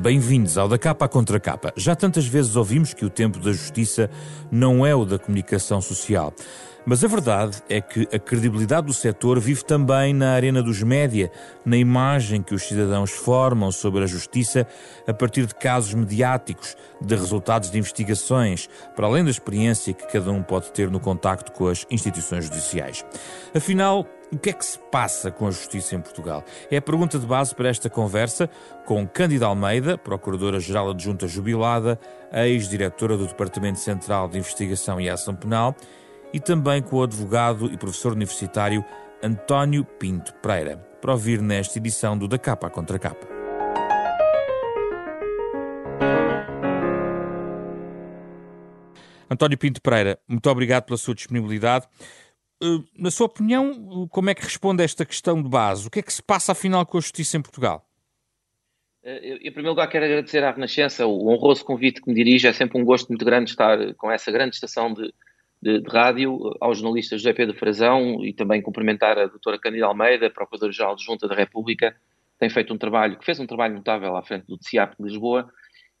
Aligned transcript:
Bem-vindos 0.00 0.56
ao 0.56 0.66
Da 0.66 0.78
Capa 0.78 1.06
Contra 1.06 1.38
Capa. 1.38 1.74
Já 1.76 1.94
tantas 1.94 2.26
vezes 2.26 2.56
ouvimos 2.56 2.94
que 2.94 3.04
o 3.04 3.10
tempo 3.10 3.38
da 3.38 3.52
justiça 3.52 4.08
não 4.50 4.86
é 4.86 4.94
o 4.94 5.04
da 5.04 5.18
comunicação 5.18 5.82
social. 5.82 6.32
Mas 6.86 7.04
a 7.04 7.06
verdade 7.06 7.58
é 7.68 7.82
que 7.82 8.08
a 8.10 8.18
credibilidade 8.18 8.86
do 8.86 8.94
setor 8.94 9.38
vive 9.38 9.62
também 9.62 10.14
na 10.14 10.30
arena 10.30 10.62
dos 10.62 10.82
média, 10.82 11.30
na 11.66 11.76
imagem 11.76 12.40
que 12.40 12.54
os 12.54 12.62
cidadãos 12.62 13.10
formam 13.10 13.70
sobre 13.70 14.02
a 14.02 14.06
justiça 14.06 14.66
a 15.06 15.12
partir 15.12 15.44
de 15.44 15.54
casos 15.54 15.92
mediáticos, 15.92 16.78
de 16.98 17.14
resultados 17.14 17.70
de 17.70 17.78
investigações, 17.78 18.70
para 18.96 19.06
além 19.06 19.22
da 19.22 19.30
experiência 19.30 19.92
que 19.92 20.06
cada 20.06 20.32
um 20.32 20.42
pode 20.42 20.72
ter 20.72 20.90
no 20.90 20.98
contacto 20.98 21.52
com 21.52 21.68
as 21.68 21.86
instituições 21.90 22.46
judiciais. 22.46 23.04
Afinal, 23.54 24.06
o 24.32 24.38
que 24.38 24.50
é 24.50 24.52
que 24.52 24.64
se 24.64 24.78
passa 24.90 25.30
com 25.30 25.46
a 25.46 25.50
justiça 25.50 25.96
em 25.96 26.00
Portugal? 26.00 26.44
É 26.70 26.76
a 26.76 26.82
pergunta 26.82 27.18
de 27.18 27.26
base 27.26 27.54
para 27.54 27.68
esta 27.68 27.90
conversa 27.90 28.48
com 28.86 29.06
Cândida 29.06 29.46
Almeida, 29.46 29.98
Procuradora-Geral 29.98 30.90
Adjunta 30.90 31.26
Jubilada, 31.26 31.98
ex-diretora 32.32 33.16
do 33.16 33.26
Departamento 33.26 33.80
Central 33.80 34.28
de 34.28 34.38
Investigação 34.38 35.00
e 35.00 35.08
Ação 35.08 35.34
Penal, 35.34 35.74
e 36.32 36.38
também 36.38 36.80
com 36.80 36.96
o 36.96 37.02
advogado 37.02 37.66
e 37.72 37.76
professor 37.76 38.12
universitário 38.12 38.84
António 39.22 39.84
Pinto 39.84 40.32
Pereira, 40.34 40.76
para 41.00 41.12
ouvir 41.12 41.42
nesta 41.42 41.78
edição 41.78 42.16
do 42.16 42.28
Da 42.28 42.38
Capa 42.38 42.68
à 42.68 42.70
Contra 42.70 42.98
Capa. 42.98 43.26
António 49.28 49.58
Pinto 49.58 49.80
Pereira, 49.80 50.18
muito 50.26 50.48
obrigado 50.48 50.84
pela 50.84 50.96
sua 50.96 51.14
disponibilidade. 51.14 51.86
Eh, 52.62 52.78
na 52.98 53.10
sua 53.10 53.26
opinião, 53.26 54.08
como 54.08 54.30
é 54.30 54.34
que 54.34 54.42
responde 54.42 54.82
a 54.82 54.84
esta 54.84 55.04
questão 55.04 55.42
de 55.42 55.48
base? 55.48 55.86
O 55.86 55.90
que 55.90 56.00
é 56.00 56.02
que 56.02 56.12
se 56.12 56.22
passa 56.22 56.52
afinal 56.52 56.84
com 56.84 56.98
a 56.98 57.00
justiça 57.00 57.36
em 57.36 57.42
Portugal? 57.42 57.86
Eh, 59.02 59.36
em 59.36 59.52
primeiro 59.52 59.70
lugar, 59.70 59.88
quero 59.88 60.04
agradecer 60.04 60.44
à 60.44 60.50
Renascença 60.50 61.06
o 61.06 61.28
honroso 61.28 61.64
convite 61.64 62.02
que 62.02 62.08
me 62.08 62.14
dirige. 62.14 62.46
É 62.46 62.52
sempre 62.52 62.80
um 62.80 62.84
gosto 62.84 63.08
muito 63.08 63.24
grande 63.24 63.50
estar 63.50 63.94
com 63.94 64.10
essa 64.10 64.30
grande 64.30 64.54
estação 64.54 64.92
de, 64.92 65.12
de, 65.62 65.80
de 65.80 65.88
rádio, 65.90 66.54
ao 66.60 66.74
jornalista 66.74 67.16
José 67.16 67.32
Pedro 67.32 67.56
Frazão 67.56 68.24
e 68.24 68.32
também 68.32 68.60
cumprimentar 68.60 69.18
a 69.18 69.26
doutora 69.26 69.58
Candida 69.58 69.86
Almeida, 69.86 70.30
Procuradora-Geral 70.30 70.96
de 70.96 71.04
Junta 71.04 71.26
da 71.26 71.34
República, 71.34 71.96
tem 72.38 72.48
feito 72.48 72.72
um 72.72 72.78
trabalho, 72.78 73.18
que 73.18 73.24
fez 73.24 73.38
um 73.38 73.46
trabalho 73.46 73.74
notável 73.74 74.16
à 74.16 74.22
frente 74.22 74.46
do 74.46 74.56
TCIAP 74.56 74.96
de 74.98 75.04
Lisboa, 75.04 75.50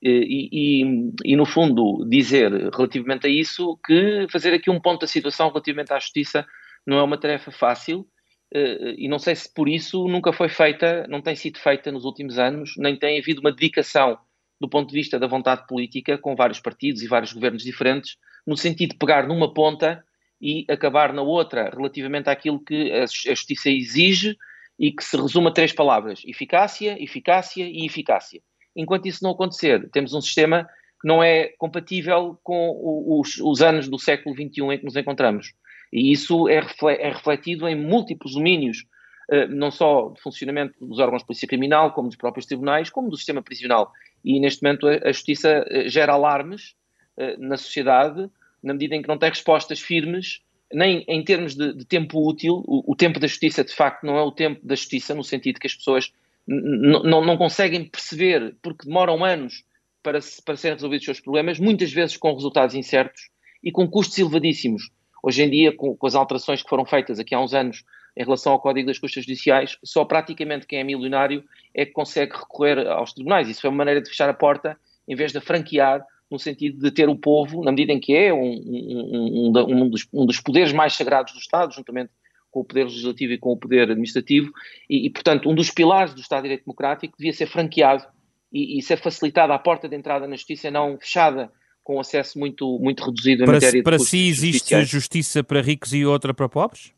e, 0.02 0.82
e, 0.82 1.32
e, 1.32 1.36
no 1.36 1.44
fundo, 1.44 2.06
dizer 2.08 2.50
relativamente 2.74 3.26
a 3.26 3.30
isso 3.30 3.78
que 3.84 4.26
fazer 4.30 4.54
aqui 4.54 4.70
um 4.70 4.80
ponto 4.80 5.02
da 5.02 5.06
situação 5.06 5.48
relativamente 5.48 5.92
à 5.92 5.98
justiça 5.98 6.46
não 6.86 6.98
é 6.98 7.02
uma 7.02 7.18
tarefa 7.18 7.50
fácil 7.50 8.06
eh, 8.52 8.94
e 8.96 9.08
não 9.08 9.18
sei 9.18 9.36
se 9.36 9.52
por 9.52 9.68
isso 9.68 10.08
nunca 10.08 10.32
foi 10.32 10.48
feita, 10.48 11.06
não 11.08 11.20
tem 11.20 11.36
sido 11.36 11.58
feita 11.58 11.92
nos 11.92 12.04
últimos 12.04 12.38
anos, 12.38 12.74
nem 12.78 12.96
tem 12.98 13.18
havido 13.18 13.40
uma 13.40 13.52
dedicação 13.52 14.18
do 14.60 14.68
ponto 14.68 14.88
de 14.88 14.94
vista 14.94 15.18
da 15.18 15.26
vontade 15.26 15.66
política 15.66 16.18
com 16.18 16.36
vários 16.36 16.60
partidos 16.60 17.02
e 17.02 17.08
vários 17.08 17.32
governos 17.32 17.62
diferentes, 17.62 18.16
no 18.46 18.56
sentido 18.56 18.90
de 18.90 18.98
pegar 18.98 19.26
numa 19.26 19.52
ponta 19.52 20.04
e 20.40 20.64
acabar 20.68 21.12
na 21.12 21.22
outra, 21.22 21.70
relativamente 21.70 22.28
àquilo 22.28 22.62
que 22.62 22.90
a 22.92 23.06
justiça 23.06 23.70
exige 23.70 24.36
e 24.78 24.92
que 24.92 25.04
se 25.04 25.16
resume 25.16 25.48
a 25.48 25.52
três 25.52 25.72
palavras: 25.72 26.22
eficácia, 26.26 27.02
eficácia 27.02 27.64
e 27.64 27.86
eficácia. 27.86 28.40
Enquanto 28.80 29.06
isso 29.06 29.22
não 29.22 29.32
acontecer, 29.32 29.88
temos 29.90 30.14
um 30.14 30.20
sistema 30.20 30.68
que 31.00 31.06
não 31.06 31.22
é 31.22 31.48
compatível 31.58 32.38
com 32.42 33.20
os, 33.20 33.38
os 33.38 33.62
anos 33.62 33.88
do 33.88 33.98
século 33.98 34.34
XXI 34.34 34.62
em 34.72 34.78
que 34.78 34.84
nos 34.84 34.96
encontramos. 34.96 35.52
E 35.92 36.12
isso 36.12 36.48
é, 36.48 36.56
é 36.98 37.08
refletido 37.08 37.68
em 37.68 37.74
múltiplos 37.74 38.34
domínios, 38.34 38.84
eh, 39.30 39.46
não 39.48 39.70
só 39.70 40.10
de 40.10 40.20
funcionamento 40.20 40.74
dos 40.84 40.98
órgãos 40.98 41.22
de 41.22 41.26
polícia 41.26 41.48
criminal, 41.48 41.92
como 41.92 42.08
dos 42.08 42.16
próprios 42.16 42.46
tribunais, 42.46 42.90
como 42.90 43.10
do 43.10 43.16
sistema 43.16 43.42
prisional. 43.42 43.92
E 44.24 44.38
neste 44.38 44.62
momento 44.62 44.86
a 44.86 45.12
justiça 45.12 45.64
eh, 45.68 45.88
gera 45.88 46.12
alarmes 46.12 46.74
eh, 47.16 47.36
na 47.38 47.56
sociedade, 47.56 48.30
na 48.62 48.72
medida 48.72 48.94
em 48.94 49.02
que 49.02 49.08
não 49.08 49.18
tem 49.18 49.30
respostas 49.30 49.80
firmes, 49.80 50.42
nem 50.72 51.04
em 51.08 51.24
termos 51.24 51.54
de, 51.54 51.74
de 51.74 51.84
tempo 51.84 52.26
útil. 52.26 52.62
O, 52.66 52.92
o, 52.92 52.94
tempo 52.94 53.18
da 53.18 53.26
justiça, 53.26 53.64
de 53.64 53.74
facto, 53.74 54.04
não 54.04 54.16
é 54.16 54.22
o 54.22 54.30
tempo 54.30 54.60
da 54.64 54.74
justiça, 54.74 55.14
no 55.14 55.24
sentido 55.24 55.58
que 55.58 55.66
as 55.66 55.74
pessoas 55.74 56.12
não, 56.50 57.36
conseguem 57.36 57.84
perceber, 57.84 58.56
porque 58.60 58.86
demoram 58.86 59.24
anos 59.24 59.64
para, 60.02 60.18
para 60.44 60.56
serem 60.56 60.74
resolvidos 60.74 61.02
os 61.02 61.06
seus 61.06 61.20
problemas, 61.20 61.60
muitas 61.60 61.92
vezes 61.92 62.16
com 62.16 62.34
resultados 62.34 62.74
incertos 62.74 63.30
e 63.62 63.70
com 63.70 63.88
custos 63.88 64.18
elevadíssimos. 64.18 64.90
Hoje 65.22 65.42
em 65.42 65.50
dia, 65.50 65.76
com, 65.76 65.96
com, 65.96 66.06
as 66.06 66.14
alterações 66.14 66.62
que 66.62 66.68
foram 66.68 66.84
feitas 66.84 67.20
aqui 67.20 67.34
há 67.34 67.40
uns 67.40 67.54
anos 67.54 67.84
em 68.16 68.24
relação 68.24 68.52
ao 68.52 68.60
Código 68.60 68.88
das 68.88 68.98
Custas 68.98 69.24
Judiciais, 69.24 69.78
só 69.84 70.04
praticamente 70.04 70.66
quem 70.66 70.80
é 70.80 70.84
milionário 70.84 71.44
é 71.72 71.86
que 71.86 71.92
consegue 71.92 72.32
recorrer 72.32 72.86
aos 72.88 73.12
tribunais. 73.12 73.48
Isso 73.48 73.64
é 73.66 73.70
uma 73.70 73.76
maneira 73.76 74.02
de 74.02 74.08
fechar 74.08 74.28
a 74.28 74.34
porta, 74.34 74.76
em 75.06 75.14
vez 75.14 75.32
de 75.32 75.40
franquear, 75.40 76.04
no 76.30 76.38
sentido 76.38 76.80
de 76.80 76.90
ter 76.90 77.08
o 77.08 77.16
povo, 77.16 77.62
na 77.62 77.70
medida 77.70 77.92
em 77.92 78.00
que 78.00 78.14
é 78.16 78.32
um, 78.32 78.40
um, 78.40 79.52
um, 79.54 79.84
um 79.84 79.88
dos, 79.88 80.06
dos, 80.12 80.40
poderes 80.40 80.72
mais 80.72 80.94
sagrados 80.94 81.32
do 81.32 81.38
Estado, 81.38 81.72
juntamente 81.74 82.10
com 82.50 82.60
o 82.60 82.64
poder 82.64 82.84
legislativo 82.84 83.32
e 83.32 83.38
com 83.38 83.52
o 83.52 83.56
poder 83.56 83.82
administrativo, 83.82 84.52
e, 84.88 85.06
e 85.06 85.10
portanto, 85.10 85.48
um 85.48 85.54
dos 85.54 85.70
pilares 85.70 86.14
do 86.14 86.20
Estado 86.20 86.42
de 86.42 86.48
Direito 86.48 86.64
Democrático 86.64 87.16
devia 87.16 87.32
ser 87.32 87.46
franqueado 87.46 88.04
e, 88.52 88.78
e 88.78 88.82
ser 88.82 88.96
facilitada 88.96 89.54
a 89.54 89.58
porta 89.58 89.88
de 89.88 89.96
entrada 89.96 90.26
na 90.26 90.36
justiça, 90.36 90.70
não 90.70 90.98
fechada 90.98 91.50
com 91.82 91.98
acesso 91.98 92.38
muito, 92.38 92.78
muito 92.78 93.04
reduzido 93.04 93.42
em 93.42 93.46
para 93.46 93.54
matéria 93.54 93.82
Para 93.82 93.98
si 93.98 94.28
existe 94.28 94.84
justiça 94.84 95.42
para 95.42 95.60
ricos 95.60 95.92
e 95.92 96.04
outra 96.04 96.34
para 96.34 96.48
pobres? 96.48 96.92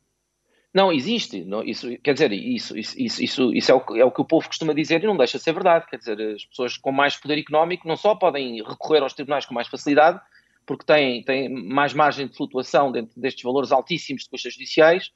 Não, 0.74 0.90
existe. 0.90 1.44
Não, 1.44 1.62
isso, 1.62 1.86
quer 2.02 2.14
dizer, 2.14 2.32
isso, 2.32 2.76
isso, 2.78 2.98
isso, 2.98 3.52
isso 3.52 3.70
é, 3.70 3.74
o, 3.74 3.96
é 3.96 4.04
o 4.04 4.10
que 4.10 4.22
o 4.22 4.24
povo 4.24 4.46
costuma 4.46 4.72
dizer 4.72 5.02
e 5.02 5.06
não 5.06 5.16
deixa 5.16 5.36
de 5.36 5.44
ser 5.44 5.52
verdade. 5.52 5.86
Quer 5.86 5.98
dizer, 5.98 6.20
as 6.34 6.44
pessoas 6.46 6.78
com 6.78 6.90
mais 6.90 7.14
poder 7.16 7.38
económico 7.38 7.86
não 7.86 7.96
só 7.96 8.14
podem 8.14 8.62
recorrer 8.62 9.02
aos 9.02 9.12
tribunais 9.12 9.44
com 9.44 9.52
mais 9.52 9.68
facilidade, 9.68 10.18
porque 10.66 10.84
têm, 10.86 11.22
têm 11.24 11.48
mais 11.50 11.92
margem 11.92 12.26
de 12.26 12.34
flutuação 12.34 12.90
dentro 12.90 13.20
destes 13.20 13.42
valores 13.42 13.70
altíssimos 13.70 14.22
de 14.22 14.30
custas 14.30 14.54
judiciais, 14.54 15.10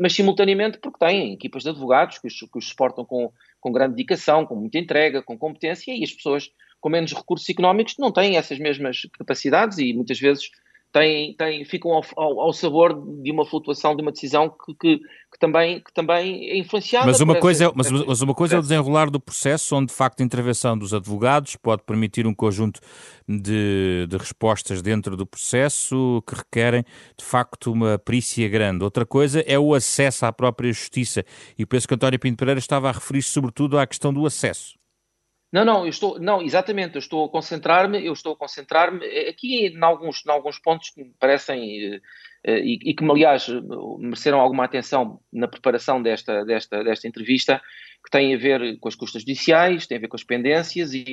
mas 0.00 0.14
simultaneamente 0.14 0.78
porque 0.78 0.98
têm 0.98 1.32
equipas 1.32 1.62
de 1.62 1.68
advogados 1.68 2.18
que 2.18 2.26
os, 2.26 2.38
que 2.38 2.58
os 2.58 2.68
suportam 2.68 3.04
com, 3.04 3.30
com 3.60 3.72
grande 3.72 3.96
dedicação, 3.96 4.46
com 4.46 4.54
muita 4.54 4.78
entrega, 4.78 5.22
com 5.22 5.36
competência, 5.36 5.92
e 5.92 6.02
as 6.02 6.12
pessoas 6.12 6.50
com 6.80 6.88
menos 6.88 7.12
recursos 7.12 7.48
económicos 7.48 7.96
não 7.98 8.12
têm 8.12 8.36
essas 8.36 8.58
mesmas 8.58 9.02
capacidades 9.18 9.78
e 9.78 9.92
muitas 9.92 10.18
vezes 10.18 10.50
têm, 10.94 11.34
têm, 11.34 11.64
ficam 11.64 11.90
ao, 11.90 12.04
ao, 12.16 12.40
ao, 12.40 12.52
sabor 12.52 12.94
de 13.20 13.32
uma 13.32 13.44
flutuação 13.44 13.96
de 13.96 14.02
uma 14.02 14.12
decisão 14.12 14.48
que, 14.48 14.74
que, 14.74 14.98
que 14.98 15.38
também, 15.40 15.80
que 15.80 15.92
também 15.92 16.48
é 16.50 16.56
influenciada. 16.56 17.04
Mas 17.04 17.20
uma, 17.20 17.34
coisa, 17.34 17.64
é, 17.64 17.72
mas, 17.74 17.90
mas 17.90 18.22
uma 18.22 18.32
coisa 18.32 18.54
é 18.54 18.58
o 18.60 18.62
desenrolar 18.62 19.10
do 19.10 19.18
processo, 19.18 19.74
onde 19.74 19.88
de 19.88 19.92
facto 19.92 20.20
a 20.20 20.24
intervenção 20.24 20.78
dos 20.78 20.94
advogados 20.94 21.56
pode 21.56 21.82
permitir 21.82 22.28
um 22.28 22.34
conjunto 22.34 22.80
de, 23.28 24.06
de 24.08 24.16
respostas 24.16 24.80
dentro 24.80 25.16
do 25.16 25.26
processo 25.26 26.22
que 26.24 26.36
requerem 26.36 26.84
de 27.18 27.24
facto 27.24 27.72
uma 27.72 27.98
perícia 27.98 28.48
grande. 28.48 28.84
Outra 28.84 29.04
coisa 29.04 29.40
é 29.48 29.58
o 29.58 29.74
acesso 29.74 30.24
à 30.26 30.32
própria 30.32 30.72
justiça. 30.72 31.24
E 31.58 31.66
penso 31.66 31.88
que 31.88 31.94
António 31.94 32.20
Pinto 32.20 32.36
Pereira 32.36 32.60
estava 32.60 32.88
a 32.88 32.92
referir-se 32.92 33.30
sobretudo 33.30 33.80
à 33.80 33.84
questão 33.84 34.14
do 34.14 34.24
acesso. 34.24 34.83
Não, 35.54 35.64
não, 35.64 35.84
eu 35.84 35.90
estou, 35.90 36.18
não, 36.18 36.42
exatamente, 36.42 36.96
eu 36.96 36.98
estou 36.98 37.26
a 37.26 37.28
concentrar-me, 37.28 38.04
eu 38.04 38.12
estou 38.12 38.32
a 38.32 38.36
concentrar-me 38.36 39.06
aqui 39.28 39.68
em 39.68 39.84
alguns, 39.84 40.26
em 40.26 40.30
alguns 40.32 40.58
pontos 40.58 40.90
que 40.90 41.04
me 41.04 41.14
parecem 41.16 42.00
eh, 42.42 42.58
e, 42.58 42.90
e, 42.90 42.92
que, 42.92 43.04
aliás, 43.08 43.46
mereceram 44.00 44.40
alguma 44.40 44.64
atenção 44.64 45.20
na 45.32 45.46
preparação 45.46 46.02
desta, 46.02 46.44
desta, 46.44 46.82
desta 46.82 47.06
entrevista, 47.06 47.62
que 48.02 48.10
têm 48.10 48.34
a 48.34 48.36
ver 48.36 48.80
com 48.80 48.88
as 48.88 48.96
custas 48.96 49.22
judiciais, 49.22 49.86
têm 49.86 49.98
a 49.98 50.00
ver 50.00 50.08
com 50.08 50.16
as 50.16 50.24
pendências 50.24 50.92
e, 50.92 51.04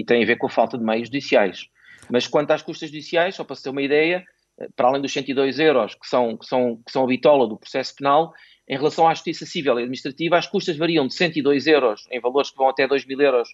e 0.00 0.02
têm 0.06 0.22
a 0.22 0.26
ver 0.26 0.36
com 0.36 0.46
a 0.46 0.50
falta 0.50 0.78
de 0.78 0.84
meios 0.84 1.08
judiciais. 1.08 1.66
Mas 2.10 2.26
quanto 2.26 2.52
às 2.52 2.62
custas 2.62 2.88
judiciais, 2.88 3.34
só 3.34 3.44
para 3.44 3.54
ter 3.54 3.68
uma 3.68 3.82
ideia, 3.82 4.24
eh, 4.58 4.68
para 4.74 4.88
além 4.88 5.02
dos 5.02 5.12
102 5.12 5.58
euros 5.58 5.94
que 5.94 6.08
são, 6.08 6.38
que 6.38 6.46
são, 6.46 6.76
que 6.86 6.90
são 6.90 7.04
a 7.04 7.06
bitola 7.06 7.46
do 7.46 7.58
processo 7.58 7.94
penal, 7.96 8.32
em 8.66 8.76
relação 8.76 9.06
à 9.06 9.12
justiça 9.12 9.44
civil 9.44 9.74
e 9.74 9.82
administrativa, 9.82 10.38
as 10.38 10.46
custas 10.46 10.78
variam 10.78 11.06
de 11.06 11.12
102 11.12 11.66
euros 11.66 12.06
em 12.10 12.18
valores 12.18 12.50
que 12.50 12.56
vão 12.56 12.70
até 12.70 12.88
2 12.88 13.04
mil 13.04 13.20
euros 13.20 13.50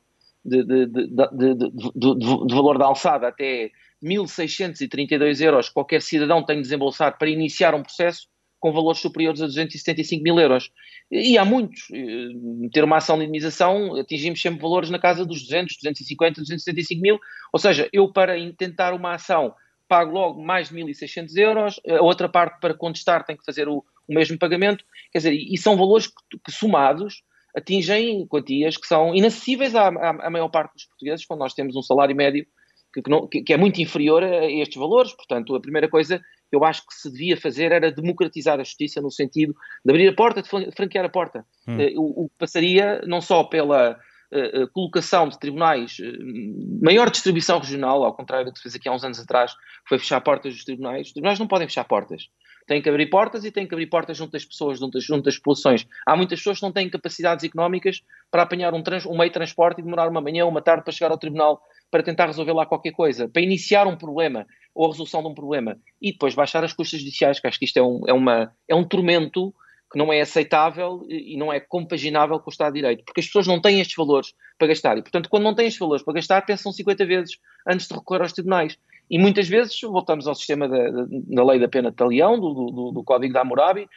de, 0.46 0.64
de, 0.64 0.86
de, 0.86 2.54
valor 2.54 2.78
da 2.78 2.86
alçada 2.86 3.28
até 3.28 3.70
1.632 4.02 5.44
euros 5.44 5.68
qualquer 5.68 6.02
cidadão 6.02 6.44
tem 6.44 6.56
de 6.56 6.62
desembolsar 6.62 7.18
para 7.18 7.28
iniciar 7.28 7.74
um 7.74 7.82
processo 7.82 8.28
com 8.58 8.72
valores 8.72 9.00
superiores 9.00 9.40
a 9.40 9.46
275 9.46 10.22
mil 10.22 10.38
euros. 10.40 10.70
E 11.10 11.36
há 11.38 11.44
muitos. 11.44 11.88
Eh, 11.92 12.68
ter 12.72 12.82
uma 12.82 12.96
ação 12.96 13.16
de 13.16 13.24
indemnização, 13.24 13.94
atingimos 13.94 14.40
sempre 14.40 14.60
valores 14.60 14.90
na 14.90 14.98
casa 14.98 15.24
dos 15.24 15.42
200, 15.42 15.76
250, 15.76 16.40
275 16.40 17.00
mil. 17.00 17.20
Ou 17.52 17.60
seja, 17.60 17.88
eu 17.92 18.10
para 18.12 18.34
tentar 18.56 18.92
uma 18.94 19.14
ação 19.14 19.54
pago 19.88 20.10
logo 20.10 20.42
mais 20.42 20.68
de 20.68 20.74
1.600 20.74 21.36
euros, 21.36 21.80
a 21.88 22.02
outra 22.02 22.28
parte 22.28 22.58
para 22.60 22.74
contestar 22.74 23.24
tem 23.24 23.36
que 23.36 23.44
fazer 23.44 23.68
o, 23.68 23.84
o 24.08 24.14
mesmo 24.14 24.36
pagamento. 24.38 24.84
Quer 25.12 25.18
dizer, 25.18 25.32
e 25.32 25.56
são 25.56 25.76
valores 25.76 26.08
que, 26.08 26.38
que 26.44 26.50
somados 26.50 27.22
atingem 27.56 28.26
quantias 28.26 28.76
que 28.76 28.86
são 28.86 29.14
inacessíveis 29.14 29.74
à, 29.74 29.88
à, 29.88 30.26
à, 30.26 30.30
maior 30.30 30.48
parte 30.48 30.74
dos 30.74 30.84
portugueses, 30.84 31.24
quando 31.24 31.40
nós 31.40 31.54
temos 31.54 31.74
um 31.74 31.82
salário 31.82 32.14
médio 32.14 32.46
que, 32.92 33.02
que, 33.02 33.10
não, 33.10 33.26
que, 33.26 33.42
que, 33.42 33.52
é 33.52 33.56
muito 33.56 33.80
inferior 33.80 34.22
a 34.22 34.50
estes 34.50 34.76
valores. 34.76 35.12
Portanto, 35.12 35.54
a 35.54 35.60
primeira 35.60 35.88
coisa 35.88 36.18
que 36.18 36.56
eu 36.56 36.64
acho 36.64 36.86
que 36.86 36.94
se 36.94 37.10
devia 37.10 37.36
fazer 37.36 37.72
era 37.72 37.90
democratizar 37.90 38.60
a 38.60 38.64
justiça 38.64 39.00
no 39.00 39.10
sentido 39.10 39.54
de 39.84 39.90
abrir 39.90 40.08
a 40.08 40.14
porta, 40.14 40.42
de 40.42 40.48
franquear 40.48 41.04
a 41.04 41.08
porta. 41.08 41.44
Hum. 41.66 41.80
Eh, 41.80 41.94
o, 41.96 42.24
o, 42.24 42.28
que 42.28 42.34
passaria 42.38 43.00
não 43.06 43.20
só 43.20 43.42
pela, 43.44 43.98
uh, 44.32 44.62
uh, 44.62 44.68
colocação 44.72 45.28
de 45.28 45.38
tribunais, 45.38 45.96
uh, 45.98 46.84
maior 46.84 47.10
distribuição 47.10 47.58
regional, 47.58 48.04
ao 48.04 48.14
contrário 48.14 48.46
do 48.46 48.52
que 48.52 48.58
se 48.58 48.62
fez 48.64 48.74
aqui 48.76 48.88
há 48.88 48.92
uns 48.92 49.04
anos 49.04 49.18
atrás, 49.18 49.52
foi 49.88 49.98
fechar 49.98 50.20
portas 50.20 50.54
dos 50.54 50.64
tribunais. 50.64 51.08
Os 51.08 51.12
tribunais 51.12 51.38
não 51.38 51.46
podem 51.46 51.66
fechar 51.66 51.84
portas. 51.84 52.28
Têm 52.66 52.82
que 52.82 52.88
abrir 52.88 53.06
portas 53.06 53.44
e 53.44 53.50
têm 53.50 53.66
que 53.66 53.74
abrir 53.74 53.86
portas 53.86 54.16
junto 54.16 54.32
das 54.32 54.44
pessoas, 54.44 54.78
junto 54.78 54.94
das, 54.94 55.04
junto 55.04 55.24
das 55.24 55.36
populações. 55.36 55.86
Há 56.06 56.16
muitas 56.16 56.40
pessoas 56.40 56.58
que 56.58 56.64
não 56.64 56.72
têm 56.72 56.90
capacidades 56.90 57.44
económicas 57.44 58.02
para 58.30 58.42
apanhar 58.42 58.74
um, 58.74 58.82
trans, 58.82 59.06
um 59.06 59.16
meio 59.16 59.30
de 59.30 59.34
transporte 59.34 59.80
e 59.80 59.84
demorar 59.84 60.08
uma 60.08 60.20
manhã 60.20 60.44
ou 60.44 60.50
uma 60.50 60.62
tarde 60.62 60.82
para 60.82 60.92
chegar 60.92 61.10
ao 61.10 61.18
tribunal 61.18 61.62
para 61.90 62.02
tentar 62.02 62.26
resolver 62.26 62.52
lá 62.52 62.66
qualquer 62.66 62.92
coisa, 62.92 63.28
para 63.28 63.42
iniciar 63.42 63.86
um 63.86 63.96
problema 63.96 64.46
ou 64.74 64.86
a 64.86 64.88
resolução 64.88 65.22
de 65.22 65.28
um 65.28 65.34
problema 65.34 65.78
e 66.02 66.12
depois 66.12 66.34
baixar 66.34 66.64
as 66.64 66.72
custas 66.72 67.00
judiciais, 67.00 67.38
que 67.38 67.46
acho 67.46 67.58
que 67.58 67.64
isto 67.64 67.76
é 67.78 67.82
um, 67.82 68.00
é 68.06 68.12
uma, 68.12 68.52
é 68.68 68.74
um 68.74 68.84
tormento 68.84 69.54
que 69.90 69.98
não 69.98 70.12
é 70.12 70.20
aceitável 70.20 71.06
e 71.08 71.36
não 71.36 71.52
é 71.52 71.60
compaginável 71.60 72.40
com 72.40 72.50
o 72.50 72.52
Estado 72.52 72.72
de 72.72 72.80
Direito, 72.80 73.04
porque 73.04 73.20
as 73.20 73.26
pessoas 73.26 73.46
não 73.46 73.60
têm 73.60 73.80
estes 73.80 73.96
valores 73.96 74.34
para 74.58 74.68
gastar. 74.68 74.98
E, 74.98 75.02
portanto, 75.02 75.28
quando 75.30 75.44
não 75.44 75.54
têm 75.54 75.66
estes 75.66 75.78
valores 75.78 76.04
para 76.04 76.14
gastar, 76.14 76.42
pensam 76.42 76.72
50 76.72 77.06
vezes 77.06 77.38
antes 77.66 77.86
de 77.86 77.94
recorrer 77.94 78.22
aos 78.22 78.32
tribunais. 78.32 78.76
E 79.08 79.18
muitas 79.18 79.48
vezes 79.48 79.80
voltamos 79.82 80.26
ao 80.26 80.34
sistema 80.34 80.68
da, 80.68 80.78
da 81.08 81.44
lei 81.44 81.60
da 81.60 81.68
pena 81.68 81.90
de 81.90 81.96
talião, 81.96 82.38
do, 82.38 82.52
do, 82.52 82.90
do 82.92 83.04
Código 83.04 83.32
da 83.32 83.42
Hammurabi, 83.42 83.88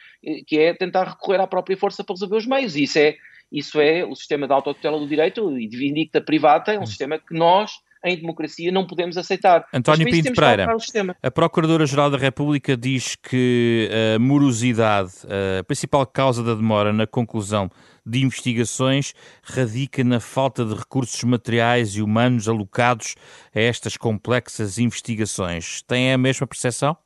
que 0.46 0.58
é 0.58 0.72
tentar 0.72 1.04
recorrer 1.04 1.40
à 1.40 1.46
própria 1.46 1.76
força 1.76 2.04
para 2.04 2.14
resolver 2.14 2.36
os 2.36 2.46
meios. 2.46 2.76
E 2.76 2.84
isso 2.84 2.98
é, 2.98 3.16
isso 3.50 3.80
é 3.80 4.04
o 4.04 4.14
sistema 4.14 4.46
da 4.46 4.54
autotutela 4.54 4.98
do 4.98 5.08
direito 5.08 5.58
e 5.58 5.66
de 5.66 5.76
vindicta 5.76 6.20
privada, 6.20 6.72
é 6.72 6.78
um 6.78 6.82
hum. 6.82 6.86
sistema 6.86 7.18
que 7.18 7.34
nós 7.34 7.72
em 8.04 8.16
democracia 8.16 8.72
não 8.72 8.86
podemos 8.86 9.16
aceitar. 9.16 9.66
António 9.72 10.10
Pinto 10.10 10.32
Pereira, 10.32 10.66
a 11.22 11.30
Procuradora-Geral 11.30 12.10
da 12.10 12.18
República 12.18 12.76
diz 12.76 13.16
que 13.16 13.88
a 14.14 14.18
morosidade, 14.18 15.12
a 15.58 15.64
principal 15.64 16.06
causa 16.06 16.42
da 16.42 16.54
demora 16.54 16.92
na 16.92 17.06
conclusão 17.06 17.70
de 18.04 18.22
investigações, 18.22 19.12
radica 19.42 20.02
na 20.02 20.20
falta 20.20 20.64
de 20.64 20.74
recursos 20.74 21.22
materiais 21.24 21.90
e 21.94 22.02
humanos 22.02 22.48
alocados 22.48 23.14
a 23.54 23.60
estas 23.60 23.96
complexas 23.96 24.78
investigações. 24.78 25.82
Tem 25.82 26.12
a 26.12 26.18
mesma 26.18 26.46
percepção? 26.46 26.96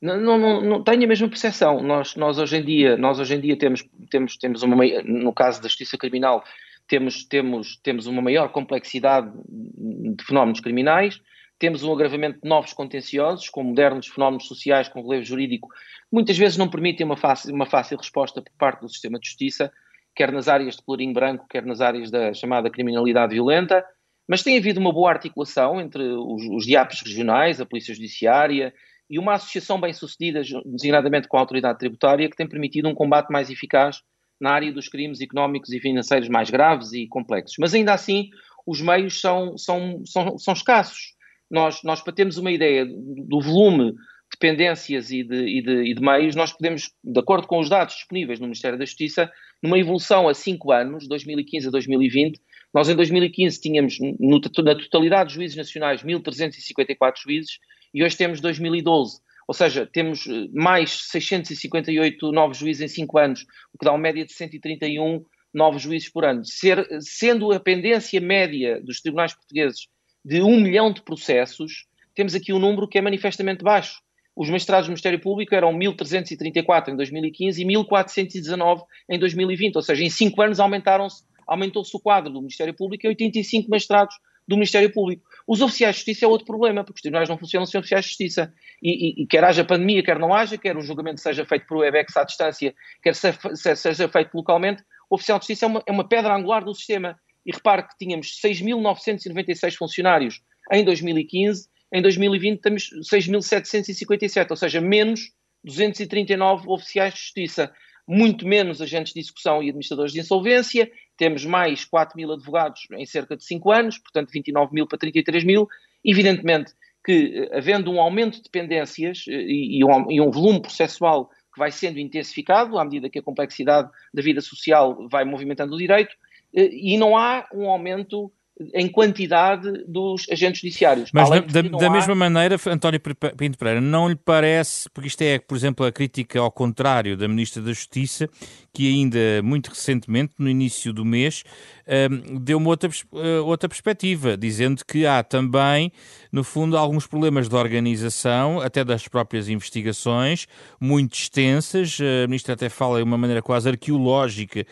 Não, 0.00 0.20
não, 0.20 0.60
não, 0.60 0.82
tenho 0.82 1.04
a 1.04 1.06
mesma 1.06 1.28
percepção. 1.28 1.82
Nós, 1.82 2.16
nós 2.16 2.38
hoje 2.38 2.58
em 2.58 2.64
dia, 2.64 2.96
nós 2.96 3.18
hoje 3.18 3.34
em 3.34 3.40
dia 3.40 3.58
temos, 3.58 3.84
temos, 4.10 4.36
temos 4.36 4.62
uma, 4.62 4.76
no 5.04 5.32
caso 5.32 5.60
da 5.60 5.68
justiça 5.68 5.96
criminal, 5.96 6.44
temos, 6.86 7.24
temos, 7.24 7.76
temos 7.82 8.06
uma 8.06 8.22
maior 8.22 8.50
complexidade 8.50 9.30
de 9.46 10.24
fenómenos 10.24 10.60
criminais, 10.60 11.20
temos 11.58 11.82
um 11.82 11.92
agravamento 11.92 12.40
de 12.42 12.48
novos 12.48 12.72
contenciosos, 12.72 13.48
com 13.48 13.62
modernos 13.62 14.06
fenómenos 14.08 14.46
sociais 14.46 14.88
com 14.88 15.02
relevo 15.02 15.24
jurídico, 15.24 15.68
muitas 16.12 16.36
vezes 16.36 16.58
não 16.58 16.68
permitem 16.68 17.06
uma 17.06 17.16
fácil, 17.16 17.54
uma 17.54 17.66
fácil 17.66 17.96
resposta 17.96 18.42
por 18.42 18.52
parte 18.58 18.80
do 18.80 18.88
sistema 18.88 19.18
de 19.18 19.26
justiça, 19.26 19.72
quer 20.14 20.30
nas 20.32 20.48
áreas 20.48 20.76
de 20.76 20.82
colorinho 20.82 21.12
branco, 21.12 21.46
quer 21.48 21.64
nas 21.64 21.80
áreas 21.80 22.10
da 22.10 22.32
chamada 22.34 22.70
criminalidade 22.70 23.34
violenta, 23.34 23.84
mas 24.28 24.42
tem 24.42 24.58
havido 24.58 24.80
uma 24.80 24.92
boa 24.92 25.10
articulação 25.10 25.80
entre 25.80 26.02
os, 26.02 26.42
os 26.50 26.66
diapos 26.66 27.00
regionais, 27.00 27.60
a 27.60 27.66
Polícia 27.66 27.94
Judiciária 27.94 28.72
e 29.08 29.18
uma 29.18 29.34
associação 29.34 29.80
bem-sucedida, 29.80 30.42
designadamente 30.64 31.28
com 31.28 31.36
a 31.36 31.40
autoridade 31.40 31.78
tributária, 31.78 32.28
que 32.28 32.36
tem 32.36 32.48
permitido 32.48 32.88
um 32.88 32.94
combate 32.94 33.30
mais 33.30 33.50
eficaz 33.50 34.02
na 34.40 34.50
área 34.50 34.72
dos 34.72 34.88
crimes 34.88 35.20
económicos 35.20 35.72
e 35.72 35.80
financeiros 35.80 36.28
mais 36.28 36.50
graves 36.50 36.92
e 36.92 37.06
complexos. 37.06 37.56
Mas 37.58 37.74
ainda 37.74 37.92
assim, 37.92 38.28
os 38.66 38.80
meios 38.80 39.20
são, 39.20 39.56
são, 39.56 40.02
são, 40.04 40.38
são 40.38 40.54
escassos. 40.54 41.14
Nós, 41.50 41.82
nós, 41.82 42.00
para 42.00 42.12
termos 42.12 42.38
uma 42.38 42.50
ideia 42.50 42.84
do 42.84 43.40
volume 43.40 43.92
de 43.92 44.38
pendências 44.40 45.10
e 45.10 45.22
de, 45.22 45.36
e, 45.36 45.62
de, 45.62 45.90
e 45.90 45.94
de, 45.94 46.02
meios, 46.02 46.34
nós 46.34 46.52
podemos, 46.52 46.90
de 47.02 47.20
acordo 47.20 47.46
com 47.46 47.60
os 47.60 47.68
dados 47.68 47.94
disponíveis 47.94 48.40
no 48.40 48.46
Ministério 48.46 48.78
da 48.78 48.84
Justiça, 48.84 49.30
numa 49.62 49.78
evolução 49.78 50.28
a 50.28 50.34
cinco 50.34 50.72
anos, 50.72 51.06
2015 51.06 51.68
a 51.68 51.70
2020, 51.70 52.40
nós 52.74 52.88
em 52.88 52.96
2015 52.96 53.60
tínhamos 53.60 53.98
no, 54.00 54.40
na 54.40 54.74
totalidade 54.74 55.26
dos 55.26 55.34
juízes 55.34 55.56
nacionais 55.56 56.02
1.354 56.02 57.14
juízes 57.22 57.58
e 57.94 58.02
hoje 58.02 58.16
temos 58.16 58.40
2012 58.40 59.20
ou 59.46 59.54
seja, 59.54 59.86
temos 59.86 60.26
eh, 60.26 60.48
mais 60.52 60.90
658 61.10 62.32
novos 62.32 62.58
juízes 62.58 62.82
em 62.82 62.94
5 62.94 63.18
anos, 63.18 63.46
o 63.72 63.78
que 63.78 63.84
dá 63.84 63.92
uma 63.92 63.98
média 63.98 64.24
de 64.24 64.32
131 64.32 65.24
novos 65.54 65.82
juízes 65.82 66.08
por 66.08 66.24
ano. 66.24 66.44
Ser, 66.44 66.86
sendo 67.00 67.52
a 67.52 67.60
pendência 67.60 68.20
média 68.20 68.80
dos 68.82 69.00
tribunais 69.00 69.34
portugueses 69.34 69.88
de 70.24 70.42
1 70.42 70.60
milhão 70.60 70.92
de 70.92 71.02
processos, 71.02 71.86
temos 72.14 72.34
aqui 72.34 72.52
um 72.52 72.58
número 72.58 72.88
que 72.88 72.98
é 72.98 73.00
manifestamente 73.00 73.62
baixo. 73.62 74.00
Os 74.34 74.50
magistrados 74.50 74.86
do 74.86 74.90
Ministério 74.90 75.20
Público 75.20 75.54
eram 75.54 75.72
1.334 75.72 76.88
em 76.88 76.96
2015 76.96 77.62
e 77.62 77.66
1.419 77.66 78.82
em 79.08 79.18
2020, 79.18 79.76
ou 79.76 79.82
seja, 79.82 80.04
em 80.04 80.10
5 80.10 80.42
anos 80.42 80.60
aumentaram-se 80.60 81.24
aumentou-se 81.46 81.96
o 81.96 82.00
quadro 82.00 82.32
do 82.32 82.40
Ministério 82.40 82.74
Público 82.74 83.06
e 83.06 83.08
85 83.08 83.70
magistrados 83.70 84.16
do 84.46 84.56
Ministério 84.56 84.92
Público. 84.92 85.22
Os 85.46 85.60
oficiais 85.60 85.96
de 85.96 86.00
justiça 86.00 86.24
é 86.24 86.28
outro 86.28 86.46
problema, 86.46 86.84
porque 86.84 86.98
os 86.98 87.02
tribunais 87.02 87.28
não 87.28 87.38
funcionam 87.38 87.66
sem 87.66 87.78
oficiais 87.78 88.04
de 88.04 88.10
justiça. 88.10 88.52
E, 88.82 89.20
e, 89.20 89.22
e 89.22 89.26
quer 89.26 89.44
haja 89.44 89.64
pandemia, 89.64 90.02
quer 90.02 90.18
não 90.18 90.34
haja, 90.34 90.58
quer 90.58 90.76
o 90.76 90.80
julgamento 90.80 91.20
seja 91.20 91.44
feito 91.44 91.66
por 91.66 91.78
WebEx 91.78 92.16
à 92.16 92.24
distância, 92.24 92.74
quer 93.02 93.14
seja 93.14 94.08
feito 94.08 94.34
localmente, 94.34 94.82
o 95.08 95.14
oficial 95.14 95.38
de 95.38 95.44
justiça 95.44 95.66
é 95.66 95.68
uma, 95.68 95.82
é 95.86 95.92
uma 95.92 96.08
pedra 96.08 96.34
angular 96.34 96.64
do 96.64 96.74
sistema. 96.74 97.18
E 97.44 97.52
repare 97.52 97.84
que 97.84 97.96
tínhamos 97.96 98.40
6.996 98.44 99.76
funcionários 99.76 100.42
em 100.72 100.84
2015, 100.84 101.68
em 101.92 102.02
2020 102.02 102.60
temos 102.60 102.90
6.757, 103.12 104.50
ou 104.50 104.56
seja, 104.56 104.80
menos 104.80 105.32
239 105.62 106.64
oficiais 106.68 107.14
de 107.14 107.20
justiça 107.20 107.72
muito 108.06 108.46
menos 108.46 108.80
agentes 108.80 109.12
de 109.12 109.20
execução 109.20 109.62
e 109.62 109.68
administradores 109.68 110.12
de 110.12 110.20
insolvência, 110.20 110.90
temos 111.16 111.44
mais 111.44 111.84
4 111.84 112.16
mil 112.16 112.32
advogados 112.32 112.86
em 112.92 113.06
cerca 113.06 113.36
de 113.36 113.44
5 113.44 113.72
anos, 113.72 113.98
portanto 113.98 114.30
29 114.30 114.74
mil 114.74 114.86
para 114.86 114.98
33 114.98 115.44
mil. 115.44 115.68
Evidentemente 116.04 116.72
que, 117.06 117.38
eh, 117.38 117.56
havendo 117.56 117.90
um 117.92 118.00
aumento 118.00 118.42
de 118.42 118.50
pendências 118.50 119.24
eh, 119.28 119.32
e, 119.32 119.84
um, 119.84 120.10
e 120.10 120.20
um 120.20 120.30
volume 120.30 120.60
processual 120.60 121.30
que 121.54 121.58
vai 121.58 121.70
sendo 121.70 122.00
intensificado 122.00 122.78
à 122.78 122.84
medida 122.84 123.08
que 123.08 123.20
a 123.20 123.22
complexidade 123.22 123.88
da 124.12 124.20
vida 124.20 124.40
social 124.40 125.08
vai 125.08 125.24
movimentando 125.24 125.74
o 125.74 125.78
direito, 125.78 126.14
eh, 126.54 126.68
e 126.72 126.98
não 126.98 127.16
há 127.16 127.46
um 127.54 127.70
aumento 127.70 128.30
em 128.72 128.88
quantidade 128.88 129.84
dos 129.86 130.26
agentes 130.30 130.60
judiciários. 130.62 131.10
Mas 131.12 131.28
da, 131.28 131.40
da, 131.40 131.62
da 131.62 131.86
há... 131.86 131.90
mesma 131.90 132.14
maneira, 132.14 132.56
António 132.66 132.98
Pinto 133.00 133.58
Pereira, 133.58 133.80
não 133.80 134.08
lhe 134.08 134.16
parece, 134.16 134.88
porque 134.90 135.08
isto 135.08 135.20
é, 135.22 135.38
por 135.38 135.56
exemplo, 135.56 135.84
a 135.84 135.92
crítica 135.92 136.40
ao 136.40 136.50
contrário 136.50 137.16
da 137.16 137.28
Ministra 137.28 137.62
da 137.62 137.72
Justiça, 137.72 138.28
que 138.72 138.88
ainda 138.88 139.42
muito 139.42 139.68
recentemente, 139.68 140.34
no 140.38 140.48
início 140.48 140.92
do 140.92 141.04
mês, 141.04 141.44
um, 141.86 142.38
deu 142.38 142.58
uma 142.58 142.68
outra, 142.70 142.90
uh, 143.12 143.44
outra 143.44 143.68
perspectiva, 143.68 144.36
dizendo 144.36 144.84
que 144.84 145.06
há 145.06 145.22
também, 145.22 145.92
no 146.32 146.42
fundo, 146.42 146.76
alguns 146.76 147.06
problemas 147.06 147.48
de 147.48 147.54
organização, 147.54 148.60
até 148.60 148.84
das 148.84 149.06
próprias 149.06 149.48
investigações, 149.48 150.46
muito 150.80 151.14
extensas. 151.14 151.98
A 152.24 152.26
Ministra 152.26 152.54
até 152.54 152.68
fala 152.68 152.98
de 152.98 153.04
uma 153.04 153.16
maneira 153.16 153.40
quase 153.40 153.68
arqueológica, 153.68 154.66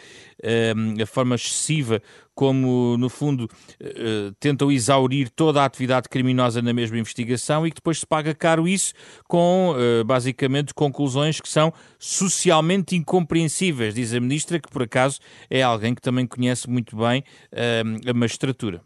um, 0.76 1.00
a 1.00 1.06
forma 1.06 1.36
excessiva 1.36 2.02
como, 2.34 2.96
no 2.98 3.08
fundo, 3.08 3.48
uh, 3.80 4.34
tentam 4.40 4.72
exaurir 4.72 5.30
toda 5.30 5.62
a 5.62 5.64
atividade 5.64 6.08
criminosa 6.08 6.60
na 6.60 6.72
mesma 6.72 6.98
investigação 6.98 7.64
e 7.64 7.70
que 7.70 7.76
depois 7.76 8.00
se 8.00 8.06
paga 8.06 8.34
caro 8.34 8.66
isso 8.66 8.92
com, 9.28 9.72
basicamente, 10.04 10.74
conclusões 10.74 11.40
que 11.40 11.48
são 11.48 11.72
socialmente 11.96 12.96
incompreensíveis, 12.96 13.94
diz 13.94 14.12
a 14.12 14.18
Ministra, 14.18 14.58
que 14.58 14.68
por 14.68 14.82
acaso 14.82 15.20
é 15.48 15.62
alguém 15.62 15.94
que 15.94 16.02
também 16.02 16.26
conhece 16.26 16.68
muito 16.68 16.96
bem 16.96 17.03
uh, 17.06 18.10
a 18.10 18.14
magistratura. 18.14 18.82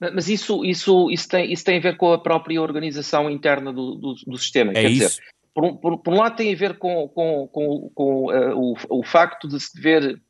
Mas 0.00 0.28
isso, 0.28 0.64
isso, 0.64 1.10
isso, 1.10 1.28
tem, 1.28 1.52
isso 1.52 1.64
tem 1.64 1.78
a 1.78 1.82
ver 1.82 1.96
com 1.96 2.12
a 2.12 2.18
própria 2.18 2.62
organização 2.62 3.28
interna 3.28 3.72
do, 3.72 3.96
do, 3.96 4.14
do 4.14 4.38
sistema. 4.38 4.70
É 4.70 4.82
Quer 4.82 4.90
isso? 4.90 5.08
dizer, 5.08 5.22
por, 5.52 5.76
por, 5.78 5.98
por, 5.98 6.14
um 6.14 6.18
lado 6.18 6.36
tem 6.36 6.52
a 6.52 6.56
ver 6.56 6.78
com, 6.78 7.08
com, 7.08 7.48
com, 7.48 7.90
com 7.92 8.26
uh, 8.26 8.56
o, 8.56 9.00
o 9.00 9.02
facto 9.02 9.48
de 9.48 9.58
se 9.58 9.74
dever 9.74 10.20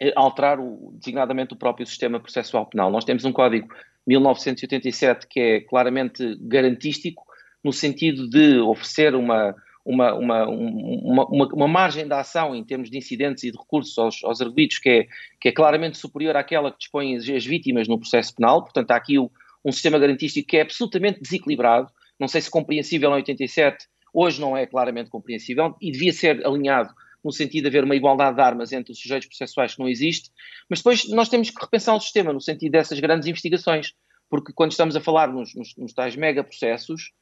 eh, 0.00 0.12
alterar 0.16 0.58
o, 0.58 0.94
designadamente 0.98 1.52
o 1.52 1.56
próprio 1.56 1.86
sistema 1.86 2.18
processual 2.18 2.64
penal. 2.64 2.90
Nós 2.90 3.04
temos 3.04 3.24
um 3.26 3.32
código 3.32 3.68
1987 4.06 5.26
que 5.28 5.40
é 5.40 5.60
claramente 5.60 6.36
garantístico, 6.40 7.22
no 7.62 7.74
sentido 7.74 8.26
de 8.26 8.58
oferecer 8.58 9.14
uma, 9.14 9.54
uma, 9.84 10.14
uma, 10.14 10.46
uma, 10.46 11.26
uma, 11.54 11.68
margem 11.68 12.06
de 12.06 12.12
ação 12.12 12.54
em 12.54 12.62
termos 12.64 12.90
de 12.90 12.98
incidentes 12.98 13.44
e 13.44 13.50
de 13.50 13.58
recursos 13.58 13.96
aos, 13.98 14.22
aos 14.24 14.40
arguidos 14.40 14.78
que 14.78 14.88
é, 14.88 15.06
que 15.40 15.48
é 15.48 15.52
claramente 15.52 15.98
superior 15.98 16.36
àquela 16.36 16.70
que 16.70 16.78
dispõem 16.78 17.16
as, 17.16 17.28
as 17.28 17.44
vítimas 17.44 17.88
no 17.88 17.98
processo 17.98 18.34
penal. 18.34 18.62
Portanto, 18.62 18.90
há 18.90 18.96
aqui 18.96 19.18
o, 19.18 19.30
um 19.64 19.72
sistema 19.72 19.98
garantístico 19.98 20.48
que 20.48 20.56
é 20.58 20.62
absolutamente 20.62 21.20
desequilibrado. 21.20 21.90
Não 22.18 22.28
sei 22.28 22.40
se 22.40 22.50
compreensível 22.50 23.10
em 23.10 23.14
87, 23.14 23.86
hoje 24.12 24.40
não 24.40 24.56
é 24.56 24.66
claramente 24.66 25.10
compreensível 25.10 25.74
e 25.80 25.90
devia 25.90 26.12
ser 26.12 26.46
alinhado 26.46 26.92
no 27.24 27.32
sentido 27.32 27.64
de 27.64 27.68
haver 27.68 27.84
uma 27.84 27.94
igualdade 27.94 28.36
de 28.36 28.42
armas 28.42 28.72
entre 28.72 28.92
os 28.92 28.98
sujeitos 28.98 29.28
processuais 29.28 29.74
que 29.74 29.80
não 29.80 29.88
existe, 29.88 30.30
mas 30.68 30.78
depois 30.78 31.08
nós 31.10 31.28
temos 31.28 31.50
que 31.50 31.60
repensar 31.60 31.94
o 31.94 32.00
sistema 32.00 32.32
no 32.32 32.40
sentido 32.40 32.72
dessas 32.72 32.98
grandes 32.98 33.28
investigações, 33.28 33.92
porque 34.28 34.52
quando 34.54 34.70
estamos 34.70 34.96
a 34.96 35.00
falar 35.00 35.30
nos, 35.30 35.54
nos, 35.54 35.76
nos 35.76 35.92
tais 35.92 36.16
megaprocessos, 36.16 37.12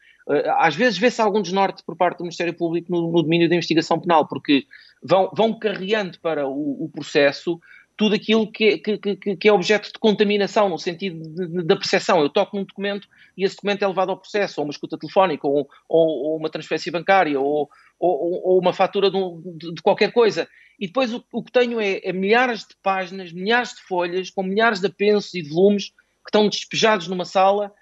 às 0.58 0.74
vezes 0.74 0.98
vê-se 0.98 1.20
algum 1.20 1.40
desnorte 1.40 1.82
por 1.82 1.96
parte 1.96 2.18
do 2.18 2.24
Ministério 2.24 2.54
Público 2.54 2.90
no, 2.90 3.10
no 3.10 3.22
domínio 3.22 3.48
da 3.48 3.54
investigação 3.54 3.98
penal, 3.98 4.26
porque 4.28 4.66
vão, 5.02 5.30
vão 5.34 5.58
carreando 5.58 6.18
para 6.20 6.46
o, 6.46 6.84
o 6.84 6.88
processo 6.88 7.58
tudo 7.96 8.14
aquilo 8.14 8.50
que 8.50 8.78
que, 8.78 8.96
que, 8.96 9.36
que 9.36 9.48
é 9.48 9.52
objeto 9.52 9.92
de 9.92 9.98
contaminação, 9.98 10.68
no 10.68 10.78
sentido 10.78 11.20
da 11.64 11.74
percepção. 11.74 12.20
Eu 12.20 12.28
toco 12.28 12.56
num 12.56 12.64
documento 12.64 13.08
e 13.36 13.44
esse 13.44 13.56
documento 13.56 13.82
é 13.82 13.88
levado 13.88 14.10
ao 14.10 14.16
processo, 14.16 14.60
ou 14.60 14.66
uma 14.66 14.70
escuta 14.70 14.96
telefónica, 14.96 15.48
ou, 15.48 15.68
ou, 15.88 16.08
ou 16.08 16.36
uma 16.36 16.48
transferência 16.48 16.92
bancária, 16.92 17.40
ou, 17.40 17.68
ou 17.98 18.60
uma 18.60 18.72
fatura 18.72 19.10
de, 19.10 19.18
de, 19.56 19.74
de, 19.74 19.82
qualquer 19.82 20.12
coisa. 20.12 20.48
E 20.78 20.86
depois 20.86 21.12
o, 21.12 21.24
o 21.32 21.42
que 21.42 21.50
tenho 21.50 21.80
é, 21.80 22.00
é, 22.04 22.12
milhares 22.12 22.60
de 22.60 22.76
páginas, 22.80 23.32
milhares 23.32 23.74
de 23.74 23.82
folhas, 23.82 24.30
com 24.30 24.44
milhares 24.44 24.78
de 24.80 24.86
apensos 24.86 25.34
e 25.34 25.42
de 25.42 25.48
volumes 25.48 25.88
que 25.88 26.28
estão 26.28 26.48
despejados 26.48 27.08
numa 27.08 27.24
sala 27.24 27.72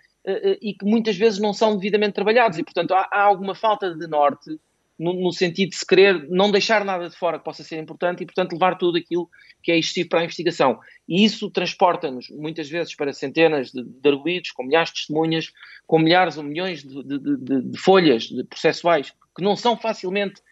e 0.61 0.75
que 0.75 0.85
muitas 0.85 1.17
vezes 1.17 1.39
não 1.39 1.53
são 1.53 1.77
devidamente 1.77 2.15
trabalhados. 2.15 2.59
E, 2.59 2.65
portanto, 2.65 2.93
há, 2.93 3.09
há 3.13 3.23
alguma 3.23 3.55
falta 3.55 3.95
de 3.95 4.07
norte 4.07 4.59
no, 4.99 5.13
no, 5.13 5.33
sentido 5.33 5.71
de 5.71 5.77
se 5.77 5.87
querer 5.87 6.27
não 6.29 6.51
deixar 6.51 6.85
nada 6.85 7.09
de 7.09 7.17
fora 7.17 7.39
que 7.39 7.45
possa 7.45 7.63
ser 7.63 7.79
importante 7.79 8.23
e, 8.23 8.27
portanto, 8.27 8.53
levar 8.53 8.77
tudo 8.77 8.99
aquilo 8.99 9.29
que 9.63 9.71
é 9.71 9.79
existir 9.79 10.07
para 10.07 10.21
a 10.21 10.25
investigação. 10.25 10.79
E 11.09 11.25
isso 11.25 11.51
transporta-nos, 11.51 12.29
muitas 12.31 12.69
vezes, 12.69 12.95
para 12.95 13.13
centenas 13.13 13.71
de, 13.71 13.83
de 13.85 14.09
arguídos, 14.09 14.51
com 14.53 14.65
milhares 14.65 14.91
de 14.91 14.97
testemunhas, 14.97 15.53
com 15.87 15.99
milhares 15.99 16.39
ou 16.39 16.45
milhões 16.45 16.83
de, 16.83 17.03
de, 17.03 17.63
de 17.63 17.79
folhas 17.79 18.29
processuais 18.49 19.13
que 19.37 19.45
não 19.45 19.55
são 19.55 19.77
facilmente 19.77 20.41
eh, 20.41 20.47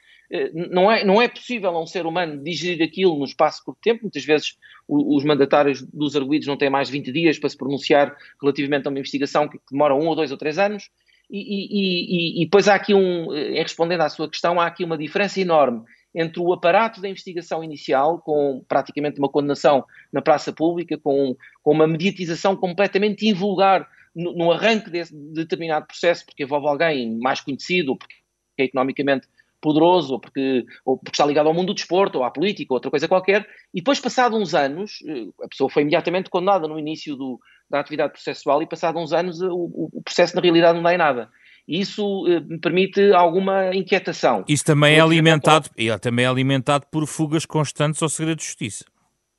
não 0.73 0.91
é, 0.91 1.05
não 1.05 1.21
é 1.21 1.29
possível 1.29 1.71
a 1.71 1.83
um 1.83 1.87
ser 1.87 2.07
humano 2.07 2.43
digerir 2.43 2.87
aquilo 2.87 3.19
no 3.19 3.25
espaço 3.25 3.59
de 3.59 3.65
curto 3.65 3.81
tempo. 3.83 4.03
Muitas 4.03 4.25
vezes 4.25 4.57
os 4.89 5.25
mandatários 5.25 5.83
dos 5.83 6.17
arguídos 6.17 6.47
não 6.47 6.57
têm 6.57 6.71
mais 6.71 6.89
de 6.89 6.93
20 6.93 7.13
dias 7.13 7.39
para 7.39 7.49
se 7.49 7.57
pronunciar 7.57 8.17
relativamente 8.41 8.87
a 8.87 8.91
uma 8.91 8.99
investigação 8.99 9.49
que 9.49 9.59
demora 9.71 9.95
um 9.95 10.07
ou 10.07 10.15
dois 10.15 10.31
ou 10.31 10.39
três 10.39 10.59
anos. 10.59 10.91
E, 11.31 11.39
e, 11.39 12.41
e, 12.41 12.43
e 12.43 12.45
depois 12.45 12.69
há 12.69 12.75
aqui 12.75 12.95
um, 12.95 13.35
em 13.35 13.63
respondendo 13.63 14.03
à 14.03 14.09
sua 14.09 14.29
questão, 14.29 14.61
há 14.61 14.67
aqui 14.67 14.85
uma 14.85 14.99
diferença 14.99 15.41
enorme 15.41 15.83
entre 16.15 16.41
o 16.41 16.53
aparato 16.53 17.01
da 17.01 17.09
investigação 17.09 17.65
inicial, 17.65 18.21
com 18.21 18.65
praticamente 18.69 19.19
uma 19.19 19.29
condenação 19.29 19.85
na 20.13 20.23
praça 20.23 20.53
pública, 20.53 20.97
com, 20.97 21.37
com 21.63 21.73
uma 21.73 21.89
mediatização 21.89 22.55
completamente 22.55 23.27
invulgar 23.27 23.89
no, 24.15 24.33
no 24.33 24.53
arranque 24.53 24.91
desse 24.91 25.15
determinado 25.33 25.87
processo, 25.87 26.25
porque 26.25 26.45
envolve 26.45 26.69
alguém 26.69 27.19
mais 27.19 27.41
conhecido, 27.41 27.97
porque 27.97 28.15
é 28.59 28.65
economicamente 28.65 29.27
poderoso, 29.65 30.13
ou 30.13 30.21
porque, 30.21 30.67
ou 30.85 30.99
porque 30.99 31.15
está 31.15 31.25
ligado 31.25 31.47
ao 31.47 31.55
mundo 31.55 31.69
do 31.69 31.75
desporto, 31.75 32.19
ou 32.19 32.25
à 32.25 32.31
política, 32.31 32.75
ou 32.75 32.77
outra 32.77 32.91
coisa 32.91 33.09
qualquer, 33.09 33.49
e 33.73 33.79
depois, 33.79 33.99
passado 33.99 34.37
uns 34.37 34.55
anos, 34.55 34.99
eh, 35.09 35.25
a 35.43 35.49
pessoa 35.49 35.71
foi 35.71 35.81
imediatamente 35.81 36.29
condenada 36.29 36.69
no 36.69 36.79
início 36.79 37.17
do, 37.17 37.41
da 37.71 37.81
atividade 37.81 38.13
processual, 38.13 38.63
e 38.63 38.67
passado 38.67 38.99
uns 38.99 39.15
anos 39.15 39.41
o, 39.41 39.91
o 39.91 40.03
processo 40.05 40.37
na 40.37 40.43
realidade 40.43 40.77
não 40.77 40.83
dá 40.83 40.93
em 40.93 40.99
nada. 40.99 41.31
Isso 41.67 42.27
eh, 42.29 42.41
me 42.41 42.61
permite 42.61 43.01
alguma 43.15 43.75
inquietação. 43.75 44.45
Isso 44.47 44.67
também 44.67 44.97
é 44.97 45.01
alimentado, 45.01 45.71
é 45.79 45.97
também 45.97 46.27
é 46.27 46.29
alimentado 46.29 46.85
por 46.93 47.07
fugas 47.07 47.47
constantes 47.47 48.03
ao 48.03 48.11
segredo 48.11 48.37
de 48.41 48.45
justiça. 48.45 48.85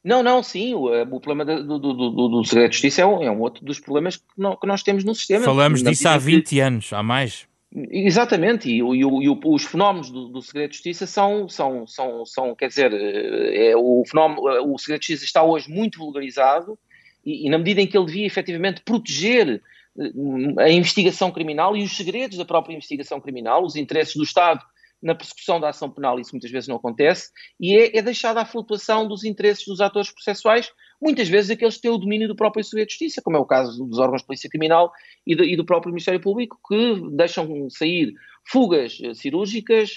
Não, 0.04 0.24
não, 0.24 0.42
sim, 0.42 0.74
o, 0.74 0.92
eh, 0.92 1.04
o 1.04 1.20
problema 1.20 1.46
do, 1.46 1.80
do, 1.80 1.94
do, 1.94 2.28
do, 2.30 2.44
segredo 2.44 2.70
de 2.70 2.76
justiça 2.78 3.04
é 3.04 3.06
um, 3.06 3.22
é 3.22 3.30
um 3.30 3.42
outro 3.42 3.64
dos 3.64 3.80
problemas 3.80 4.18
que, 4.18 4.24
não, 4.36 4.56
que, 4.56 4.66
nós 4.66 4.82
temos 4.82 5.04
no 5.04 5.14
sistema. 5.14 5.46
Falamos 5.46 5.84
disso 5.84 6.08
há 6.08 6.18
20 6.18 6.50
que... 6.50 6.60
anos, 6.60 6.92
há 6.92 7.04
mais. 7.04 7.48
Exatamente, 7.92 8.70
e, 8.70 8.80
e, 8.80 9.02
e, 9.02 9.40
os 9.44 9.66
fenómenos 9.66 10.10
do, 10.10 10.30
do, 10.30 10.42
segredo 10.42 10.70
de 10.70 10.76
justiça 10.78 11.06
são, 11.06 11.50
são, 11.50 11.86
são, 11.86 12.26
são 12.26 12.56
quer 12.56 12.70
dizer, 12.70 12.94
eh, 12.94 13.72
é, 13.72 13.76
o, 13.76 14.02
fenómeno, 14.10 14.48
eh, 14.48 14.62
o 14.62 14.78
segredo 14.78 15.02
de 15.02 15.08
justiça 15.08 15.26
está 15.26 15.44
hoje 15.44 15.70
muito 15.70 16.00
vulgarizado 16.00 16.80
e, 17.26 17.46
e, 17.46 17.50
na 17.50 17.58
medida 17.58 17.82
em 17.82 17.88
que 17.88 17.98
ele 17.98 18.06
devia 18.06 18.26
efetivamente 18.26 18.82
proteger 18.82 19.62
eh, 20.00 20.64
a 20.64 20.70
investigação 20.70 21.30
criminal 21.32 21.76
e 21.76 21.84
os 21.84 21.98
segredos 21.98 22.38
da 22.38 22.46
própria 22.46 22.74
investigação 22.74 23.20
criminal, 23.20 23.66
os 23.66 23.76
interesses 23.76 24.16
do 24.16 24.24
Estado 24.24 24.64
na 25.04 25.14
persecução 25.14 25.60
da 25.60 25.70
ação 25.70 25.92
penal, 25.92 26.18
isso 26.18 26.32
muitas 26.32 26.50
vezes 26.50 26.70
não 26.70 26.78
acontece, 26.78 27.30
e 27.60 27.78
é, 27.78 27.98
é 27.98 28.02
deixada 28.02 28.40
a 28.40 28.46
flutuação 28.46 29.06
dos 29.06 29.26
interesses 29.26 29.66
dos 29.66 29.82
atores 29.82 30.12
processuais 30.12 30.72
muitas 31.02 31.28
vezes 31.28 31.52
aqueles 31.52 31.76
que 31.76 31.82
têm 31.82 31.92
o 31.92 31.98
domínio 31.98 32.28
do 32.28 32.36
próprio 32.36 32.64
Segredo 32.64 32.88
de 32.88 32.94
Justiça, 32.94 33.22
como 33.22 33.38
é 33.38 33.40
o 33.40 33.46
caso 33.46 33.86
dos 33.86 34.00
órgãos 34.00 34.22
de 34.22 34.28
polícia 34.28 34.50
criminal 34.50 34.92
e, 35.26 35.34
e 35.34 35.56
do 35.56 35.66
próprio 35.66 35.92
Ministério 35.92 36.20
Público, 36.20 36.60
que 36.68 37.16
deixam 37.16 37.70
sair 37.70 38.14
fugas 38.46 39.00
eh, 39.04 39.14
cirúrgicas 39.14 39.96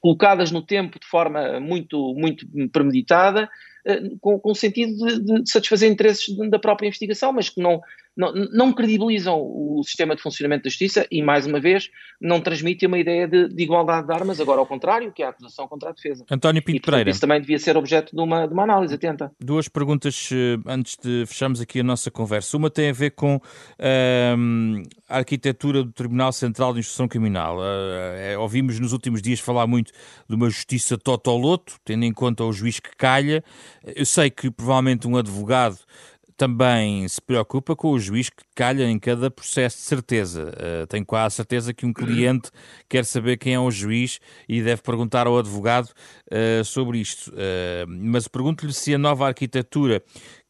colocadas 0.00 0.50
no 0.50 0.62
tempo 0.62 0.98
de 0.98 1.06
forma 1.06 1.58
muito, 1.58 2.14
muito 2.14 2.46
premeditada, 2.70 3.48
eh, 3.84 4.02
com, 4.20 4.38
com 4.38 4.50
o 4.50 4.54
sentido 4.54 4.94
de, 4.94 5.42
de 5.42 5.50
satisfazer 5.50 5.90
interesses 5.90 6.36
da 6.50 6.58
própria 6.58 6.86
investigação, 6.86 7.32
mas 7.32 7.48
que 7.48 7.60
não, 7.60 7.80
não, 8.18 8.32
não, 8.32 8.72
credibilizam 8.72 9.40
o 9.40 9.80
sistema 9.84 10.16
de 10.16 10.20
funcionamento 10.20 10.64
da 10.64 10.70
justiça 10.70 11.06
e, 11.08 11.22
mais 11.22 11.46
uma 11.46 11.60
vez, 11.60 11.88
não 12.20 12.40
transmitem 12.40 12.88
uma 12.88 12.98
ideia 12.98 13.28
de, 13.28 13.48
de, 13.48 13.62
igualdade 13.62 14.08
de 14.08 14.12
armas, 14.12 14.40
agora 14.40 14.58
ao 14.58 14.66
contrário, 14.66 15.12
que 15.12 15.22
é 15.22 15.26
a 15.26 15.28
acusação 15.28 15.68
contra 15.68 15.90
a 15.90 15.92
defesa. 15.92 16.24
António 16.28 16.60
Pinto 16.60 16.78
e, 16.78 16.80
portanto, 16.80 16.94
Pereira. 16.94 17.10
Isso 17.10 17.20
também 17.20 17.40
devia 17.40 17.60
ser 17.60 17.76
objeto 17.76 18.16
de 18.16 18.20
uma, 18.20 18.48
de 18.48 18.52
uma 18.52 18.64
análise 18.64 18.92
atenta. 18.92 19.30
Duas 19.40 19.68
perguntas 19.68 20.30
eh, 20.32 20.58
antes 20.66 20.96
de 21.00 21.26
fecharmos 21.26 21.60
aqui 21.60 21.78
a 21.78 21.84
nossa 21.84 22.10
conversa. 22.10 22.56
Uma 22.56 22.68
tem 22.68 22.90
a 22.90 22.92
ver 22.92 23.12
com 23.12 23.36
uh, 23.36 23.40
a 25.08 25.18
arquitetura 25.18 25.84
do 25.84 25.92
Tribunal 25.92 26.32
Central 26.32 26.72
de 26.74 26.80
Instrução 26.80 27.06
Criminal. 27.06 27.58
Uh, 27.58 28.40
ouvimos 28.40 28.80
nos 28.80 28.92
últimos 28.92 29.22
dias 29.22 29.38
falar 29.38 29.68
muito 29.68 29.92
de 30.28 30.34
uma 30.34 30.50
justiça 30.50 30.98
totoloto, 30.98 31.74
tendo 31.84 32.04
em 32.04 32.12
conta 32.12 32.42
o 32.42 32.52
juiz 32.52 32.80
que 32.80 32.90
calha. 32.96 33.44
Eu 33.94 34.04
sei 34.04 34.28
que 34.28 34.50
provavelmente 34.50 35.06
um 35.06 35.16
advogado 35.16 35.78
também 36.38 37.06
se 37.08 37.20
preocupa 37.20 37.74
com 37.74 37.90
o 37.90 37.98
juiz 37.98 38.30
que 38.30 38.44
calha 38.54 38.88
em 38.88 38.96
cada 38.96 39.28
processo 39.28 39.78
de 39.78 39.82
certeza. 39.82 40.54
Uh, 40.54 40.86
tenho 40.86 41.04
quase 41.04 41.34
certeza 41.34 41.74
que 41.74 41.84
um 41.84 41.92
cliente 41.92 42.50
quer 42.88 43.04
saber 43.04 43.36
quem 43.36 43.54
é 43.54 43.60
o 43.60 43.70
juiz 43.72 44.20
e 44.48 44.62
deve 44.62 44.80
perguntar 44.80 45.26
ao 45.26 45.36
advogado 45.36 45.88
uh, 46.30 46.64
sobre 46.64 47.00
isto. 47.00 47.32
Uh, 47.32 47.86
mas 47.88 48.28
pergunto-lhe 48.28 48.72
se 48.72 48.94
a 48.94 48.98
nova 48.98 49.26
arquitetura 49.26 50.00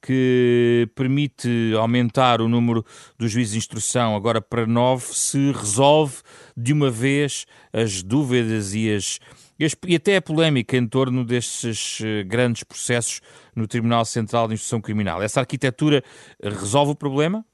que 0.02 0.88
permite 0.94 1.72
aumentar 1.78 2.42
o 2.42 2.48
número 2.48 2.84
dos 3.18 3.32
juízes 3.32 3.52
de 3.52 3.58
instrução 3.58 4.14
agora 4.14 4.42
para 4.42 4.66
nove 4.66 5.06
se 5.06 5.50
resolve 5.52 6.16
de 6.54 6.72
uma 6.74 6.90
vez 6.90 7.46
as 7.72 8.02
dúvidas 8.02 8.74
e 8.74 8.94
as 8.94 9.18
e 9.58 9.96
até 9.96 10.16
a 10.16 10.22
polémica 10.22 10.76
em 10.76 10.86
torno 10.86 11.24
destes 11.24 12.00
eh, 12.00 12.22
grandes 12.22 12.62
processos 12.62 13.20
no 13.54 13.66
Tribunal 13.66 14.04
Central 14.04 14.46
de 14.46 14.54
Instrução 14.54 14.80
Criminal. 14.80 15.20
Essa 15.20 15.40
arquitetura 15.40 16.02
resolve 16.42 16.92
o 16.92 16.96
problema? 16.96 17.44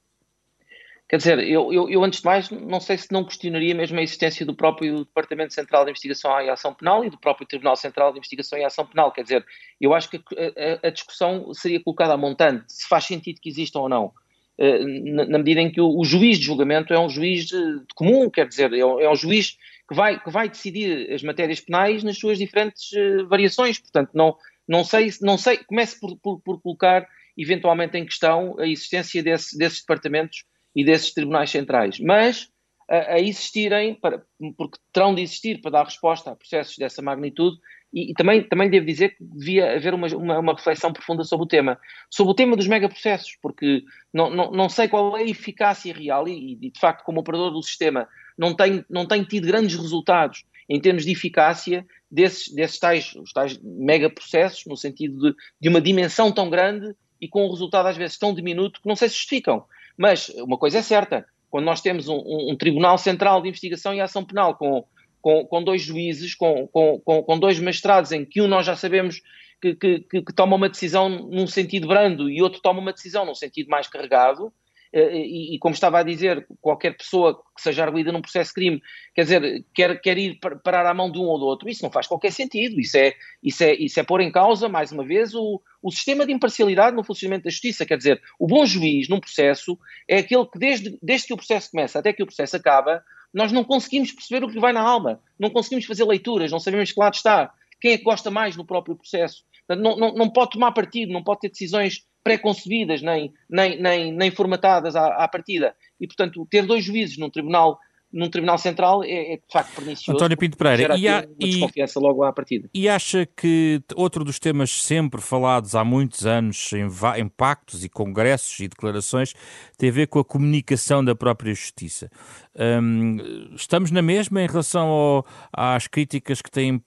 Quer 1.09 1.19
dizer, 1.19 1.39
eu, 1.39 1.73
eu, 1.73 1.89
eu, 1.89 2.03
antes 2.03 2.21
de 2.21 2.27
mais 2.27 2.51
não 2.51 2.81
sei 2.81 2.97
se 2.99 3.13
não 3.13 3.25
questionaria 3.25 3.75
mesmo 3.75 3.99
a 3.99 4.03
existência 4.03 4.45
do 4.45 4.55
próprio 4.55 5.05
Departamento 5.05 5.53
Central 5.53 5.85
de 5.85 5.91
Investigação 5.91 6.41
e 6.41 6.49
Ação 6.49 6.75
Penal 6.75 7.05
e 7.05 7.11
do 7.11 7.19
próprio 7.19 7.47
Tribunal 7.47 7.77
Central 7.77 8.13
de 8.13 8.19
Investigação 8.19 8.59
e 8.59 8.65
Ação 8.65 8.87
Penal. 8.87 9.13
Quer 9.13 9.23
dizer, 9.23 9.47
eu 9.81 9.95
acho 9.95 10.11
que 10.11 10.17
a, 10.17 10.87
a, 10.87 10.89
a 10.89 10.91
discussão 10.91 11.53
seria 11.53 11.83
colocada 11.83 12.15
a 12.15 12.17
montante, 12.17 12.65
se 12.69 12.89
faz 12.89 13.05
sentido 13.05 13.41
que 13.41 13.49
existam 13.49 13.81
ou 13.81 13.89
não. 13.89 14.13
Eh, 14.57 14.85
na, 14.85 15.27
na 15.27 15.39
medida 15.39 15.61
em 15.61 15.71
que 15.71 15.81
o, 15.81 15.99
o, 15.99 16.05
juiz 16.05 16.39
de 16.39 16.45
julgamento 16.45 16.95
é 16.95 16.99
um 16.99 17.09
juiz 17.09 17.45
de, 17.47 17.81
de 17.81 17.95
comum, 17.95 18.31
quer 18.31 18.47
dizer, 18.47 18.73
é 18.73 18.85
um, 18.85 19.01
é 19.01 19.11
um 19.11 19.17
juiz 19.17 19.59
que 19.89 19.95
vai, 19.95 20.19
que 20.19 20.31
vai 20.31 20.49
decidir 20.49 21.13
as 21.13 21.23
matérias 21.23 21.61
penais 21.61 22.03
nas 22.03 22.19
suas 22.19 22.39
diferentes 22.39 22.93
uh, 22.93 23.27
variações. 23.29 23.79
Portanto, 23.79 24.11
não, 24.15 24.37
não 24.67 24.85
sei, 24.85 25.11
não 25.21 25.37
sei, 25.37 25.59
comece 25.59 25.99
por, 26.01 26.17
por, 26.17 26.41
por, 26.41 26.61
colocar 26.61 27.07
eventualmente 27.37 27.97
em 27.97 28.05
questão 28.05 28.59
a 28.59 28.67
existência 28.67 29.23
desse, 29.23 29.57
desses 29.59 29.81
departamentos 29.81 30.45
e 30.75 30.85
desses 30.85 31.13
tribunais 31.13 31.51
centrais, 31.51 32.01
mas 32.01 32.49
a, 32.89 33.15
a, 33.15 33.21
existirem, 33.21 33.95
para, 33.95 34.23
porque 34.57 34.79
terão 34.93 35.15
de 35.15 35.23
existir 35.23 35.61
para 35.61 35.73
dar 35.73 35.85
resposta 35.85 36.31
a 36.31 36.37
processos 36.37 36.77
dessa 36.77 37.03
magnitude, 37.03 37.57
e, 37.93 38.11
e 38.11 38.15
também, 38.15 38.43
também 38.43 38.69
devo 38.69 38.85
dizer 38.85 39.17
que 39.17 39.25
devia 39.25 39.77
haver 39.77 39.95
uma, 39.95 40.09
uma, 40.09 40.39
uma, 40.39 40.55
reflexão 40.55 40.93
profunda 40.93 41.23
sobre 41.23 41.45
o 41.45 41.49
tema, 41.49 41.79
sobre 42.11 42.33
o 42.33 42.35
tema 42.35 42.57
dos 42.57 42.67
megaprocessos, 42.67 43.39
porque 43.41 43.85
não, 44.13 44.31
não, 44.31 44.51
não 44.51 44.69
sei 44.69 44.89
qual 44.89 45.17
é 45.17 45.23
a 45.23 45.29
eficácia 45.29 45.95
real 45.95 46.27
e, 46.27 46.59
e, 46.61 46.71
de 46.71 46.81
facto, 46.81 47.05
como 47.05 47.21
operador 47.21 47.53
do 47.53 47.63
sistema, 47.63 48.09
não 48.37 48.55
tem, 48.55 48.85
não 48.89 49.07
tem 49.07 49.23
tido 49.25 49.47
grandes 49.47 49.77
resultados 49.77 50.45
em 50.69 50.81
termos 50.81 51.05
de 51.05 51.13
eficácia 51.13 51.87
desses, 52.11 52.53
desses 52.53 52.79
tais, 52.79 53.15
os 53.17 53.33
tais 53.33 53.59
megaprocessos, 53.63 54.65
no 54.67 54.77
sentido 54.77 55.19
de, 55.21 55.37
de 55.61 55.69
uma 55.69 55.81
dimensão 55.81 56.33
tão 56.33 56.49
grande 56.49 56.95
e 57.21 57.29
com 57.29 57.47
um 57.47 57.51
resultado 57.51 57.87
às 57.87 57.97
vezes 57.97 58.19
tão 58.19 58.35
diminuto 58.35 58.81
que 58.81 58.89
não 58.89 58.97
se 58.97 59.09
justificam. 59.09 59.65
Mas 59.97 60.29
uma 60.31 60.59
coisa 60.59 60.79
é 60.79 60.83
certa, 60.83 61.27
quando 61.51 61.67
nós 61.67 61.81
temos 61.81 62.09
um, 62.09 62.21
um, 62.51 62.57
Tribunal 62.57 62.99
Central 62.99 63.41
de 63.41 63.49
Investigação 63.49 63.95
e 63.95 64.01
Ação 64.01 64.25
Penal 64.25 64.57
com, 64.57 64.85
com, 65.21 65.47
com 65.47 65.63
dois 65.63 65.83
juízes, 65.83 66.35
com, 66.35 66.67
com, 66.67 67.01
com, 67.01 67.39
dois 67.39 67.61
magistrados, 67.61 68.11
em 68.11 68.25
que 68.25 68.43
um 68.43 68.49
nós 68.49 68.67
já 68.67 68.75
sabemos 68.75 69.23
que, 69.61 69.75
que, 69.75 70.01
que, 70.01 70.35
toma 70.35 70.57
uma 70.57 70.69
decisão 70.69 71.09
num 71.09 71.47
sentido 71.47 71.87
brando 71.87 72.29
e 72.29 72.43
outro 72.43 72.61
toma 72.61 72.81
uma 72.81 72.93
decisão 72.93 73.25
num 73.25 73.35
sentido 73.35 73.69
mais 73.69 73.87
carregado, 73.87 74.53
e, 74.95 75.55
e, 75.55 75.59
como 75.59 75.75
estava 75.75 75.99
a 75.99 76.03
dizer, 76.03 76.47
qualquer 76.61 76.97
pessoa 76.97 77.35
que 77.35 77.61
seja 77.61 77.83
arguída 77.83 78.13
num 78.13 78.23
processo 78.23 78.51
de 78.51 78.55
crime, 78.55 78.83
quer 79.15 79.23
dizer, 79.23 79.65
quer, 79.75 80.01
quer 80.01 80.17
ir 80.17 80.39
parar 80.63 80.87
à 80.87 80.95
mão 80.95 81.11
de 81.11 81.19
um 81.19 81.25
ou 81.25 81.39
do 81.39 81.45
outro, 81.45 81.69
isso 81.69 81.83
não 81.83 81.91
faz 81.91 82.07
qualquer 82.07 82.31
sentido, 82.31 82.81
isso 82.81 82.97
é, 82.97 83.13
isso 83.43 83.65
é, 83.65 83.75
isso 83.75 83.99
é 83.99 84.05
pôr 84.05 84.21
em 84.21 84.31
causa, 84.31 84.69
mais 84.69 84.93
uma 84.93 85.05
vez, 85.05 85.35
o, 85.35 85.61
o 85.83 85.91
sistema 85.91 86.25
de 86.25 86.33
imparcialidade 86.33 86.97
no 86.97 87.03
funcionamento 87.03 87.45
da 87.45 87.51
justiça, 87.51 87.85
quer 87.85 87.97
dizer, 87.97 88.23
o 88.39 88.47
bom 88.47 88.65
juiz 88.65 89.09
num 89.09 89.19
processo 89.19 89.77
é 90.09 90.19
aquele 90.19 90.47
que 90.47 90.59
desde, 90.59 90.97
desde 91.03 91.27
que 91.27 91.35
o 91.35 91.37
processo 91.37 91.73
começa 91.73 91.99
até 91.99 92.13
que 92.13 92.23
o 92.23 92.27
processo 92.27 92.57
acaba, 92.57 93.03
nós 93.33 93.51
não 93.51 93.65
conseguimos 93.65 94.13
perceber 94.13 94.45
o 94.45 94.49
que 94.49 94.61
vai 94.61 94.73
na 94.73 94.81
alma, 94.81 95.21
não 95.37 95.51
conseguimos 95.51 95.87
fazer 95.87 96.05
leituras, 96.05 96.53
não 96.53 96.61
sabemos 96.61 96.93
que 96.93 97.01
lado 97.01 97.15
está, 97.15 97.53
quem 97.81 97.93
é 97.93 97.99
que 97.99 98.05
gosta 98.05 98.31
mais 98.31 98.57
no 98.57 98.65
próprio 98.65 98.95
processo. 98.97 99.45
Não, 99.69 99.97
não, 99.97 100.15
não 100.15 100.31
pode 100.31 100.53
tomar 100.53 100.73
partido, 100.73 101.13
não 101.13 101.25
pode 101.25 101.41
ter 101.41 101.49
decisões 101.49 102.07
pré-concebidas, 102.25 103.03
nem, 103.03 103.33
nem, 103.49 103.81
nem, 103.81 104.13
nem 104.13 104.31
formatadas 104.31 104.97
à, 104.97 105.09
à 105.23 105.29
partida. 105.29 105.77
E, 106.01 106.07
portanto, 106.07 106.47
ter 106.51 106.65
dois 106.65 106.83
juízes 106.83 107.19
num 107.19 107.31
tribunal 107.31 107.79
num 108.15 108.31
Tribunal 108.31 108.57
Central 108.59 109.03
é, 109.03 109.33
é 109.33 109.37
de 109.37 109.43
facto 109.53 109.75
pernicioso. 109.75 110.17
António 110.17 110.37
Pinto 110.37 110.57
Pereira, 110.57 110.97
e, 110.97 111.09
há, 111.09 111.27
e, 111.39 111.51
desconfiança 111.51 111.99
logo 111.99 112.23
à 112.23 112.33
partida. 112.33 112.71
E 112.73 112.89
acha 112.89 113.27
que 113.27 113.83
outro 113.97 114.25
dos 114.25 114.39
temas 114.39 114.71
sempre 114.71 115.21
falados 115.21 115.75
há 115.75 115.85
muitos 115.85 116.25
anos 116.25 116.73
em, 116.73 116.87
em 117.21 117.29
pactos 117.29 117.83
e 117.83 117.89
congressos 117.89 118.61
e 118.61 118.69
declarações 118.69 119.35
tem 119.77 119.89
a 119.89 119.93
ver 119.93 120.07
com 120.07 120.21
a 120.21 120.25
comunicação 120.25 121.05
da 121.05 121.17
própria 121.17 121.53
justiça. 121.53 122.09
Um, 122.57 123.17
estamos 123.57 123.91
na 123.91 124.01
mesma 124.01 124.41
em 124.41 124.47
relação 124.47 124.87
ao, 124.87 125.27
às 125.53 125.89
críticas 125.89 126.41
que 126.41 126.51
têm 126.51 126.81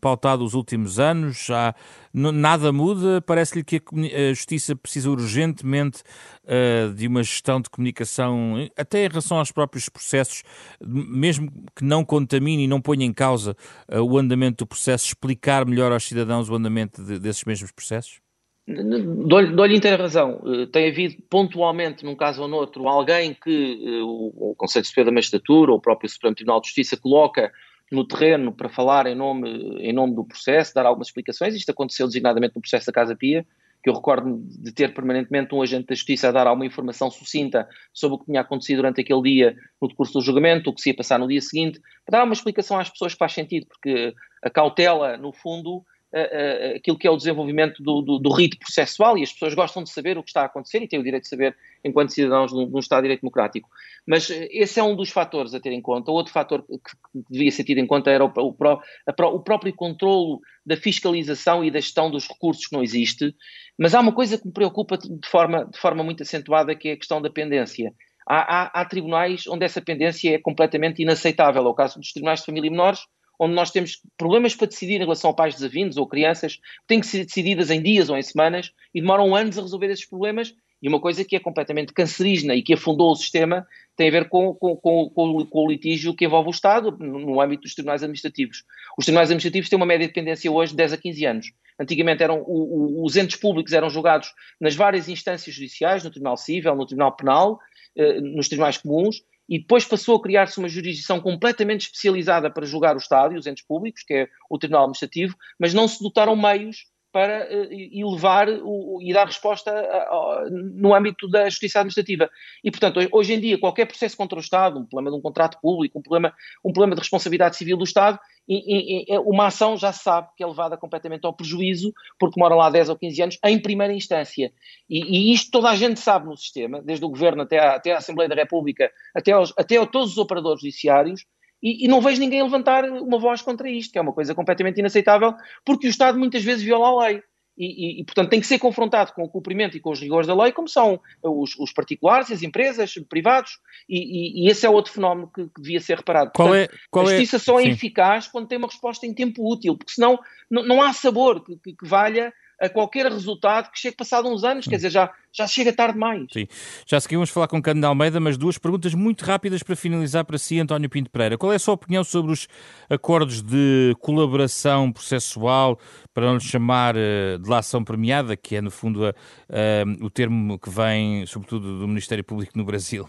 pautado 0.00 0.44
os 0.44 0.52
últimos 0.52 0.98
anos? 0.98 1.46
Já, 1.46 1.74
nada 2.12 2.70
muda? 2.72 3.22
Parece-lhe 3.22 3.64
que 3.64 3.76
a, 3.76 4.30
a, 4.30 4.34
justiça 4.34 4.76
precisa 4.76 5.10
urgentemente 5.10 6.02
uh, 6.44 6.92
de 6.92 7.06
uma 7.06 7.22
gestão 7.22 7.60
de 7.60 7.70
comunicação, 7.70 8.68
até 8.76 9.06
em 9.06 9.08
relação 9.08 9.38
aos 9.38 9.50
próprios 9.50 9.88
processos, 9.88 10.42
mesmo 10.80 11.50
que 11.74 11.84
não 11.84 12.04
contamine 12.04 12.64
e 12.64 12.68
não 12.68 12.80
ponha 12.80 13.06
em 13.06 13.12
causa 13.12 13.56
uh, 13.90 14.00
o 14.00 14.18
andamento 14.18 14.64
do 14.64 14.68
processo, 14.68 15.06
explicar 15.06 15.64
melhor 15.64 15.90
aos 15.90 16.04
cidadãos 16.04 16.50
o 16.50 16.54
andamento 16.54 17.02
de, 17.02 17.18
desses 17.18 17.44
mesmos 17.44 17.72
processos? 17.72 18.23
Dou-lhe 18.66 19.54
dou 19.54 19.66
inteira 19.66 20.02
razão. 20.02 20.40
Eh, 20.46 20.66
tem 20.66 20.88
havido 20.88 21.22
pontualmente, 21.28 22.04
num 22.04 22.16
caso 22.16 22.42
ou 22.42 22.48
noutro, 22.48 22.88
alguém 22.88 23.34
que 23.34 24.00
uh, 24.00 24.50
o 24.50 24.54
Conselho 24.56 24.86
Superior 24.86 25.06
da 25.06 25.14
Magistratura 25.14 25.70
ou 25.70 25.76
o 25.76 25.80
próprio 25.80 26.08
Supremo 26.08 26.34
Tribunal 26.34 26.60
de 26.62 26.68
Justiça 26.68 26.96
coloca 26.96 27.52
no 27.92 28.06
terreno 28.06 28.52
para 28.52 28.70
falar 28.70 29.06
em 29.06 29.14
nome, 29.14 29.50
em 29.80 29.92
nome 29.92 30.14
do 30.14 30.24
processo, 30.24 30.74
dar 30.74 30.86
algumas 30.86 31.08
explicações. 31.08 31.54
Isto 31.54 31.70
aconteceu 31.70 32.06
designadamente 32.06 32.54
no 32.56 32.62
processo 32.62 32.86
da 32.86 32.92
Casa 32.92 33.14
Pia, 33.14 33.46
que 33.82 33.90
eu 33.90 33.94
recordo 33.94 34.42
de 34.42 34.72
ter 34.72 34.94
permanentemente 34.94 35.54
um 35.54 35.60
agente 35.60 35.88
da 35.88 35.94
Justiça 35.94 36.28
a 36.30 36.32
dar 36.32 36.46
alguma 36.46 36.64
informação 36.64 37.10
sucinta 37.10 37.68
sobre 37.92 38.16
o 38.16 38.18
que 38.18 38.24
tinha 38.24 38.40
acontecido 38.40 38.76
durante 38.76 39.02
aquele 39.02 39.20
dia 39.20 39.56
no 39.80 39.88
decurso 39.88 40.14
do 40.14 40.22
julgamento, 40.22 40.70
o 40.70 40.74
que 40.74 40.80
se 40.80 40.88
ia 40.88 40.96
passar 40.96 41.18
no 41.18 41.28
dia 41.28 41.42
seguinte, 41.42 41.78
para 42.06 42.18
dar 42.18 42.24
uma 42.24 42.32
explicação 42.32 42.78
às 42.78 42.88
pessoas 42.88 43.12
que 43.12 43.18
faz 43.18 43.34
sentido, 43.34 43.66
porque 43.66 44.14
a 44.42 44.48
cautela, 44.48 45.18
no 45.18 45.34
fundo, 45.34 45.84
uh, 46.14 46.76
aquilo 46.76 46.96
que 46.96 47.06
é 47.06 47.10
o 47.10 47.16
desenvolvimento 47.16 47.82
do, 47.82 48.00
do, 48.00 48.18
do, 48.18 48.32
rito 48.32 48.58
processual 48.58 49.18
e 49.18 49.22
as 49.22 49.32
pessoas 49.32 49.54
gostam 49.54 49.82
de 49.82 49.90
saber 49.90 50.16
o 50.16 50.22
que 50.22 50.30
está 50.30 50.42
a 50.42 50.46
acontecer 50.46 50.82
e 50.82 50.88
têm 50.88 51.00
o 51.00 51.02
direito 51.02 51.24
de 51.24 51.28
saber 51.28 51.56
enquanto 51.84 52.12
cidadãos 52.12 52.52
de 52.52 52.58
um, 52.58 52.78
Estado 52.78 53.00
de 53.00 53.08
Direito 53.08 53.22
Democrático. 53.22 53.68
Mas 54.06 54.30
esse 54.30 54.78
é 54.78 54.82
um 54.82 54.94
dos 54.94 55.10
fatores 55.10 55.54
a 55.54 55.60
ter 55.60 55.72
em 55.72 55.82
conta. 55.82 56.10
Outro 56.10 56.32
fator 56.32 56.62
que, 56.62 56.76
que 56.78 57.24
devia 57.28 57.50
ser 57.50 57.64
tido 57.64 57.78
em 57.78 57.86
conta 57.86 58.10
era 58.10 58.24
o, 58.24 58.28
o, 58.28 58.56
a, 58.62 59.26
o 59.26 59.40
próprio 59.40 59.74
controlo 59.74 60.40
da 60.64 60.76
fiscalização 60.76 61.64
e 61.64 61.70
da 61.70 61.80
gestão 61.80 62.10
dos 62.10 62.28
recursos 62.28 62.66
que 62.66 62.74
não 62.74 62.82
existe. 62.82 63.34
Mas 63.78 63.94
há 63.94 64.00
uma 64.00 64.12
coisa 64.12 64.38
que 64.38 64.46
me 64.46 64.52
preocupa 64.52 64.96
de 64.96 65.28
forma, 65.28 65.64
de 65.66 65.78
forma 65.78 66.04
muito 66.04 66.22
acentuada, 66.22 66.74
que 66.74 66.88
é 66.88 66.92
a 66.92 66.96
questão 66.96 67.20
da 67.20 67.30
pendência. 67.30 67.92
Há, 68.26 68.36
há, 68.38 68.80
há, 68.80 68.84
tribunais 68.86 69.46
onde 69.46 69.64
essa 69.66 69.82
pendência 69.82 70.34
é 70.34 70.38
completamente 70.38 71.02
inaceitável. 71.02 71.62
É 71.62 71.68
o 71.68 71.74
caso 71.74 71.98
dos 71.98 72.12
tribunais 72.12 72.40
de 72.40 72.46
família 72.46 72.68
e 72.68 72.70
menores, 72.70 73.00
onde 73.38 73.54
nós 73.54 73.70
temos 73.70 74.00
problemas 74.16 74.54
para 74.54 74.66
decidir 74.66 74.96
em 74.96 75.04
relação 75.04 75.30
a 75.30 75.34
pais 75.34 75.54
desavindos 75.54 75.96
ou 75.96 76.06
crianças, 76.06 76.56
que 76.56 76.86
têm 76.86 77.00
que 77.00 77.06
ser 77.06 77.24
decididas 77.24 77.70
em 77.70 77.82
dias 77.82 78.08
ou 78.08 78.16
em 78.16 78.22
semanas 78.22 78.72
e 78.94 79.00
demoram 79.00 79.34
anos 79.34 79.58
a 79.58 79.62
resolver 79.62 79.90
esses 79.90 80.06
problemas. 80.06 80.54
E 80.82 80.88
uma 80.88 81.00
coisa 81.00 81.24
que 81.24 81.34
é 81.34 81.40
completamente 81.40 81.94
cancerígena 81.94 82.54
e 82.54 82.62
que 82.62 82.74
afundou 82.74 83.10
o 83.10 83.16
sistema 83.16 83.66
tem 83.96 84.08
a 84.08 84.10
ver 84.10 84.28
com, 84.28 84.54
com, 84.54 84.76
com, 84.76 85.08
com, 85.08 85.48
o 85.50 85.70
litígio 85.70 86.14
que 86.14 86.26
envolve 86.26 86.48
o 86.48 86.50
Estado 86.50 86.94
no 86.98 87.40
âmbito 87.40 87.62
dos 87.62 87.74
tribunais 87.74 88.02
administrativos. 88.02 88.64
Os 88.98 89.06
tribunais 89.06 89.30
administrativos 89.30 89.70
têm 89.70 89.78
uma 89.78 89.86
média 89.86 90.06
de 90.06 90.12
dependência 90.12 90.52
hoje 90.52 90.72
de 90.72 90.76
10 90.76 90.92
a 90.92 90.96
15 90.98 91.24
anos. 91.24 91.46
Antigamente 91.80 92.22
eram 92.22 92.42
o, 92.42 93.00
o, 93.00 93.04
os 93.04 93.16
entes 93.16 93.36
públicos 93.36 93.72
eram 93.72 93.88
julgados 93.88 94.28
nas 94.60 94.74
várias 94.74 95.08
instâncias 95.08 95.54
judiciais, 95.54 96.04
no 96.04 96.10
Tribunal 96.10 96.36
Civil, 96.36 96.74
no 96.74 96.86
Tribunal 96.86 97.16
Penal, 97.16 97.58
eh, 97.96 98.20
nos 98.20 98.48
tribunais 98.48 98.76
comuns, 98.76 99.22
e 99.48 99.58
depois 99.58 99.84
passou 99.84 100.16
a 100.16 100.22
criar-se 100.22 100.58
uma 100.58 100.68
jurisdição 100.68 101.20
completamente 101.20 101.82
especializada 101.82 102.50
para 102.50 102.66
julgar 102.66 102.94
o 102.94 102.98
Estado 102.98 103.34
e 103.34 103.38
os 103.38 103.46
entes 103.46 103.64
públicos, 103.64 104.02
que 104.02 104.14
é 104.14 104.28
o 104.48 104.58
Tribunal 104.58 104.84
Administrativo, 104.84 105.36
mas 105.58 105.74
não 105.74 105.86
se 105.86 106.02
dotaram 106.02 106.34
meios 106.34 106.86
para 107.14 107.46
elevar 107.70 108.48
o, 108.64 108.98
e 109.00 109.12
dar 109.12 109.26
resposta 109.26 109.70
a, 109.70 109.98
a, 109.98 110.46
no 110.50 110.92
âmbito 110.92 111.28
da 111.28 111.48
justiça 111.48 111.78
administrativa. 111.78 112.28
E, 112.64 112.72
portanto, 112.72 112.98
hoje 113.12 113.34
em 113.34 113.38
dia, 113.38 113.56
qualquer 113.56 113.86
processo 113.86 114.16
contra 114.16 114.36
o 114.36 114.40
Estado, 114.40 114.80
um 114.80 114.84
problema 114.84 115.12
de 115.12 115.16
um 115.16 115.22
contrato 115.22 115.60
público, 115.62 116.00
um 116.00 116.02
problema, 116.02 116.34
um 116.64 116.72
problema 116.72 116.96
de 116.96 117.02
responsabilidade 117.02 117.56
civil 117.56 117.76
do 117.76 117.84
Estado, 117.84 118.18
e, 118.48 119.14
e, 119.14 119.18
uma 119.20 119.46
ação 119.46 119.76
já 119.76 119.92
se 119.92 120.02
sabe 120.02 120.26
que 120.36 120.42
é 120.42 120.46
levada 120.46 120.76
completamente 120.76 121.24
ao 121.24 121.32
prejuízo, 121.32 121.92
porque 122.18 122.38
mora 122.38 122.56
lá 122.56 122.68
10 122.68 122.88
ou 122.88 122.98
15 122.98 123.22
anos, 123.22 123.38
em 123.44 123.62
primeira 123.62 123.92
instância. 123.92 124.52
E, 124.90 125.30
e 125.30 125.32
isto 125.32 125.52
toda 125.52 125.70
a 125.70 125.76
gente 125.76 126.00
sabe 126.00 126.26
no 126.26 126.36
sistema, 126.36 126.82
desde 126.82 127.04
o 127.04 127.08
Governo 127.08 127.42
até 127.42 127.60
à, 127.60 127.76
até 127.76 127.92
à 127.92 127.98
Assembleia 127.98 128.28
da 128.28 128.34
República, 128.34 128.90
até, 129.14 129.30
aos, 129.30 129.54
até 129.56 129.76
a 129.76 129.86
todos 129.86 130.10
os 130.10 130.18
operadores 130.18 130.62
judiciários, 130.62 131.24
e, 131.64 131.86
e, 131.86 131.88
não 131.88 132.02
vejo 132.02 132.20
ninguém 132.20 132.42
levantar 132.42 132.84
uma 132.84 133.18
voz 133.18 133.40
contra 133.40 133.70
isto, 133.70 133.90
que 133.90 133.98
é 133.98 134.02
uma 134.02 134.12
coisa 134.12 134.34
completamente 134.34 134.78
inaceitável, 134.78 135.34
porque 135.64 135.86
o 135.86 135.90
Estado 135.90 136.18
muitas 136.18 136.44
vezes 136.44 136.62
viola 136.62 136.88
a 136.88 137.06
lei. 137.06 137.22
E, 137.56 137.66
e, 137.66 138.00
e, 138.00 138.04
portanto, 138.04 138.28
tem 138.28 138.40
que 138.40 138.46
ser 138.46 138.58
confrontado 138.58 139.12
com 139.12 139.22
o 139.22 139.28
cumprimento 139.28 139.74
e 139.74 139.80
com 139.80 139.90
os 139.90 140.00
rigores 140.00 140.26
da 140.26 140.34
lei, 140.34 140.52
como 140.52 140.68
são 140.68 141.00
os, 141.22 141.56
os 141.58 141.72
particulares, 141.72 142.30
as 142.30 142.42
empresas, 142.42 142.92
privados, 143.08 143.60
e, 143.88 144.50
esse 144.50 144.66
é 144.66 144.68
outro 144.68 144.92
fenómeno 144.92 145.30
que, 145.32 145.44
que 145.46 145.62
devia 145.62 145.80
ser 145.80 145.96
reparado. 145.96 146.32
Qual 146.34 146.48
portanto, 146.48 146.74
é, 146.74 146.78
qual 146.90 147.06
a 147.06 147.08
é- 147.08 147.16
justiça 147.16 147.36
é? 147.36 147.38
só 147.38 147.60
é 147.60 147.62
Sim. 147.62 147.70
eficaz 147.70 148.26
quando 148.28 148.48
tem 148.48 148.58
uma 148.58 148.68
resposta 148.68 149.06
em 149.06 149.14
tempo 149.14 149.50
útil, 149.50 149.76
porque 149.76 149.92
senão 149.92 150.18
não, 150.50 150.64
não 150.64 150.82
há 150.82 150.92
sabor 150.92 151.42
que, 151.44 151.56
que, 151.56 151.72
que 151.74 151.86
valha 151.86 152.32
a 152.60 152.68
qualquer 152.68 153.06
resultado 153.06 153.70
que 153.70 153.78
chegue 153.78 153.96
passado 153.96 154.28
uns 154.28 154.44
anos, 154.44 154.66
quer 154.66 154.76
dizer, 154.76 154.90
já, 154.90 155.12
já 155.32 155.46
chega 155.46 155.72
tarde 155.72 155.94
demais. 155.94 156.26
Sim. 156.32 156.46
Já 156.86 157.00
seguimos 157.00 157.30
falar 157.30 157.48
com 157.48 157.60
Cândido 157.60 157.86
Almeida, 157.86 158.20
mas 158.20 158.36
duas 158.36 158.58
perguntas 158.58 158.94
muito 158.94 159.24
rápidas 159.24 159.62
para 159.62 159.76
finalizar 159.76 160.24
para 160.24 160.38
si, 160.38 160.58
António 160.58 160.88
Pinto 160.88 161.10
Pereira. 161.10 161.36
Qual 161.36 161.52
é 161.52 161.56
a 161.56 161.58
sua 161.58 161.74
opinião 161.74 162.04
sobre 162.04 162.32
os 162.32 162.48
acordos 162.88 163.42
de 163.42 163.94
colaboração 164.00 164.92
processual, 164.92 165.78
para 166.12 166.26
não 166.26 166.34
lhe 166.34 166.40
chamar 166.40 166.94
uh, 166.96 167.38
de 167.38 167.48
lação 167.48 167.82
premiada, 167.82 168.36
que 168.36 168.56
é 168.56 168.60
no 168.60 168.70
fundo 168.70 169.06
a, 169.06 169.10
uh, 169.10 170.04
o 170.04 170.10
termo 170.10 170.58
que 170.58 170.70
vem, 170.70 171.26
sobretudo, 171.26 171.78
do 171.78 171.88
Ministério 171.88 172.24
Público 172.24 172.52
no 172.56 172.64
Brasil? 172.64 173.08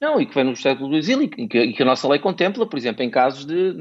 Não, 0.00 0.18
e 0.18 0.24
que 0.24 0.34
vem 0.34 0.44
no 0.44 0.52
Estado 0.52 0.80
do 0.80 0.88
Brasil 0.88 1.20
e 1.22 1.28
que, 1.28 1.58
e 1.58 1.72
que, 1.74 1.82
a 1.82 1.86
nossa 1.86 2.08
lei 2.08 2.18
contempla, 2.18 2.66
por 2.66 2.78
exemplo, 2.78 3.02
em 3.02 3.10
casos 3.10 3.44
de, 3.44 3.74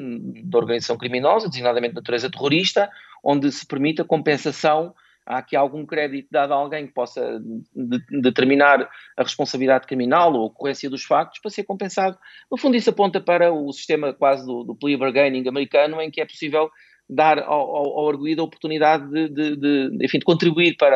de 0.44 0.58
organização 0.58 0.98
criminosa, 0.98 1.48
designadamente 1.48 1.94
de 1.94 1.96
natureza 1.96 2.30
terrorista, 2.30 2.90
onde 3.24 3.52
se 3.52 3.66
permite 3.66 4.02
a 4.02 4.06
compensação, 4.06 4.94
há 5.26 5.38
aqui 5.38 5.56
algum 5.56 5.86
crédito 5.86 6.28
dado 6.32 6.54
a 6.54 6.56
alguém 6.56 6.88
que 6.88 6.94
possa 6.94 7.40
de, 7.40 8.00
de 8.00 8.22
determinar 8.22 8.90
a 9.16 9.24
responsabilidade 9.24 9.86
criminal 9.86 10.34
ou 10.34 10.42
a 10.42 10.46
ocorrência 10.46 10.90
dos 10.90 11.04
factos 11.04 11.40
para 11.40 11.52
ser 11.52 11.64
compensado. 11.64 12.18
No 12.52 12.58
fundo, 12.58 12.76
isso 12.76 12.90
aponta 12.90 13.22
para 13.22 13.54
o 13.54 13.72
sistema 13.72 14.12
quase 14.12 14.46
do, 14.46 14.64
do 14.64 14.76
plea 14.76 14.98
bargaining 14.98 15.48
americano, 15.48 16.02
em 16.02 16.10
que 16.10 16.20
é 16.20 16.26
possível 16.26 16.70
dar 17.08 17.40
ao, 17.40 17.76
ao, 17.76 18.00
ao 18.00 18.10
arguído 18.10 18.42
a 18.42 18.46
oportunidade 18.46 19.08
de, 19.10 19.30
de, 19.30 19.56
de, 19.56 20.06
enfim, 20.06 20.20
de 20.20 20.26
contribuir 20.26 20.76
para 20.78 20.96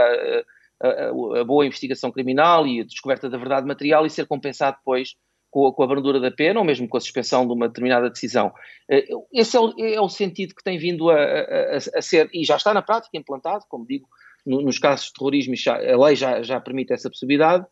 a, 0.81 0.87
a, 0.87 1.39
a, 1.41 1.43
boa 1.43 1.65
investigação 1.65 2.11
criminal 2.11 2.65
e 2.65 2.81
a 2.81 2.83
descoberta 2.83 3.29
da 3.29 3.37
verdade 3.37 3.67
material 3.67 4.05
e 4.05 4.09
ser 4.09 4.25
compensado 4.25 4.77
depois 4.77 5.15
com 5.53 5.67
a, 5.67 5.73
com 5.73 5.83
a 5.83 5.87
brandura 5.87 6.19
da 6.19 6.31
pena 6.31 6.59
ou 6.59 6.65
mesmo 6.65 6.89
com 6.89 6.97
a 6.97 6.99
suspensão 6.99 7.45
de 7.45 7.53
uma 7.53 7.67
determinada 7.67 8.09
decisão. 8.09 8.51
Eh, 8.89 9.05
esse 9.31 9.55
é 9.55 9.59
o, 9.59 9.73
é 9.77 10.01
o 10.01 10.09
sentido 10.09 10.55
que 10.55 10.63
tem 10.63 10.79
vindo 10.79 11.11
a, 11.11 11.15
a, 11.15 11.77
a, 11.77 12.01
ser, 12.01 12.27
e 12.33 12.43
já 12.43 12.55
está 12.55 12.73
na 12.73 12.81
prática 12.81 13.15
implantado, 13.15 13.63
como 13.69 13.85
digo, 13.85 14.07
no, 14.43 14.63
nos 14.63 14.79
casos 14.79 15.05
de 15.05 15.13
terrorismo, 15.13 15.53
a 15.67 16.05
lei 16.05 16.15
já, 16.15 16.41
já 16.41 16.59
permite 16.59 16.91
essa 16.91 17.07
possibilidade. 17.07 17.63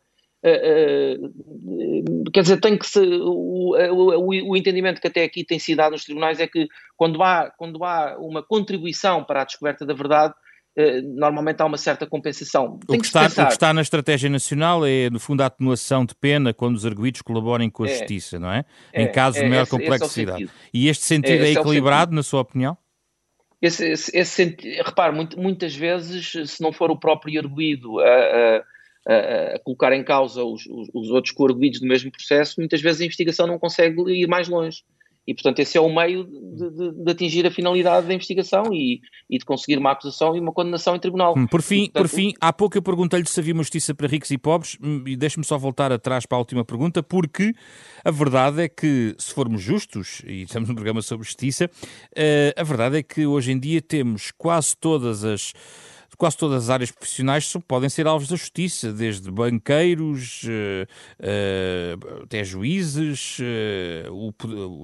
Uh, 0.44 1.26
uh, 1.26 2.30
quer 2.32 2.42
dizer, 2.42 2.60
tem 2.60 2.78
que 2.78 2.86
se, 2.86 3.00
o, 3.00 3.76
o, 3.76 4.50
o, 4.50 4.56
entendimento 4.56 5.00
que 5.00 5.06
até 5.06 5.24
aqui 5.24 5.44
tem 5.44 5.58
sido 5.58 5.78
dado 5.78 5.92
nos 5.92 6.04
tribunais 6.04 6.40
é 6.40 6.46
que 6.48 6.66
quando 6.96 7.22
há, 7.22 7.52
quando 7.56 7.84
há 7.84 8.16
uma 8.18 8.42
contribuição 8.42 9.24
para 9.24 9.42
a 9.42 9.44
descoberta 9.44 9.86
da 9.86 9.94
verdade, 9.94 10.34
eh, 10.34 10.38
normalmente 11.14 11.60
há 11.60 11.66
uma 11.66 11.76
certa 11.76 12.06
compensação. 12.06 12.78
O 12.88 12.98
que, 12.98 13.04
está, 13.04 13.26
o 13.26 13.46
que, 13.46 13.52
está, 13.52 13.74
na 13.74 13.82
estratégia 13.82 14.30
nacional 14.30 14.86
é, 14.86 15.10
no 15.10 15.20
fundo, 15.20 15.42
a 15.42 15.46
atenuação 15.46 16.04
de 16.04 16.14
pena 16.14 16.54
quando 16.54 16.76
os 16.76 16.86
arguídos 16.86 17.20
colaborem 17.22 17.68
com 17.68 17.84
a 17.84 17.86
é, 17.86 17.98
justiça, 17.98 18.38
não 18.38 18.50
é? 18.50 18.64
é 18.92 19.02
em 19.02 19.12
casos 19.12 19.40
é, 19.40 19.44
de 19.44 19.50
maior 19.50 19.62
esse, 19.62 19.70
complexidade. 19.70 20.44
Esse 20.44 20.52
é 20.52 20.68
e 20.72 20.88
este 20.88 21.04
sentido 21.04 21.44
é, 21.44 21.48
é 21.48 21.52
equilibrado, 21.52 22.14
na 22.14 22.22
sua 22.22 22.40
opinião? 22.40 22.76
Esse, 23.60 23.86
esse, 23.92 24.16
esse 24.16 24.56
repare, 24.84 25.14
muito, 25.14 25.38
muitas 25.38 25.74
vezes, 25.74 26.50
se 26.50 26.60
não 26.60 26.72
for 26.72 26.90
o 26.90 26.98
próprio 26.98 27.38
arguído 27.38 28.00
a, 28.00 28.06
a, 29.06 29.54
a, 29.54 29.58
colocar 29.60 29.92
em 29.92 30.02
causa 30.02 30.42
os, 30.42 30.66
os, 30.66 30.88
os 30.92 31.10
outros 31.10 31.32
co-arguídos 31.32 31.80
do 31.80 31.86
mesmo 31.86 32.10
processo, 32.10 32.54
muitas 32.58 32.80
vezes 32.80 33.02
a 33.02 33.04
investigação 33.04 33.46
não 33.46 33.58
consegue 33.58 34.02
ir 34.10 34.26
mais 34.26 34.48
longe. 34.48 34.82
E, 35.26 35.34
portanto, 35.34 35.60
esse 35.60 35.78
é 35.78 35.80
o 35.80 35.94
meio 35.94 36.24
de, 36.24 36.70
de, 36.70 37.04
de 37.04 37.10
atingir 37.10 37.46
a 37.46 37.50
finalidade 37.50 38.06
da 38.06 38.14
investigação 38.14 38.72
e, 38.72 39.00
e, 39.30 39.38
de 39.38 39.44
conseguir 39.44 39.78
uma 39.78 39.92
acusação 39.92 40.36
e 40.36 40.40
uma 40.40 40.52
condenação 40.52 40.96
em 40.96 40.98
tribunal. 40.98 41.34
Hum, 41.36 41.46
por 41.46 41.62
fim, 41.62 41.84
portanto, 41.84 42.02
por 42.02 42.08
fim 42.08 42.32
há 42.40 42.52
pouco 42.52 42.76
eu 42.76 42.82
perguntei-lhe 42.82 43.26
se 43.26 43.38
havia 43.38 43.54
uma 43.54 43.62
justiça 43.62 43.94
para 43.94 44.08
ricos 44.08 44.30
e 44.30 44.38
pobres, 44.38 44.76
hum, 44.82 45.04
e 45.06 45.16
deixe-me 45.16 45.44
só 45.44 45.56
voltar 45.56 45.92
atrás 45.92 46.26
para 46.26 46.36
a 46.36 46.40
última 46.40 46.64
pergunta, 46.64 47.02
porque 47.02 47.54
a 48.04 48.10
verdade 48.10 48.62
é 48.62 48.68
que, 48.68 49.14
se 49.16 49.32
formos 49.32 49.62
justos, 49.62 50.22
e 50.26 50.42
estamos 50.42 50.68
num 50.68 50.74
programa 50.74 51.00
sobre 51.02 51.24
justiça, 51.24 51.66
uh, 51.66 52.60
a 52.60 52.64
verdade 52.64 52.98
é 52.98 53.02
que 53.02 53.24
hoje 53.24 53.52
em 53.52 53.58
dia 53.58 53.80
temos 53.80 54.32
quase 54.36 54.76
todas 54.76 55.24
as 55.24 55.52
quase 56.22 56.36
todas 56.36 56.62
as 56.62 56.70
áreas 56.70 56.92
profissionais 56.92 57.52
podem 57.66 57.88
ser 57.88 58.06
alvos 58.06 58.28
da 58.28 58.36
justiça, 58.36 58.92
desde 58.92 59.28
banqueiros 59.28 60.44
uh, 60.44 60.86
uh, 61.18 62.22
até 62.22 62.44
juízes, 62.44 63.40
uh, 63.40 64.12
o, 64.12 64.32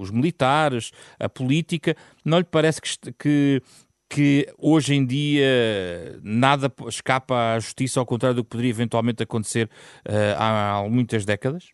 os 0.01 0.11
militares, 0.11 0.91
a 1.17 1.29
política. 1.29 1.95
Não 2.25 2.39
lhe 2.39 2.43
parece 2.43 2.81
que, 2.81 3.13
que, 3.17 3.61
que 4.09 4.53
hoje 4.57 4.95
em 4.95 5.05
dia 5.05 6.19
nada 6.21 6.69
escapa 6.89 7.53
à 7.53 7.59
justiça, 7.59 8.01
ao 8.01 8.05
contrário 8.05 8.35
do 8.35 8.43
que 8.43 8.49
poderia 8.49 8.71
eventualmente 8.71 9.23
acontecer 9.23 9.69
há, 10.35 10.79
há 10.79 10.89
muitas 10.89 11.23
décadas? 11.23 11.69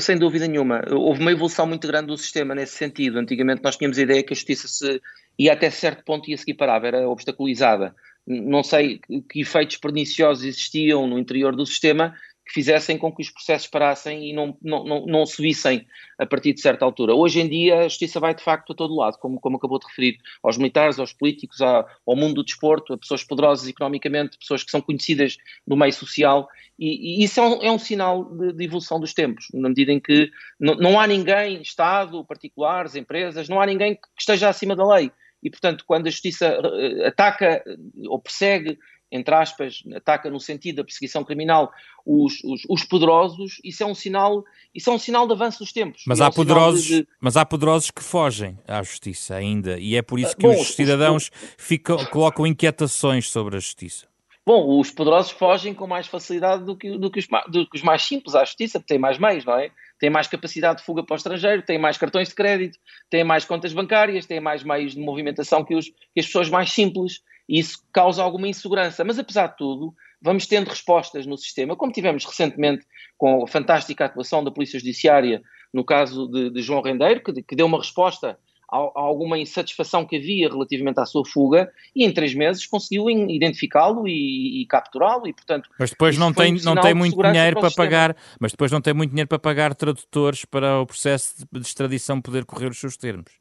Sem 0.00 0.18
dúvida 0.18 0.48
nenhuma. 0.48 0.82
Houve 0.90 1.20
uma 1.20 1.30
evolução 1.30 1.64
muito 1.64 1.86
grande 1.86 2.08
do 2.08 2.18
sistema 2.18 2.56
nesse 2.56 2.74
sentido. 2.74 3.20
Antigamente 3.20 3.62
nós 3.62 3.76
tínhamos 3.76 3.98
a 3.98 4.02
ideia 4.02 4.22
que 4.24 4.32
a 4.32 4.36
justiça 4.36 4.66
se 4.66 5.00
ia 5.38 5.52
até 5.52 5.70
certo 5.70 6.04
ponto 6.04 6.28
ia 6.28 6.36
seguir 6.36 6.54
parava, 6.54 6.88
era 6.88 7.08
obstaculizada 7.08 7.94
não 8.26 8.62
sei 8.62 9.00
que 9.28 9.40
efeitos 9.40 9.76
perniciosos 9.76 10.44
existiam 10.44 11.06
no 11.06 11.18
interior 11.18 11.56
do 11.56 11.66
sistema 11.66 12.14
que 12.50 12.54
fizessem 12.54 12.98
com 12.98 13.14
que 13.14 13.22
os 13.22 13.30
processos 13.30 13.68
parassem 13.68 14.28
e 14.28 14.32
não, 14.32 14.56
não, 14.60 14.84
não, 14.84 15.06
não 15.06 15.26
subissem 15.26 15.86
a 16.18 16.26
partir 16.26 16.52
de 16.52 16.60
certa 16.60 16.84
altura. 16.84 17.14
Hoje 17.14 17.40
em 17.40 17.48
dia 17.48 17.78
a 17.78 17.82
justiça 17.84 18.18
vai 18.18 18.34
de 18.34 18.42
facto 18.42 18.72
a 18.72 18.76
todo 18.76 18.96
lado, 18.96 19.16
como, 19.18 19.40
como 19.40 19.56
acabou 19.56 19.78
de 19.78 19.86
referir, 19.86 20.18
aos 20.42 20.58
militares, 20.58 20.98
aos 20.98 21.12
políticos, 21.12 21.60
ao, 21.60 21.86
ao 22.04 22.16
mundo 22.16 22.34
do 22.34 22.44
desporto, 22.44 22.92
a 22.92 22.98
pessoas 22.98 23.22
poderosas 23.22 23.68
economicamente, 23.68 24.36
pessoas 24.36 24.64
que 24.64 24.70
são 24.70 24.80
conhecidas 24.80 25.36
no 25.64 25.76
meio 25.76 25.92
social, 25.92 26.48
e, 26.76 27.20
e 27.20 27.24
isso 27.24 27.38
é 27.38 27.42
um, 27.42 27.62
é 27.62 27.70
um 27.70 27.78
sinal 27.78 28.24
de, 28.24 28.52
de, 28.52 28.64
evolução 28.64 28.98
dos 28.98 29.14
tempos, 29.14 29.46
na 29.54 29.68
medida 29.68 29.92
em 29.92 30.00
que 30.00 30.28
não, 30.58 30.74
não 30.74 30.98
há 30.98 31.06
ninguém, 31.06 31.62
Estado, 31.62 32.24
particulares, 32.24 32.96
empresas, 32.96 33.48
não 33.48 33.60
há 33.60 33.66
ninguém 33.66 33.94
que 33.94 34.00
esteja 34.18 34.48
acima 34.48 34.74
da 34.74 34.84
lei 34.84 35.12
e, 35.42 35.50
portanto, 35.50 35.84
quando 35.86 36.06
a 36.06 36.10
justiça 36.10 36.46
eh, 36.46 37.06
ataca 37.06 37.62
ou 38.06 38.18
persegue, 38.20 38.78
entre 39.10 39.34
aspas, 39.34 39.82
ataca 39.94 40.30
no 40.30 40.38
sentido 40.38 40.76
da 40.76 40.84
perseguição 40.84 41.24
criminal 41.24 41.72
os, 42.06 42.42
os, 42.44 42.62
os 42.68 42.84
poderosos, 42.84 43.58
isso 43.64 43.82
é 43.82 43.86
um 43.86 43.94
sinal, 43.94 44.44
isso 44.74 44.88
é 44.88 44.92
um 44.92 44.98
sinal 44.98 45.26
de 45.26 45.32
avanço 45.32 45.58
dos 45.58 45.72
tempos. 45.72 46.02
Mas, 46.06 46.20
há, 46.20 46.28
um 46.28 46.32
poderosos, 46.32 46.84
de... 46.84 47.08
mas 47.20 47.36
há 47.36 47.44
poderosos 47.44 47.90
que 47.90 48.02
fogem 48.02 48.58
à 48.66 48.82
justiça 48.82 49.34
ainda, 49.34 49.78
e 49.78 49.96
é 49.96 50.02
por 50.02 50.18
isso 50.18 50.36
que 50.36 50.46
Bom, 50.46 50.60
os 50.60 50.74
cidadãos 50.74 51.24
os... 51.24 51.54
ficam, 51.58 52.04
colocam 52.06 52.46
inquietações 52.46 53.28
sobre 53.28 53.56
a 53.56 53.60
justiça. 53.60 54.08
Bom, 54.46 54.78
os 54.78 54.90
poderosos 54.90 55.32
fogem 55.32 55.74
com 55.74 55.86
mais 55.86 56.06
facilidade 56.06 56.64
do 56.64 56.76
que, 56.76 56.96
do 56.96 57.10
que, 57.10 57.18
os, 57.18 57.28
do 57.48 57.68
que 57.68 57.76
os 57.76 57.82
mais 57.82 58.02
simples 58.02 58.34
à 58.34 58.44
justiça, 58.44 58.78
porque 58.78 58.94
têm 58.94 58.98
mais 58.98 59.18
meios, 59.18 59.44
não 59.44 59.58
é? 59.58 59.70
Têm 60.00 60.10
mais 60.10 60.26
capacidade 60.26 60.78
de 60.80 60.84
fuga 60.84 61.04
para 61.04 61.14
o 61.14 61.16
estrangeiro, 61.16 61.62
têm 61.62 61.78
mais 61.78 61.98
cartões 61.98 62.30
de 62.30 62.34
crédito, 62.34 62.78
têm 63.10 63.22
mais 63.22 63.44
contas 63.44 63.72
bancárias, 63.72 64.26
têm 64.26 64.40
mais 64.40 64.64
meios 64.64 64.94
de 64.94 65.00
movimentação 65.00 65.62
que, 65.62 65.74
os, 65.76 65.90
que 66.12 66.18
as 66.18 66.26
pessoas 66.26 66.48
mais 66.48 66.72
simples, 66.72 67.20
e 67.46 67.60
isso 67.60 67.78
causa 67.92 68.22
alguma 68.22 68.48
insegurança. 68.48 69.04
Mas 69.04 69.18
apesar 69.18 69.48
de 69.48 69.58
tudo, 69.58 69.94
vamos 70.20 70.46
tendo 70.46 70.68
respostas 70.68 71.26
no 71.26 71.36
sistema, 71.36 71.76
como 71.76 71.92
tivemos 71.92 72.24
recentemente 72.24 72.84
com 73.18 73.44
a 73.44 73.46
fantástica 73.46 74.06
atuação 74.06 74.42
da 74.42 74.50
Polícia 74.50 74.78
Judiciária 74.78 75.42
no 75.72 75.84
caso 75.84 76.26
de, 76.28 76.50
de 76.50 76.62
João 76.62 76.80
Rendeiro, 76.80 77.22
que, 77.22 77.42
que 77.42 77.54
deu 77.54 77.66
uma 77.66 77.78
resposta 77.78 78.38
alguma 78.70 79.38
insatisfação 79.38 80.04
que 80.06 80.16
havia 80.16 80.48
relativamente 80.48 81.00
à 81.00 81.04
sua 81.04 81.24
fuga 81.24 81.70
e 81.94 82.04
em 82.04 82.12
três 82.12 82.34
meses 82.34 82.66
conseguiu 82.66 83.10
identificá-lo 83.10 84.06
e, 84.06 84.62
e 84.62 84.66
capturá-lo 84.66 85.26
e 85.26 85.32
portanto 85.32 85.68
mas 85.78 85.90
depois 85.90 86.16
não 86.16 86.32
tem 86.32 86.54
um 86.54 86.58
não 86.62 86.76
tem 86.76 86.94
muito 86.94 87.20
dinheiro 87.20 87.60
para, 87.60 87.70
para 87.70 87.76
pagar 87.76 88.16
mas 88.38 88.52
depois 88.52 88.70
não 88.70 88.80
tem 88.80 88.94
muito 88.94 89.10
dinheiro 89.10 89.28
para 89.28 89.38
pagar 89.38 89.74
tradutores 89.74 90.44
para 90.44 90.80
o 90.80 90.86
processo 90.86 91.44
de 91.50 91.60
extradição 91.60 92.20
poder 92.20 92.44
correr 92.44 92.70
os 92.70 92.78
seus 92.78 92.96
termos 92.96 93.32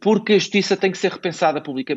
porque 0.00 0.32
a 0.32 0.38
justiça 0.38 0.76
tem 0.76 0.90
que 0.90 0.96
ser 0.96 1.12
repensada 1.12 1.60
publica, 1.60 1.94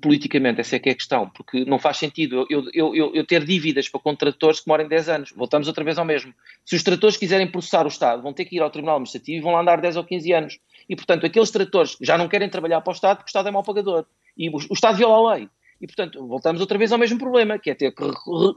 politicamente, 0.00 0.60
essa 0.60 0.76
é 0.76 0.78
que 0.78 0.90
é 0.90 0.92
a 0.92 0.94
questão, 0.94 1.30
porque 1.30 1.64
não 1.64 1.78
faz 1.78 1.96
sentido 1.96 2.46
eu, 2.50 2.64
eu, 2.74 2.94
eu, 2.94 3.14
eu 3.14 3.26
ter 3.26 3.44
dívidas 3.44 3.88
para 3.88 4.00
contratores 4.00 4.60
que 4.60 4.66
demorem 4.66 4.86
10 4.86 5.08
anos, 5.08 5.32
voltamos 5.34 5.66
outra 5.66 5.82
vez 5.82 5.96
ao 5.98 6.04
mesmo. 6.04 6.34
Se 6.66 6.76
os 6.76 6.82
tradutores 6.82 7.16
quiserem 7.16 7.50
processar 7.50 7.84
o 7.86 7.88
Estado, 7.88 8.22
vão 8.22 8.34
ter 8.34 8.44
que 8.44 8.56
ir 8.56 8.60
ao 8.60 8.70
Tribunal 8.70 8.96
Administrativo 8.96 9.38
e 9.38 9.40
vão 9.40 9.52
lá 9.52 9.62
andar 9.62 9.80
10 9.80 9.96
ou 9.96 10.04
15 10.04 10.32
anos. 10.32 10.58
E, 10.88 10.94
portanto, 10.94 11.24
aqueles 11.24 11.50
tradutores 11.50 11.96
já 12.00 12.18
não 12.18 12.28
querem 12.28 12.48
trabalhar 12.48 12.82
para 12.82 12.90
o 12.90 12.94
Estado 12.94 13.16
porque 13.18 13.28
o 13.28 13.32
Estado 13.32 13.48
é 13.48 13.52
mau 13.52 13.62
pagador. 13.62 14.04
E 14.36 14.50
o, 14.50 14.56
o 14.56 14.74
Estado 14.74 14.98
viola 14.98 15.32
a 15.32 15.34
lei. 15.34 15.48
E, 15.80 15.86
portanto, 15.86 16.26
voltamos 16.26 16.60
outra 16.60 16.76
vez 16.76 16.92
ao 16.92 16.98
mesmo 16.98 17.18
problema, 17.18 17.58
que 17.58 17.70
é 17.70 17.74
ter 17.74 17.92
que 17.92 18.04
re, 18.04 18.12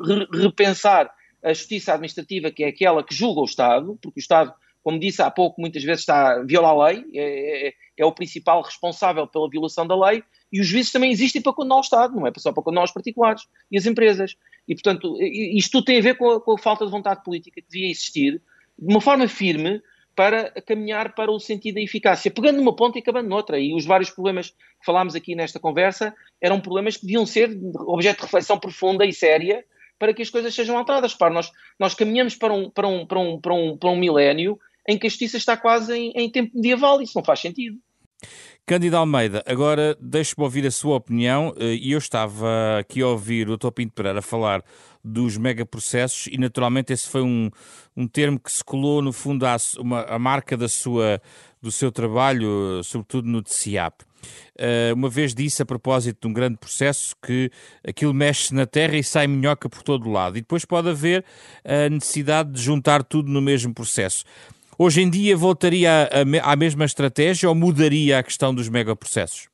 re, 0.06 0.42
repensar 0.44 1.10
a 1.42 1.54
justiça 1.54 1.94
administrativa, 1.94 2.52
que 2.52 2.64
é 2.64 2.68
aquela 2.68 3.04
que 3.04 3.16
julga 3.16 3.42
o 3.42 3.46
Estado, 3.46 3.98
porque 4.02 4.20
o 4.20 4.22
Estado 4.22 4.54
como 4.84 5.00
disse 5.00 5.22
há 5.22 5.32
pouco, 5.32 5.62
muitas 5.62 5.82
vezes 5.82 6.02
está 6.02 6.34
a 6.34 6.44
violar 6.44 6.72
a 6.72 6.88
lei, 6.88 7.06
é, 7.14 7.68
é, 7.68 7.74
é, 7.98 8.06
o 8.06 8.12
principal 8.12 8.62
responsável 8.62 9.28
pela 9.28 9.50
violação 9.50 9.86
da 9.86 9.96
lei, 9.96 10.24
e 10.52 10.62
os 10.62 10.68
juízes 10.68 10.92
também 10.92 11.12
existem 11.12 11.42
para 11.42 11.54
condenar 11.54 11.80
o 11.80 11.82
Estado, 11.82 12.16
não 12.16 12.28
é 12.28 12.32
só 12.38 12.52
para 12.52 12.64
condenar 12.64 12.84
os 12.86 12.92
particulares 12.92 13.48
e 13.72 13.78
as 13.78 13.86
empresas. 13.86 14.36
E, 14.68 14.76
portanto, 14.76 15.18
isto 15.22 15.72
tudo 15.72 15.86
tem 15.86 15.98
a 15.98 16.02
ver 16.02 16.18
com 16.18 16.30
a, 16.30 16.42
com 16.42 16.54
a 16.54 16.58
falta 16.58 16.86
de 16.86 16.92
vontade 16.92 17.24
política 17.24 17.62
que 17.62 17.68
devia 17.68 17.90
existir, 17.90 18.42
de 18.78 18.94
uma 18.94 19.02
forma 19.02 19.28
firme, 19.28 19.82
para 20.16 20.52
caminhar 20.62 21.16
para 21.16 21.32
o 21.32 21.40
sentido 21.40 21.76
da 21.76 21.82
eficácia, 21.82 22.30
pegando 22.30 22.58
numa 22.58 22.76
ponta 22.76 22.98
e 22.98 23.02
acabando 23.02 23.30
noutra. 23.30 23.60
E 23.60 23.74
os 23.74 23.86
vários 23.86 24.12
problemas 24.12 24.50
que 24.50 24.86
falámos 24.86 25.16
aqui 25.16 25.36
nesta 25.36 25.60
conversa 25.60 26.14
eram 26.40 26.60
problemas 26.60 26.98
que 26.98 27.06
deviam 27.06 27.26
ser 27.26 27.50
objeto 27.88 28.18
de 28.18 28.24
reflexão 28.24 28.60
profunda 28.60 29.06
e 29.06 29.14
séria 29.14 29.66
para 29.98 30.14
que 30.14 30.22
as 30.22 30.30
coisas 30.30 30.54
sejam 30.54 30.78
alteradas. 30.78 31.16
Para 31.16 31.34
nós, 31.34 31.52
nós 31.80 31.96
caminhamos 31.96 32.36
para 32.36 32.54
um, 32.54 32.70
para 32.70 32.88
um, 32.88 33.06
para 33.06 33.20
um, 33.20 33.42
para 33.42 33.54
um, 33.54 33.78
para 33.78 33.90
um 33.90 33.96
milénio 33.96 34.60
em 34.88 34.98
que 34.98 35.08
a 35.08 35.10
justiça 35.10 35.38
está 35.38 35.56
quase 35.56 35.94
em, 35.94 36.12
em 36.16 36.30
tempo 36.30 36.52
medieval. 36.56 37.02
Isso 37.02 37.14
não 37.16 37.24
faz 37.24 37.40
sentido. 37.40 37.78
Cândido 38.66 38.96
Almeida, 38.96 39.44
agora 39.46 39.98
deixe-me 40.00 40.42
ouvir 40.42 40.66
a 40.66 40.72
sua 40.72 40.96
opinião. 40.96 41.54
Eh, 41.58 41.76
e 41.76 41.92
eu 41.92 41.98
estava 41.98 42.80
aqui 42.80 43.02
a 43.02 43.08
ouvir 43.08 43.50
o 43.50 43.58
Dr. 43.58 43.72
Pinto 43.72 43.94
Pereira 43.94 44.22
falar 44.22 44.64
dos 45.04 45.38
megaprocessos 45.38 46.28
e 46.28 46.38
naturalmente 46.38 46.94
esse 46.94 47.10
foi 47.10 47.22
um, 47.22 47.50
um 47.96 48.08
termo 48.08 48.40
que 48.40 48.50
se 48.50 48.64
colou 48.64 49.02
no 49.02 49.12
fundo 49.12 49.46
à, 49.46 49.58
uma, 49.78 50.04
a 50.04 50.18
marca 50.18 50.56
da 50.56 50.70
sua, 50.70 51.22
do 51.62 51.74
seu 51.74 51.92
trabalho, 51.92 52.82
sobretudo 52.86 53.28
no 53.28 53.42
TCIAP. 53.42 54.04
Uh, 54.58 54.94
uma 54.94 55.10
vez 55.10 55.36
disse 55.36 55.62
a 55.62 55.66
propósito 55.66 56.22
de 56.22 56.28
um 56.30 56.34
grande 56.34 56.58
processo 56.58 57.14
que 57.22 57.52
aquilo 57.86 58.14
mexe 58.14 58.54
na 58.54 58.66
terra 58.66 58.96
e 58.96 59.04
sai 59.04 59.28
minhoca 59.28 59.68
por 59.68 59.84
todo 59.84 60.08
o 60.08 60.12
lado. 60.12 60.38
E 60.38 60.42
depois 60.42 60.64
pode 60.64 60.88
haver 60.90 61.26
a 61.66 61.90
necessidade 61.90 62.54
de 62.54 62.62
juntar 62.62 63.04
tudo 63.04 63.30
no 63.30 63.42
mesmo 63.42 63.74
processo. 63.74 64.24
Hoje 64.78 65.02
em 65.02 65.10
dia 65.10 65.38
voltaria 65.38 66.10
à 66.44 66.56
mesma 66.56 66.86
estratégia 66.86 67.48
ou 67.48 67.56
mudaria 67.56 68.20
a 68.20 68.24
questão 68.24 68.54
dos 68.54 68.70
megaprocessos? 68.70 69.48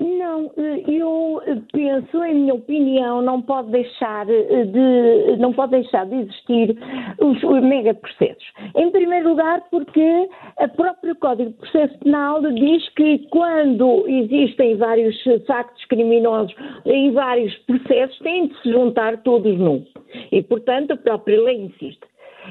Não, 0.00 0.52
eu 0.56 1.42
penso, 1.72 2.24
em 2.24 2.34
minha 2.34 2.54
opinião, 2.54 3.20
não 3.20 3.42
pode 3.42 3.70
deixar 3.70 4.26
de, 4.26 5.36
não 5.38 5.52
pode 5.52 5.72
deixar 5.72 6.06
de 6.06 6.14
existir 6.16 6.76
os, 7.20 7.42
os 7.42 7.62
megaprocessos. 7.62 8.44
Em 8.76 8.90
primeiro 8.90 9.30
lugar, 9.30 9.62
porque 9.70 10.28
o 10.60 10.68
próprio 10.76 11.16
Código 11.16 11.50
de 11.50 11.56
Processo 11.56 11.98
Penal 11.98 12.40
diz 12.52 12.88
que 12.90 13.18
quando 13.30 14.06
existem 14.08 14.76
vários 14.76 15.16
factos 15.46 15.84
criminosos 15.86 16.54
em 16.86 17.12
vários 17.12 17.54
processos, 17.58 18.18
têm 18.20 18.48
de 18.48 18.62
se 18.62 18.70
juntar 18.70 19.18
todos 19.22 19.58
num. 19.58 19.84
E, 20.32 20.42
portanto, 20.42 20.92
a 20.92 20.96
própria 20.96 21.40
lei 21.42 21.64
insiste. 21.64 22.00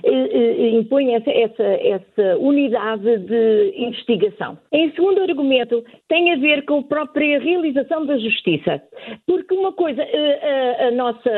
Eh, 0.04 0.10
eh, 0.12 0.70
impõe 0.70 1.16
essa, 1.16 1.32
essa, 1.32 1.64
essa 1.64 2.38
unidade 2.38 3.18
de 3.20 3.74
investigação. 3.78 4.58
Em 4.72 4.92
segundo 4.92 5.22
argumento, 5.22 5.84
tem 6.08 6.34
a 6.34 6.38
ver 6.38 6.66
com 6.66 6.80
a 6.80 6.84
própria 6.84 7.40
realização 7.40 8.06
da 8.06 8.18
justiça. 8.18 8.82
Porque 9.26 9.54
uma 9.54 9.74
coisa, 9.74 10.02
eh, 10.02 10.84
a, 10.84 10.88
a 10.88 10.92
nossa, 10.92 11.32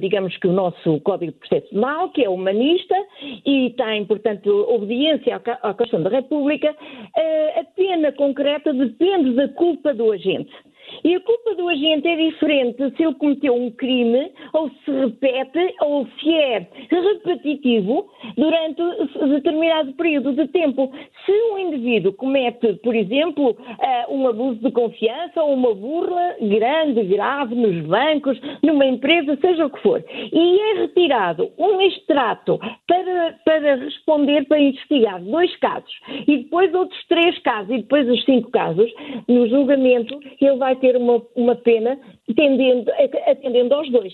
digamos 0.00 0.36
que 0.36 0.46
o 0.46 0.52
nosso 0.52 1.00
Código 1.00 1.32
de 1.32 1.38
Processo 1.38 1.70
Penal, 1.70 2.10
que 2.10 2.24
é 2.24 2.28
humanista 2.28 2.94
e 3.44 3.74
tem, 3.76 4.04
portanto, 4.04 4.48
obediência 4.68 5.36
à 5.36 5.74
Constituição 5.74 6.02
da 6.02 6.10
República, 6.10 6.74
a 7.56 7.64
pena 7.74 8.12
concreta 8.12 8.72
depende 8.72 9.32
da 9.32 9.48
culpa 9.48 9.94
do 9.94 10.12
agente. 10.12 10.52
E 11.04 11.14
a 11.14 11.20
culpa 11.20 11.54
do 11.54 11.68
agente 11.68 12.08
é 12.08 12.16
diferente 12.16 12.96
se 12.96 13.02
ele 13.02 13.14
cometeu 13.14 13.54
um 13.54 13.70
crime, 13.70 14.30
ou 14.52 14.70
se 14.84 14.90
repete, 14.90 15.74
ou 15.82 16.06
se 16.18 16.34
é 16.34 16.66
repetitivo 16.90 18.06
durante 18.36 18.82
determinado 19.28 19.92
período 19.94 20.32
de 20.32 20.46
tempo. 20.48 20.90
Se 21.24 21.32
um 21.32 21.58
indivíduo 21.58 22.12
comete, 22.12 22.74
por 22.82 22.94
exemplo, 22.94 23.56
eh, 23.80 24.06
um 24.08 24.26
abuso 24.26 24.60
de 24.60 24.70
confiança 24.70 25.42
ou 25.42 25.54
uma 25.54 25.74
burla 25.74 26.36
grande, 26.40 27.04
grave, 27.04 27.54
nos 27.54 27.86
bancos, 27.86 28.40
numa 28.62 28.86
empresa, 28.86 29.36
seja 29.40 29.66
o 29.66 29.70
que 29.70 29.82
for, 29.82 30.04
e 30.10 30.60
é 30.60 30.80
retirado 30.80 31.50
um 31.58 31.80
extrato 31.80 32.58
para, 32.86 33.38
para 33.44 33.74
responder, 33.76 34.46
para 34.46 34.58
investigar 34.58 35.22
dois 35.22 35.54
casos, 35.56 35.92
e 36.26 36.38
depois 36.38 36.72
outros 36.74 37.06
três 37.08 37.38
casos, 37.40 37.70
e 37.70 37.78
depois 37.78 38.08
os 38.08 38.24
cinco 38.24 38.50
casos, 38.50 38.90
no 39.28 39.48
julgamento, 39.48 40.18
ele 40.40 40.56
vai 40.56 40.74
ter 40.78 40.96
uma, 40.96 41.22
uma 41.36 41.54
pena 41.56 41.98
atendendo, 42.28 43.74
aos 43.74 43.90
dois 43.90 44.12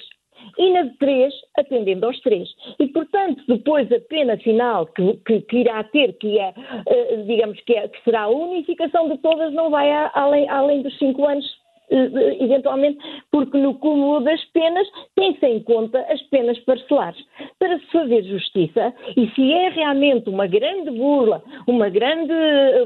e 0.59 0.71
na 0.71 0.83
de 0.83 0.97
três, 0.99 1.35
atendendo 1.57 2.07
aos 2.07 2.21
três. 2.21 2.49
E, 2.79 2.87
portanto, 2.89 3.43
depois 3.49 3.91
a 3.91 4.01
pena 4.01 4.37
final 4.39 4.87
que, 4.87 5.17
que, 5.27 5.41
que 5.43 5.57
irá 5.59 5.83
ter, 5.85 6.13
que 6.15 6.39
é, 6.39 6.51
uh, 6.51 7.25
digamos, 7.25 7.61
que, 7.61 7.75
é, 7.75 7.89
que, 7.89 8.03
será 8.03 8.23
a 8.23 8.29
unificação 8.29 9.09
de 9.09 9.19
todas, 9.19 9.53
não 9.53 9.71
vai 9.71 9.91
a, 9.91 10.11
além, 10.15 10.49
além 10.49 10.83
dos 10.83 10.97
cinco 10.99 11.27
anos 11.27 11.47
eh, 11.47 11.64
eventualmente, 11.91 12.99
porque 13.31 13.59
no 13.59 13.75
cúmulo 13.75 14.21
das 14.21 14.43
penas 14.47 14.87
tem-se 15.15 15.47
em 15.47 15.61
conta 15.61 15.99
as 16.11 16.21
penas 16.23 16.59
parcelares. 16.61 17.23
Para 17.59 17.79
se 17.79 17.87
fazer 17.87 18.23
justiça, 18.25 18.93
e 19.17 19.29
se 19.31 19.53
é 19.53 19.69
realmente 19.71 20.29
uma 20.29 20.47
grande 20.47 20.91
burla, 20.91 21.43
uma 21.67 21.89
grande, 21.89 22.33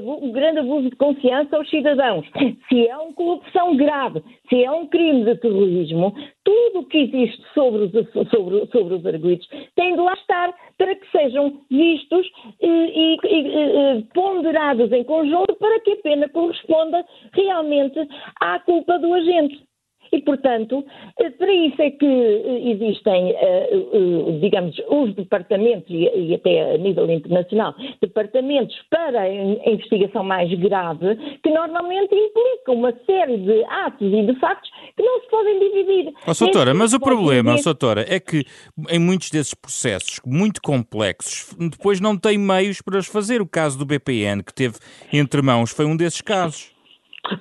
um 0.04 0.32
grande 0.32 0.60
abuso 0.60 0.90
de 0.90 0.96
confiança 0.96 1.56
aos 1.56 1.68
cidadãos, 1.70 2.26
se 2.68 2.86
é 2.86 2.96
uma 2.96 3.12
corrupção 3.12 3.76
grave, 3.76 4.22
se 4.48 4.62
é 4.62 4.70
um 4.70 4.86
crime 4.86 5.24
de 5.24 5.36
terrorismo, 5.36 6.14
tudo 6.48 6.80
o 6.80 6.84
que 6.86 6.96
existe 6.96 7.44
sobre 7.52 7.82
os, 7.84 7.90
sobre, 8.30 8.66
sobre 8.72 8.94
os 8.94 9.48
tem 9.74 9.94
de 9.94 10.00
lá 10.00 10.14
estar 10.14 10.54
para 10.78 10.94
que 10.94 11.10
sejam 11.10 11.60
vistos 11.70 12.26
e, 12.62 12.66
e, 12.66 13.18
e, 13.22 14.02
ponderados 14.14 14.90
em 14.92 15.04
conjunto 15.04 15.54
para 15.56 15.78
que 15.80 15.92
a 15.92 15.96
pena 15.96 16.26
corresponda 16.30 17.04
realmente 17.34 17.98
à 18.40 18.58
culpa 18.60 18.98
do 18.98 19.12
agente. 19.12 19.67
E, 20.12 20.20
portanto, 20.22 20.84
eh, 21.18 21.30
para 21.30 21.52
isso 21.52 21.80
é 21.82 21.90
que 21.90 22.06
eh, 22.06 22.70
existem, 22.70 23.30
eh, 23.30 23.70
digamos, 24.40 24.76
os 24.88 25.14
departamentos, 25.14 25.88
e 25.90 26.34
até 26.34 26.74
a 26.74 26.78
nível 26.78 27.10
internacional, 27.10 27.74
departamentos 28.00 28.76
para 28.90 29.22
a 29.22 29.28
investigação 29.28 30.24
mais 30.24 30.52
grave, 30.58 31.16
que 31.42 31.50
normalmente 31.50 32.14
implicam 32.14 32.74
uma 32.74 32.92
série 33.06 33.38
de 33.38 33.64
atos 33.64 34.12
e 34.12 34.26
de 34.26 34.38
factos 34.38 34.70
que 34.96 35.02
não 35.02 35.20
se 35.20 35.28
podem 35.28 35.58
dividir. 35.58 36.12
Oh, 36.26 36.34
Soutora, 36.34 36.74
mas 36.74 36.92
o 36.92 37.00
problema, 37.00 37.50
dividir... 37.50 37.62
Soutora, 37.62 38.06
é 38.08 38.18
que 38.20 38.44
em 38.90 38.98
muitos 38.98 39.30
desses 39.30 39.54
processos 39.54 40.20
muito 40.24 40.60
complexos, 40.62 41.54
depois 41.58 42.00
não 42.00 42.16
tem 42.16 42.38
meios 42.38 42.80
para 42.80 42.98
os 42.98 43.06
fazer. 43.06 43.40
O 43.40 43.46
caso 43.46 43.78
do 43.78 43.84
BPN, 43.84 44.42
que 44.42 44.54
teve 44.54 44.76
entre 45.12 45.42
mãos, 45.42 45.70
foi 45.70 45.84
um 45.84 45.96
desses 45.96 46.20
casos. 46.20 46.77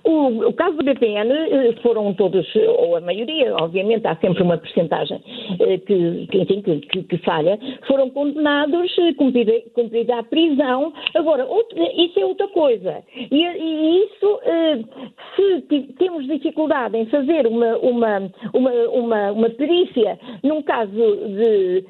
O, 0.03 0.49
o, 0.49 0.53
caso 0.53 0.75
do 0.77 0.83
BPN 0.83 1.31
eh, 1.31 1.73
foram 1.81 2.13
todos, 2.13 2.45
ou 2.79 2.97
a 2.97 3.01
maioria, 3.01 3.55
obviamente 3.55 4.05
há 4.05 4.15
sempre 4.17 4.43
uma 4.43 4.57
percentagem 4.57 5.21
eh, 5.59 5.77
que, 5.77 6.27
que, 6.27 6.61
que, 6.61 7.03
que, 7.03 7.17
falha, 7.19 7.57
foram 7.87 8.09
condenados, 8.09 8.97
eh, 8.97 9.13
cumprida, 9.13 9.53
cumprida 9.73 10.19
a 10.19 10.23
prisão. 10.23 10.91
Agora, 11.13 11.47
isso 11.95 12.19
é 12.19 12.25
outra 12.25 12.47
coisa. 12.49 13.03
E, 13.15 13.45
e 13.45 14.03
isso, 14.03 14.39
se 15.35 15.81
temos 15.93 16.25
dificuldade 16.27 16.97
em 16.97 17.05
fazer 17.05 17.47
uma, 17.47 17.77
uma, 17.77 18.31
uma, 18.53 18.71
uma, 18.89 19.31
uma 19.31 19.49
perícia 19.51 20.19
num 20.43 20.61
caso 20.63 20.91
de, 20.91 21.85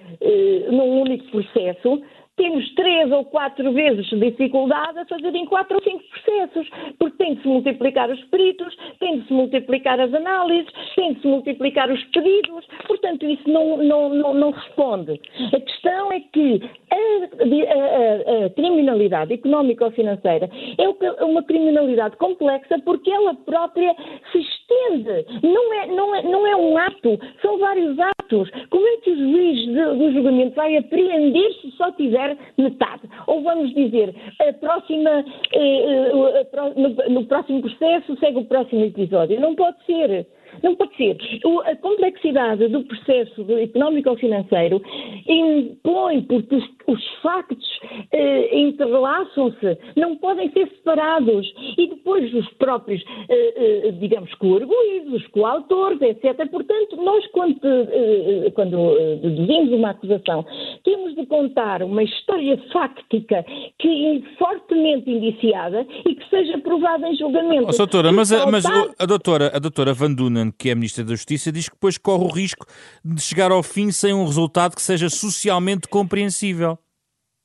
num 0.69 1.02
único 1.02 1.26
processo, 1.32 2.02
temos 2.38 2.71
três 2.76 3.12
ou 3.12 3.26
quatro 3.26 3.73
vezes 3.73 4.08
dificuldade 4.08 5.00
a 5.00 5.06
fazer 5.06 5.34
em 5.34 5.45
quatro 5.45 5.76
ou 5.76 5.84
cinco 5.84 6.04
processos, 6.28 6.70
porque 7.00 7.18
tem 7.18 7.36
de 7.36 7.42
se 7.42 7.48
multiplicar 7.48 8.10
os 8.10 8.22
peritos, 8.26 8.76
tem 9.00 9.20
de 9.20 9.28
se 9.28 9.34
multiplicar 9.34 10.00
as 10.00 10.13
análises, 10.13 10.72
tem 10.96 11.13
de 11.13 11.22
se 11.22 11.28
multiplicar 11.28 11.90
os 11.90 12.04
pedidos, 12.06 12.66
portanto 12.86 13.26
isso 13.26 13.50
não, 13.50 13.78
não, 13.78 14.10
não, 14.10 14.34
não 14.34 14.52
responde. 14.52 15.20
A 15.54 15.60
questão 15.60 16.12
é 16.12 16.20
que 16.20 16.62
a, 16.92 16.96
a, 16.96 18.46
a 18.46 18.50
criminalidade 18.52 19.34
económica 19.34 19.86
ou 19.86 19.92
financeira 19.92 20.50
é 20.78 21.24
uma 21.24 21.44
criminalidade 21.44 22.18
complexa 22.18 22.80
porque 22.84 23.10
ela 23.10 23.34
própria 23.34 23.96
se 24.32 24.40
estende, 24.40 25.26
não 25.44 25.74
é, 25.74 25.88
não 25.88 26.16
é, 26.16 26.24
não 26.24 26.48
é 26.48 26.56
um 26.56 26.78
ato, 26.78 27.20
são 27.42 27.58
vários 27.58 27.98
atos. 28.00 28.50
Como 28.70 28.86
é 28.86 28.98
que 28.98 29.12
o 29.12 29.16
juiz 29.16 29.66
do 29.68 30.12
julgamento 30.12 30.56
vai 30.56 30.76
apreender 30.76 31.54
se 31.62 31.72
só 31.72 31.92
tiver 31.92 32.38
metade. 32.58 33.04
Ou 33.28 33.42
vamos 33.42 33.74
dizer, 33.74 34.13
a 34.40 34.54
próxima, 34.54 35.24
eh, 35.54 36.12
eh, 36.28 37.10
no 37.10 37.26
próximo 37.26 37.62
processo 37.62 38.18
segue 38.18 38.40
o 38.40 38.46
próximo 38.46 38.84
episódio. 38.84 39.40
Não 39.40 39.56
pode 39.56 39.78
ser. 39.86 40.28
Não 40.64 40.76
pode 40.76 40.96
ser. 40.96 41.18
A 41.66 41.76
complexidade 41.76 42.68
do 42.68 42.84
processo 42.84 43.46
económico-financeiro 43.52 44.82
impõe, 45.28 46.22
porque 46.22 46.56
os, 46.56 46.64
os 46.88 47.04
factos 47.22 47.80
eh, 48.12 48.58
entrelaçam-se, 48.60 49.78
não 49.96 50.16
podem 50.18 50.52
ser 50.52 50.68
separados. 50.70 51.54
E 51.78 51.88
depois 51.88 52.34
os 52.34 52.48
próprios, 52.54 53.04
eh, 53.30 53.88
eh, 53.88 53.92
digamos, 54.00 54.34
coarguídos, 54.36 55.14
os 55.14 55.28
coautores, 55.28 56.02
etc. 56.02 56.50
Portanto, 56.50 56.96
nós, 56.98 57.26
quando, 57.28 57.60
eh, 57.64 58.52
quando 58.54 58.98
eh, 58.98 59.16
deduzimos 59.22 59.72
uma 59.74 59.92
acusação, 59.92 60.46
temos 60.84 61.16
de 61.16 61.26
contar 61.26 61.84
uma 61.84 62.04
história 62.04 62.58
fáctica 62.72 63.46
que 63.80 64.06
é 64.06 64.38
fortemente 64.38 65.10
indiciada 65.10 65.86
e 66.06 66.16
que 66.16 66.30
seja 66.30 66.58
provada 66.60 67.08
em 67.08 67.16
julgamento. 67.16 67.68
Oh, 67.70 67.78
doutora, 67.78 68.12
mas, 68.12 68.32
a, 68.32 68.46
mas 68.50 68.66
a, 68.66 69.06
doutora, 69.06 69.52
a 69.54 69.60
doutora 69.60 69.94
Van 69.94 70.14
Dunen, 70.38 70.52
que 70.52 70.69
é 70.69 70.76
Ministra 70.76 71.04
da 71.04 71.12
Justiça, 71.12 71.52
diz 71.52 71.67
que 71.67 71.76
depois 71.76 71.97
corre 71.97 72.23
o 72.23 72.28
risco 72.28 72.65
de 73.04 73.21
chegar 73.21 73.52
ao 73.52 73.63
fim 73.63 73.91
sem 73.91 74.13
um 74.13 74.26
resultado 74.26 74.76
que 74.76 74.82
seja 74.82 75.10
socialmente 75.10 75.88
compreensível. 75.88 76.78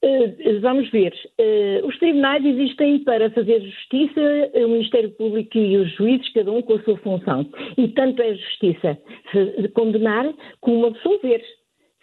Uh, 0.05 0.61
vamos 0.61 0.91
ver. 0.91 1.13
Uh, 1.39 1.87
os 1.87 1.97
tribunais 1.99 2.45
existem 2.45 2.99
para 3.05 3.31
fazer 3.31 3.61
justiça, 3.61 4.21
o 4.55 4.69
Ministério 4.69 5.11
Público 5.13 5.57
e 5.57 5.77
os 5.77 5.95
juízes, 5.95 6.33
cada 6.33 6.51
um 6.51 6.61
com 6.61 6.75
a 6.75 6.83
sua 6.83 6.97
função. 6.99 7.49
E 7.79 7.89
tanto 7.89 8.21
é 8.21 8.35
justiça 8.35 8.99
condenar 9.75 10.33
como 10.61 10.87
absolver. 10.87 11.43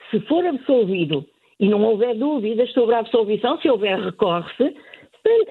Se 0.09 0.19
for 0.21 0.45
absolvido 0.45 1.25
e 1.59 1.67
não 1.67 1.83
houver 1.83 2.15
dúvidas 2.15 2.71
sobre 2.71 2.95
a 2.95 2.99
absolvição, 2.99 3.59
se 3.59 3.69
houver 3.69 3.99
recorre-se, 3.99 4.73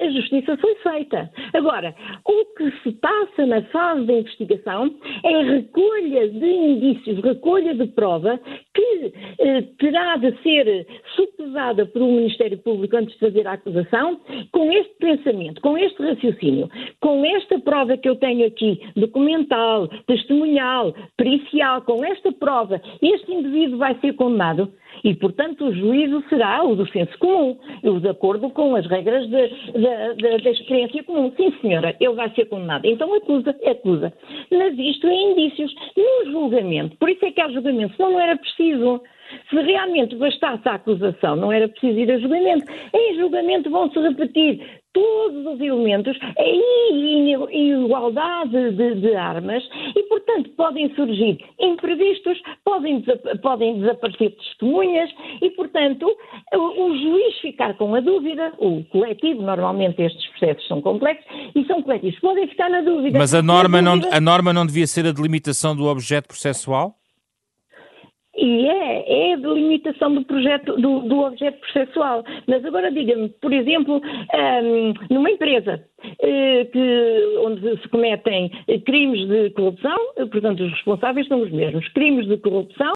a 0.00 0.10
justiça 0.10 0.56
foi 0.56 0.74
feita. 0.76 1.30
Agora, 1.52 1.94
o 2.24 2.44
que 2.56 2.70
se 2.82 2.92
passa 2.92 3.46
na 3.46 3.62
fase 3.64 4.04
da 4.06 4.14
investigação 4.14 4.94
é 5.24 5.42
recolha 5.42 6.28
de 6.28 6.46
indícios, 6.46 7.22
recolha 7.22 7.74
de 7.74 7.86
prova 7.88 8.40
que 8.74 9.12
eh, 9.38 9.62
terá 9.78 10.16
de 10.16 10.36
ser 10.42 10.86
supesada 11.14 11.86
por 11.86 12.02
um 12.02 12.16
Ministério 12.16 12.58
Público 12.58 12.96
antes 12.96 13.14
de 13.14 13.20
fazer 13.20 13.46
a 13.46 13.52
acusação, 13.52 14.20
com 14.52 14.70
este 14.72 14.94
pensamento, 14.98 15.60
com 15.60 15.76
este 15.76 16.02
raciocínio, 16.02 16.68
com 17.00 17.24
esta 17.24 17.58
prova 17.58 17.96
que 17.96 18.08
eu 18.08 18.16
tenho 18.16 18.46
aqui, 18.46 18.80
documental, 18.96 19.88
testemunhal, 20.06 20.94
pericial, 21.16 21.82
com 21.82 22.04
esta 22.04 22.32
prova, 22.32 22.80
este 23.02 23.32
indivíduo 23.32 23.78
vai 23.78 23.98
ser 24.00 24.14
condenado. 24.14 24.72
E, 25.04 25.14
portanto, 25.14 25.66
o 25.66 25.74
juízo 25.74 26.22
será 26.28 26.64
o 26.64 26.74
do 26.74 26.88
senso 26.88 27.16
comum, 27.18 27.56
o 27.82 28.00
de 28.00 28.08
acordo 28.08 28.50
com 28.50 28.74
as 28.74 28.86
regras 28.86 29.28
da 29.28 30.50
experiência 30.50 31.02
comum. 31.04 31.32
Sim, 31.36 31.52
senhora, 31.60 31.96
ele 32.00 32.14
vai 32.14 32.30
ser 32.34 32.46
condenado. 32.46 32.84
Então 32.84 33.14
acusa, 33.14 33.56
acusa. 33.66 34.12
Mas 34.50 34.78
isto 34.78 35.06
é 35.06 35.14
indícios. 35.14 35.74
No 35.96 36.30
julgamento, 36.32 36.96
por 36.96 37.08
isso 37.08 37.24
é 37.24 37.30
que 37.30 37.40
há 37.40 37.48
julgamento, 37.48 37.96
senão 37.96 38.12
não 38.12 38.20
era 38.20 38.36
preciso. 38.36 39.02
Se 39.50 39.56
realmente 39.56 40.16
bastasse 40.16 40.68
a 40.68 40.74
acusação, 40.74 41.36
não 41.36 41.52
era 41.52 41.68
preciso 41.68 41.98
ir 41.98 42.10
a 42.10 42.18
julgamento. 42.18 42.64
Em 42.94 43.16
julgamento 43.16 43.70
vão-se 43.70 43.98
repetir 43.98 44.60
todos 44.92 45.46
os 45.46 45.60
elementos 45.60 46.18
em 46.38 47.32
igualdade 47.84 48.72
de, 48.72 48.94
de, 48.96 49.14
armas 49.14 49.62
e, 49.94 50.02
portanto, 50.04 50.50
podem 50.56 50.92
surgir 50.94 51.38
imprevistos, 51.60 52.40
podem, 52.64 53.04
podem 53.42 53.80
desaparecer 53.80 54.34
testemunhas 54.36 55.10
e, 55.40 55.50
portanto, 55.50 56.06
o, 56.54 56.58
o, 56.58 56.96
juiz 56.96 57.38
ficar 57.40 57.76
com 57.76 57.94
a 57.94 58.00
dúvida, 58.00 58.52
o 58.58 58.82
coletivo, 58.84 59.42
normalmente 59.42 60.02
estes 60.02 60.26
processos 60.30 60.66
são 60.66 60.80
complexos 60.80 61.26
e 61.54 61.64
são 61.66 61.82
coletivos, 61.82 62.18
podem 62.20 62.48
ficar 62.48 62.70
na 62.70 62.80
dúvida. 62.80 63.18
Mas 63.18 63.34
a 63.34 63.42
norma, 63.42 63.82
dúvida, 63.82 64.08
não, 64.08 64.16
a 64.16 64.20
norma 64.20 64.52
não 64.52 64.66
devia 64.66 64.86
ser 64.86 65.06
a 65.06 65.12
delimitação 65.12 65.76
do 65.76 65.86
objeto 65.86 66.28
processual? 66.28 66.97
E 68.40 68.68
é, 68.68 69.30
é 69.30 69.32
a 69.34 69.36
delimitação 69.36 70.14
do 70.14 70.24
projeto, 70.24 70.76
do, 70.76 71.00
do 71.00 71.20
objeto 71.24 71.58
processual. 71.58 72.24
Mas 72.46 72.64
agora 72.64 72.90
diga-me, 72.92 73.28
por 73.40 73.52
exemplo, 73.52 74.00
um, 74.00 74.94
numa 75.10 75.30
empresa 75.30 75.84
eh, 76.22 76.64
que, 76.72 77.36
onde 77.40 77.82
se 77.82 77.88
cometem 77.88 78.50
crimes 78.86 79.26
de 79.26 79.50
corrupção, 79.50 79.96
portanto 80.30 80.62
os 80.62 80.70
responsáveis 80.70 81.26
são 81.26 81.42
os 81.42 81.50
mesmos, 81.50 81.88
crimes 81.88 82.28
de 82.28 82.36
corrupção 82.36 82.92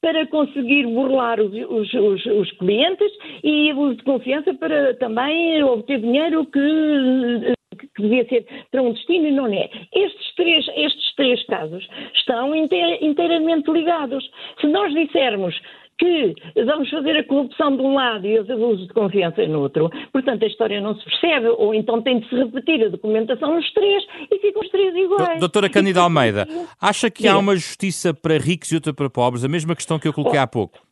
para 0.00 0.26
conseguir 0.28 0.86
burlar 0.86 1.38
os, 1.40 1.52
os, 1.52 1.92
os, 1.92 2.26
os 2.26 2.50
clientes 2.52 3.12
e 3.44 3.70
abuso 3.70 3.96
de 3.96 4.04
confiança 4.04 4.54
para 4.54 4.94
também 4.94 5.62
obter 5.62 6.00
dinheiro 6.00 6.46
que 6.46 7.55
que 7.76 8.02
devia 8.02 8.26
ser 8.28 8.46
para 8.70 8.82
um 8.82 8.92
destino 8.92 9.28
e 9.28 9.32
não 9.32 9.46
é. 9.46 9.70
Estes 9.94 10.34
três, 10.34 10.66
estes 10.74 11.14
três 11.14 11.46
casos 11.46 11.86
estão 12.14 12.54
inteiramente 12.54 13.70
ligados. 13.70 14.28
Se 14.60 14.66
nós 14.66 14.92
dissermos 14.92 15.54
que 15.98 16.34
vamos 16.64 16.90
fazer 16.90 17.16
a 17.16 17.24
corrupção 17.24 17.74
de 17.74 17.82
um 17.82 17.94
lado 17.94 18.26
e 18.26 18.38
os 18.38 18.48
abusos 18.50 18.86
de 18.86 18.92
confiança 18.92 19.46
no 19.46 19.60
outro. 19.60 19.90
Portanto, 20.12 20.44
a 20.44 20.46
história 20.46 20.80
não 20.80 20.94
se 20.94 21.04
percebe, 21.04 21.48
ou 21.48 21.74
então 21.74 22.02
tem 22.02 22.20
de 22.20 22.28
se 22.28 22.34
repetir 22.36 22.84
a 22.84 22.88
documentação 22.88 23.54
nos 23.54 23.72
três 23.72 24.04
e 24.30 24.38
ficam 24.38 24.62
os 24.62 24.68
três 24.68 24.94
iguais. 24.94 25.40
Doutora 25.40 25.70
Cândida 25.70 26.00
Almeida, 26.00 26.46
acha 26.80 27.10
que 27.10 27.26
há 27.26 27.38
uma 27.38 27.54
justiça 27.54 28.12
para 28.12 28.36
ricos 28.36 28.70
e 28.72 28.74
outra 28.74 28.92
para 28.92 29.08
pobres? 29.08 29.44
A 29.44 29.48
mesma 29.48 29.74
questão 29.74 29.98
que 29.98 30.06
eu 30.06 30.12
coloquei 30.12 30.38
há 30.38 30.46
pouco. 30.46 30.85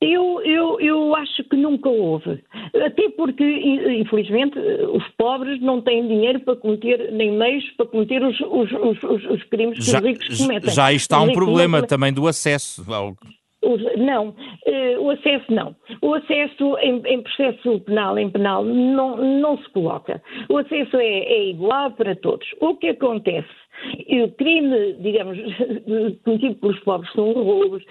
Eu, 0.00 0.40
eu, 0.42 0.80
eu 0.80 1.14
acho 1.14 1.44
que 1.44 1.56
nunca 1.56 1.90
houve. 1.90 2.42
Até 2.74 3.10
porque, 3.10 3.44
infelizmente, 3.44 4.58
os 4.58 5.06
pobres 5.18 5.60
não 5.60 5.82
têm 5.82 6.08
dinheiro 6.08 6.40
para 6.40 6.56
cometer, 6.56 7.12
nem 7.12 7.32
meios 7.32 7.68
para 7.76 7.84
cometer 7.84 8.22
os, 8.22 8.40
os, 8.40 8.72
os, 8.72 9.24
os 9.24 9.42
crimes 9.44 9.78
que 9.78 9.90
já, 9.90 9.98
os 9.98 10.04
ricos 10.04 10.38
cometem. 10.38 10.70
Já 10.70 10.92
está 10.92 11.20
um 11.20 11.32
problema 11.32 11.86
também 11.86 12.12
do 12.14 12.26
acesso 12.26 12.82
ao 12.92 13.14
não, 13.98 14.34
eh, 14.66 14.98
o 14.98 15.10
acesso 15.10 15.52
não. 15.52 15.76
O 16.00 16.14
acesso 16.14 16.78
em, 16.78 17.02
em, 17.04 17.22
processo 17.22 17.78
penal, 17.80 18.18
em 18.18 18.30
penal, 18.30 18.64
não, 18.64 19.16
não 19.16 19.58
se 19.58 19.68
coloca. 19.70 20.22
O 20.48 20.56
acesso 20.56 20.96
é, 20.96 21.04
é 21.04 21.44
igual 21.50 21.90
para 21.92 22.16
todos. 22.16 22.46
O 22.58 22.74
que 22.76 22.88
acontece 22.88 23.48
e 24.08 24.22
o 24.22 24.30
crime, 24.32 24.94
digamos, 25.00 25.38
cometido 26.24 26.54
pelos 26.56 26.78
pobres 26.80 27.12
são 27.12 27.32
roubos, 27.32 27.82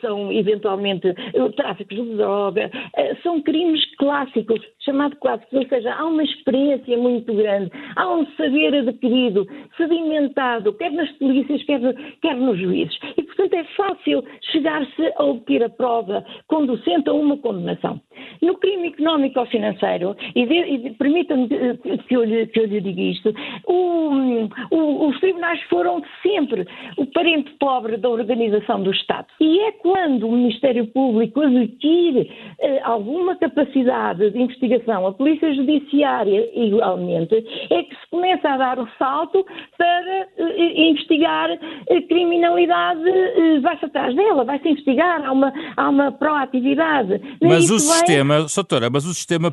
são 0.00 0.32
eventualmente 0.32 1.12
tráficos 1.56 1.96
de 1.96 2.16
droga, 2.16 2.70
eh, 2.96 3.14
são 3.22 3.40
crimes 3.42 3.84
clássicos, 3.96 4.60
chamados 4.80 5.18
clássicos, 5.18 5.52
ou 5.52 5.68
seja, 5.68 5.94
há 5.94 6.04
uma 6.04 6.22
experiência 6.22 6.96
muito 6.96 7.32
grande, 7.34 7.70
há 7.96 8.08
um 8.12 8.26
saber 8.36 8.74
adquirido, 8.74 9.46
sedimentado, 9.76 10.72
quer 10.74 10.90
nas 10.92 11.10
polícias, 11.12 11.62
quer, 11.64 11.80
quer 12.22 12.36
nos 12.36 12.58
juízes. 12.58 12.96
E, 13.16 13.22
portanto, 13.22 13.54
é 13.54 13.64
fácil 13.76 14.24
chegar-se 14.52 15.12
a 15.16 15.24
obter 15.24 15.62
a 15.62 15.68
prova 15.68 16.24
conducente 16.48 17.08
a 17.08 17.12
uma 17.12 17.36
condenação. 17.38 18.00
No 18.42 18.56
crime 18.58 18.88
económico 18.88 19.40
ou 19.40 19.46
financeiro, 19.46 20.16
e, 20.34 20.42
e 20.42 20.90
permita-me 20.94 21.48
que 21.48 22.16
eu, 22.16 22.24
lhe, 22.24 22.46
que 22.46 22.60
eu 22.60 22.66
lhe 22.66 22.80
diga 22.80 23.00
isto, 23.00 23.34
o, 23.66 24.48
o, 24.70 25.08
os 25.08 25.18
tribunais 25.36 25.62
foram 25.64 26.02
sempre 26.22 26.66
o 26.96 27.06
parente 27.06 27.52
pobre 27.60 27.96
da 27.96 28.08
organização 28.08 28.82
do 28.82 28.90
Estado. 28.90 29.26
E 29.40 29.60
é 29.60 29.72
quando 29.72 30.26
o 30.26 30.32
Ministério 30.32 30.86
Público 30.88 31.40
adquire 31.40 32.30
eh, 32.58 32.80
alguma 32.82 33.36
capacidade 33.36 34.30
de 34.30 34.38
investigação, 34.38 35.06
a 35.06 35.12
Polícia 35.12 35.54
Judiciária 35.54 36.48
igualmente, 36.54 37.34
é 37.70 37.82
que 37.82 37.94
se 37.94 38.10
começa 38.10 38.48
a 38.48 38.56
dar 38.56 38.78
o 38.78 38.88
salto 38.98 39.44
para 39.76 40.28
eh, 40.38 40.90
investigar 40.90 41.50
a 41.52 42.08
criminalidade, 42.08 43.08
eh, 43.08 43.60
vai-se 43.60 43.84
atrás 43.84 44.14
dela, 44.14 44.44
vai-se 44.44 44.68
investigar, 44.68 45.24
há 45.24 45.32
uma, 45.32 45.52
há 45.76 45.88
uma 45.88 46.12
proatividade. 46.12 47.20
Mas 47.42 47.70
o 47.70 47.78
sistema, 47.78 48.46
doutora, 48.54 48.88
mas 48.90 49.04
o 49.04 49.12
sistema 49.12 49.52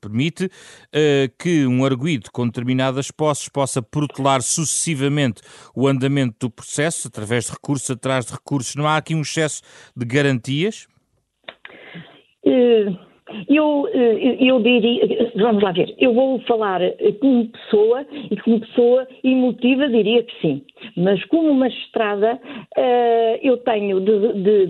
permite 0.00 0.46
uh, 0.46 0.48
que 1.38 1.66
um 1.66 1.84
arguído 1.84 2.30
com 2.32 2.46
determinadas 2.46 3.10
posses 3.10 3.48
possa 3.48 3.82
protelar 3.82 4.27
sucessivamente 4.42 5.42
o 5.74 5.88
andamento 5.88 6.36
do 6.40 6.50
processo, 6.50 7.08
através 7.08 7.46
de 7.46 7.52
recursos 7.52 7.90
atrás 7.90 8.26
de 8.26 8.32
recursos. 8.32 8.74
Não 8.74 8.86
há 8.86 8.96
aqui 8.96 9.14
um 9.14 9.22
excesso 9.22 9.62
de 9.96 10.04
garantias? 10.04 10.86
Uh 12.44 13.07
eu, 13.48 13.88
eh, 13.92 14.36
eu 14.40 14.60
diria, 14.60 15.30
vamos 15.36 15.62
lá 15.62 15.72
ver, 15.72 15.94
eu 15.98 16.12
vou 16.12 16.40
falar 16.40 16.80
como 17.20 17.48
pessoa 17.48 18.06
e 18.30 18.36
como 18.36 18.60
pessoa 18.60 19.06
emotiva 19.22 19.88
diria 19.88 20.22
que 20.22 20.40
sim, 20.40 20.62
mas 20.96 21.22
como 21.26 21.54
magistrada 21.54 22.40
eh, 22.76 23.40
eu 23.42 23.56
tenho 23.58 24.00
de, 24.00 24.32
de, 24.34 24.66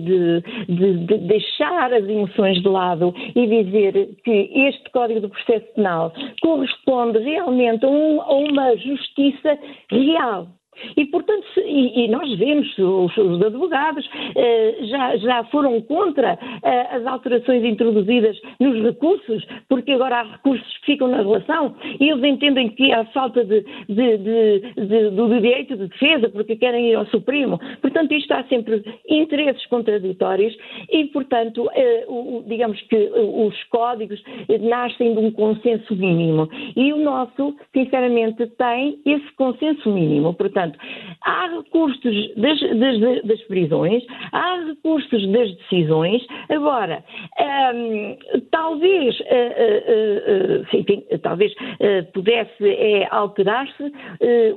de, 0.67 1.05
de, 1.05 1.17
deixar 1.19 1.93
as 1.93 2.07
emoções 2.07 2.61
de 2.61 2.67
lado 2.67 3.13
e 3.35 3.63
dizer 3.63 4.09
que 4.23 4.49
este 4.53 4.89
Código 4.91 5.21
do 5.21 5.29
Processo 5.29 5.65
Penal 5.75 6.13
corresponde 6.41 7.19
realmente 7.19 7.85
a 7.85 7.89
uma 7.89 8.75
justiça 8.77 9.57
real 9.91 10.47
e, 10.97 11.05
portanto, 11.05 11.45
e, 11.57 12.05
e 12.05 12.07
nós 12.07 12.31
vemos, 12.37 12.67
os, 12.77 13.17
os 13.17 13.41
advogados 13.41 14.07
eh, 14.35 14.75
já, 14.81 15.17
já 15.17 15.43
foram 15.45 15.81
contra 15.81 16.37
eh, 16.63 16.87
as 16.91 17.05
alterações 17.05 17.63
introduzidas 17.63 18.39
nos 18.59 18.83
recursos, 18.83 19.45
porque 19.67 19.91
agora 19.91 20.19
há 20.19 20.23
recursos 20.23 20.77
que 20.79 20.93
ficam 20.93 21.07
na 21.07 21.17
relação 21.17 21.75
e 21.99 22.09
eles 22.09 22.23
entendem 22.23 22.69
que 22.69 22.91
há 22.91 23.05
falta 23.05 23.43
de, 23.43 23.61
de, 23.87 24.17
de, 24.17 25.09
do 25.11 25.29
direito 25.29 25.75
de 25.77 25.87
defesa, 25.87 26.29
porque 26.29 26.55
querem 26.55 26.89
ir 26.89 26.95
ao 26.95 27.05
Supremo. 27.07 27.59
Portanto, 27.81 28.13
isto 28.13 28.31
há 28.33 28.43
sempre 28.45 28.83
interesses 29.07 29.65
contraditórios 29.67 30.55
e, 30.91 31.05
portanto, 31.05 31.69
eh, 31.73 32.05
o, 32.07 32.43
digamos 32.47 32.79
que 32.83 33.09
os 33.15 33.63
códigos 33.65 34.21
nascem 34.59 35.13
de 35.13 35.19
um 35.19 35.31
consenso 35.31 35.95
mínimo. 35.95 36.49
E 36.75 36.91
o 36.93 36.97
nosso, 36.97 37.55
sinceramente, 37.73 38.45
tem 38.57 38.99
esse 39.05 39.31
consenso 39.35 39.89
mínimo. 39.89 40.33
Portanto, 40.33 40.68
Portanto, 40.69 40.79
há 41.23 41.47
recursos 41.47 42.35
das, 42.35 42.59
das, 42.59 43.23
das 43.23 43.41
prisões, 43.43 44.03
há 44.31 44.65
recursos 44.67 45.31
das 45.31 45.55
decisões. 45.57 46.25
Agora, 46.49 47.03
hum, 47.73 48.17
talvez, 48.51 49.19
uh, 49.19 49.23
uh, 49.23 50.61
uh, 50.61 50.77
enfim, 50.77 51.03
talvez 51.21 51.53
pudesse 52.13 52.67
é, 52.67 53.07
alterar-se 53.11 53.83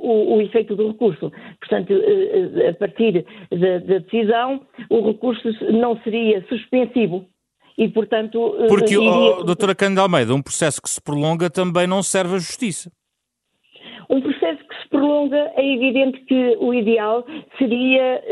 o, 0.01 0.35
o, 0.35 0.41
efeito 0.41 0.75
do 0.75 0.89
recurso. 0.89 1.31
Portanto, 1.59 1.93
a 2.69 2.73
partir 2.73 3.25
da, 3.51 3.79
da 3.79 3.99
decisão, 3.99 4.61
o 4.89 5.07
recurso 5.07 5.49
não 5.71 5.97
seria 6.03 6.43
suspensivo. 6.47 7.25
E, 7.77 7.87
portanto. 7.89 8.55
Porque, 8.67 8.93
iria... 8.93 9.09
oh, 9.09 9.43
doutora 9.43 9.73
Cândida 9.73 10.01
Almeida, 10.01 10.33
um 10.33 10.41
processo 10.41 10.81
que 10.81 10.89
se 10.89 11.01
prolonga 11.01 11.49
também 11.49 11.87
não 11.87 12.03
serve 12.03 12.35
à 12.35 12.39
justiça. 12.39 12.91
Um 14.09 14.21
processo 14.21 14.42
prolonga, 15.03 15.51
é 15.55 15.73
evidente 15.73 16.19
que 16.21 16.57
o 16.59 16.73
ideal 16.73 17.25
seria 17.57 18.23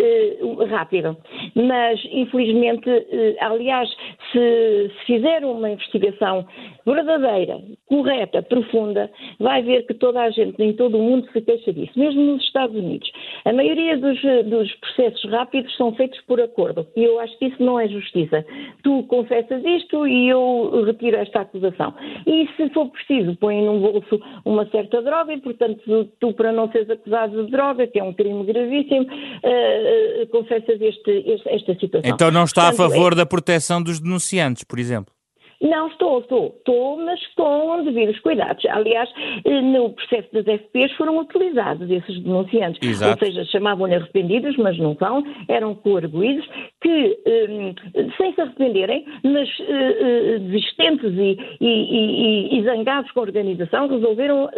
uh, 0.42 0.66
rápido. 0.66 1.18
Mas, 1.54 2.00
infelizmente, 2.12 2.90
uh, 2.90 3.36
aliás, 3.42 3.90
se, 4.32 4.92
se 5.00 5.06
fizer 5.06 5.44
uma 5.44 5.70
investigação 5.70 6.46
verdadeira, 6.86 7.60
correta, 7.88 8.42
profunda, 8.42 9.12
vai 9.40 9.62
ver 9.62 9.86
que 9.86 9.94
toda 9.94 10.22
a 10.22 10.30
gente 10.30 10.62
em 10.64 10.74
todo 10.74 10.98
o 10.98 11.02
mundo 11.02 11.28
se 11.34 11.42
queixa 11.42 11.74
disso, 11.74 11.92
mesmo 11.98 12.22
nos 12.22 12.44
Estados 12.44 12.76
Unidos. 12.76 13.12
A 13.46 13.52
maioria 13.52 13.98
dos, 13.98 14.20
dos 14.46 14.74
processos 14.76 15.30
rápidos 15.30 15.76
são 15.76 15.94
feitos 15.94 16.20
por 16.22 16.40
acordo 16.40 16.88
e 16.96 17.04
eu 17.04 17.20
acho 17.20 17.38
que 17.38 17.48
isso 17.48 17.62
não 17.62 17.80
é 17.80 17.88
justiça. 17.88 18.46
Tu 18.84 19.04
confessas 19.04 19.64
isto 19.64 20.08
e 20.08 20.30
eu 20.30 20.84
retiro 20.86 21.18
esta 21.18 21.42
acusação. 21.42 21.94
E 22.26 22.48
se 22.56 22.70
for 22.70 22.90
preciso, 22.90 23.36
põe 23.36 23.62
num 23.62 23.80
bolso 23.80 24.20
uma 24.46 24.66
certa 24.68 25.02
droga 25.02 25.34
e, 25.34 25.42
portanto, 25.42 25.82
portanto, 25.82 26.12
tu, 26.20 26.34
para 26.34 26.52
não 26.52 26.61
seres 26.70 26.90
acusado 26.90 27.46
de 27.46 27.52
droga, 27.52 27.88
que 27.88 28.00
é 28.00 28.04
um 28.04 28.14
crime 28.14 28.44
gravíssimo, 28.46 29.06
uh, 29.06 30.28
confessas 30.28 30.82
este, 30.82 31.12
este, 31.26 31.50
esta 31.50 31.76
situação. 31.76 32.12
Então 32.12 32.30
não 32.32 32.44
está 32.44 32.70
portanto, 32.70 32.86
a 32.86 32.90
favor 32.90 33.14
é... 33.14 33.16
da 33.16 33.26
proteção 33.26 33.82
dos 33.82 34.00
denunciantes, 34.00 34.64
por 34.64 34.80
exemplo? 34.80 35.14
Não, 35.62 35.88
estou, 35.88 36.20
estou, 36.20 36.56
estou, 36.58 36.98
mas 36.98 37.20
com 37.36 37.84
devidos 37.84 38.20
cuidados. 38.22 38.66
Aliás, 38.66 39.08
eh, 39.46 39.62
no 39.62 39.92
processo 39.92 40.28
das 40.34 40.46
FPs 40.46 40.92
foram 40.94 41.20
utilizados 41.20 41.90
esses 41.90 42.20
denunciantes. 42.24 42.82
Exato. 42.82 43.24
Ou 43.24 43.32
seja, 43.32 43.46
chamavam-lhe 43.46 43.94
arrependidos, 43.94 44.58
mas 44.58 44.76
não 44.80 44.96
são, 44.96 45.24
eram 45.48 45.76
coarguidos, 45.76 46.48
que, 46.82 47.18
um, 47.50 47.76
sem 48.18 48.34
se 48.34 48.42
arrependerem, 48.42 49.06
mas 49.24 49.48
uh, 49.60 50.40
desistentes 50.40 51.14
e, 51.14 51.38
e, 51.62 51.68
e, 51.68 52.60
e, 52.60 52.64
zangados 52.64 53.12
com 53.12 53.20
a 53.20 53.24
organização, 53.24 53.88
resolveram 53.88 54.50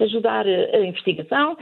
ajudar 0.00 0.46
a 0.46 0.80
investigação 0.80 1.56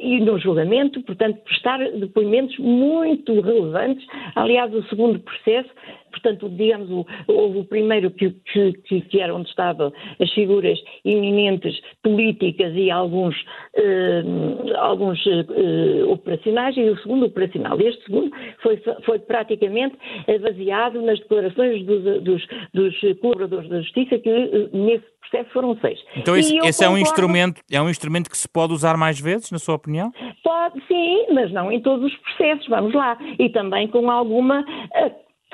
e 0.00 0.20
no 0.20 0.38
julgamento, 0.38 1.00
portanto, 1.02 1.40
prestar 1.44 1.78
depoimentos 1.92 2.58
muito 2.58 3.40
relevantes. 3.40 4.04
Aliás, 4.34 4.72
o 4.74 4.82
segundo 4.84 5.18
processo 5.20 5.68
portanto, 6.10 6.48
digamos, 6.48 7.06
houve 7.26 7.58
o 7.58 7.64
primeiro 7.64 8.10
que, 8.10 8.30
que, 8.30 9.00
que, 9.02 9.20
era 9.20 9.34
onde 9.34 9.48
estavam 9.48 9.92
as 10.20 10.30
figuras 10.32 10.78
eminentes 11.04 11.80
políticas 12.02 12.72
e 12.74 12.90
alguns, 12.90 13.34
uh, 13.76 14.76
alguns 14.76 15.24
uh, 15.26 16.10
operacionais, 16.10 16.76
e 16.76 16.82
o 16.82 16.98
segundo 16.98 17.26
operacional. 17.26 17.80
Este 17.80 18.04
segundo 18.04 18.30
foi, 18.62 18.80
foi 19.04 19.18
praticamente 19.18 19.96
baseado 20.40 21.00
nas 21.02 21.18
declarações 21.18 21.84
dos, 21.84 22.22
dos, 22.22 22.46
dos 22.72 23.18
colaboradores 23.20 23.68
da 23.68 23.80
Justiça, 23.80 24.18
que 24.18 24.30
uh, 24.30 24.70
nesse 24.72 25.04
processo 25.20 25.50
foram 25.52 25.76
seis. 25.80 25.98
Então 26.16 26.36
esse, 26.36 26.56
esse 26.58 26.84
é, 26.84 26.88
um 26.88 26.96
instrumento, 26.96 27.60
é 27.70 27.80
um 27.80 27.88
instrumento 27.88 28.30
que 28.30 28.36
se 28.36 28.48
pode 28.48 28.72
usar 28.72 28.96
mais 28.96 29.20
vezes, 29.20 29.50
na 29.50 29.58
sua 29.58 29.74
opinião? 29.74 30.10
Pode, 30.42 30.80
sim, 30.86 31.26
mas 31.32 31.52
não 31.52 31.70
em 31.70 31.80
todos 31.80 32.10
os 32.10 32.18
processos, 32.18 32.66
vamos 32.68 32.94
lá. 32.94 33.18
E 33.38 33.48
também 33.50 33.88
com 33.88 34.10
alguma 34.10 34.64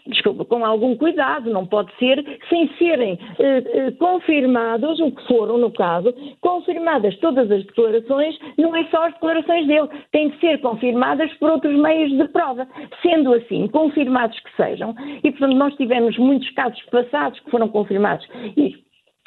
desculpa, 0.06 0.44
com 0.44 0.64
algum 0.64 0.96
cuidado, 0.96 1.50
não 1.50 1.66
pode 1.66 1.94
ser 1.98 2.22
sem 2.48 2.68
serem 2.76 3.18
eh, 3.38 3.62
eh, 3.66 3.90
confirmados, 3.92 5.00
o 5.00 5.10
que 5.10 5.26
foram 5.26 5.58
no 5.58 5.70
caso, 5.70 6.14
confirmadas 6.40 7.16
todas 7.18 7.50
as 7.50 7.64
declarações, 7.64 8.38
não 8.58 8.76
é 8.76 8.84
só 8.84 9.06
as 9.06 9.14
declarações 9.14 9.66
dele, 9.66 9.88
têm 10.12 10.30
que 10.30 10.40
ser 10.40 10.60
confirmadas 10.60 11.32
por 11.34 11.50
outros 11.50 11.74
meios 11.74 12.10
de 12.12 12.28
prova. 12.28 12.68
Sendo 13.02 13.32
assim, 13.32 13.66
confirmados 13.68 14.38
que 14.40 14.56
sejam, 14.56 14.94
e 15.22 15.30
portanto 15.30 15.56
nós 15.56 15.74
tivemos 15.74 16.16
muitos 16.18 16.50
casos 16.50 16.80
passados 16.90 17.40
que 17.40 17.50
foram 17.50 17.68
confirmados 17.68 18.26
e, 18.56 18.74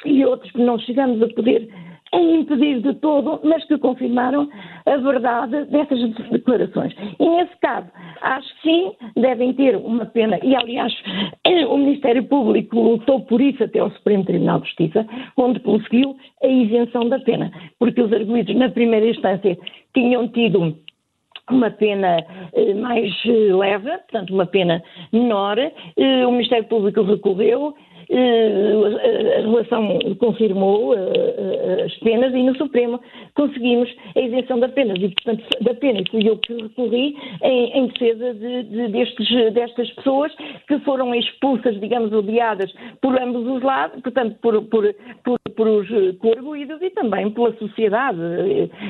e 0.04 0.24
outros 0.24 0.50
que 0.52 0.62
não 0.62 0.78
chegamos 0.78 1.20
a 1.22 1.28
poder 1.28 1.68
em 2.12 2.40
impedir 2.40 2.80
de 2.80 2.94
todo, 2.94 3.40
mas 3.44 3.64
que 3.64 3.78
confirmaram 3.78 4.48
a 4.86 4.96
verdade 4.96 5.64
dessas 5.66 5.98
declarações. 6.30 6.94
E 7.18 7.28
nesse 7.28 7.56
caso, 7.60 7.88
acho 8.22 8.48
que 8.56 8.62
sim, 8.62 8.92
devem 9.16 9.52
ter 9.52 9.76
uma 9.76 10.06
pena, 10.06 10.38
e 10.42 10.56
aliás, 10.56 10.92
o 11.68 11.76
Ministério 11.76 12.24
Público 12.24 12.80
lutou 12.80 13.20
por 13.20 13.40
isso 13.40 13.62
até 13.62 13.78
ao 13.78 13.90
Supremo 13.90 14.24
Tribunal 14.24 14.60
de 14.60 14.66
Justiça, 14.66 15.06
onde 15.36 15.60
conseguiu 15.60 16.16
a 16.42 16.46
isenção 16.46 17.08
da 17.08 17.18
pena, 17.18 17.50
porque 17.78 18.00
os 18.00 18.12
arguídos, 18.12 18.54
na 18.56 18.68
primeira 18.68 19.08
instância, 19.08 19.58
tinham 19.94 20.28
tido 20.28 20.76
uma 21.50 21.70
pena 21.70 22.18
eh, 22.52 22.74
mais 22.74 23.12
eh, 23.24 23.54
leve, 23.54 23.90
portanto, 23.90 24.34
uma 24.34 24.46
pena 24.46 24.82
menor. 25.12 25.58
Eh, 25.58 26.26
o 26.26 26.32
Ministério 26.32 26.64
Público 26.64 27.02
recorreu, 27.02 27.74
a 28.10 29.40
relação 29.42 29.98
confirmou 30.18 30.94
eh, 30.94 30.98
eh, 30.98 31.84
as 31.84 31.94
penas 31.98 32.34
e 32.34 32.42
no 32.42 32.56
Supremo 32.56 33.00
conseguimos 33.34 33.88
a 34.16 34.20
isenção 34.20 34.58
da 34.58 34.68
pena 34.68 34.94
e, 34.96 35.10
portanto, 35.10 35.44
da 35.60 35.74
pena, 35.74 36.00
e 36.00 36.10
fui 36.10 36.26
eu 36.26 36.38
que 36.38 36.54
recorri 36.54 37.14
em, 37.42 37.78
em 37.78 37.86
defesa 37.88 38.34
de, 38.34 38.62
de, 38.62 38.88
destes, 38.88 39.28
destas 39.52 39.90
pessoas 39.90 40.32
que 40.66 40.78
foram 40.80 41.14
expulsas, 41.14 41.78
digamos, 41.80 42.10
odiadas 42.12 42.72
por 43.02 43.20
ambos 43.20 43.46
os 43.46 43.62
lados, 43.62 44.00
portanto, 44.00 44.36
por, 44.40 44.62
por, 44.64 44.94
por, 45.22 45.38
por 45.54 45.68
os 45.68 45.88
coarguídos 46.18 46.80
e 46.80 46.90
também 46.90 47.30
pela 47.30 47.54
sociedade 47.58 48.18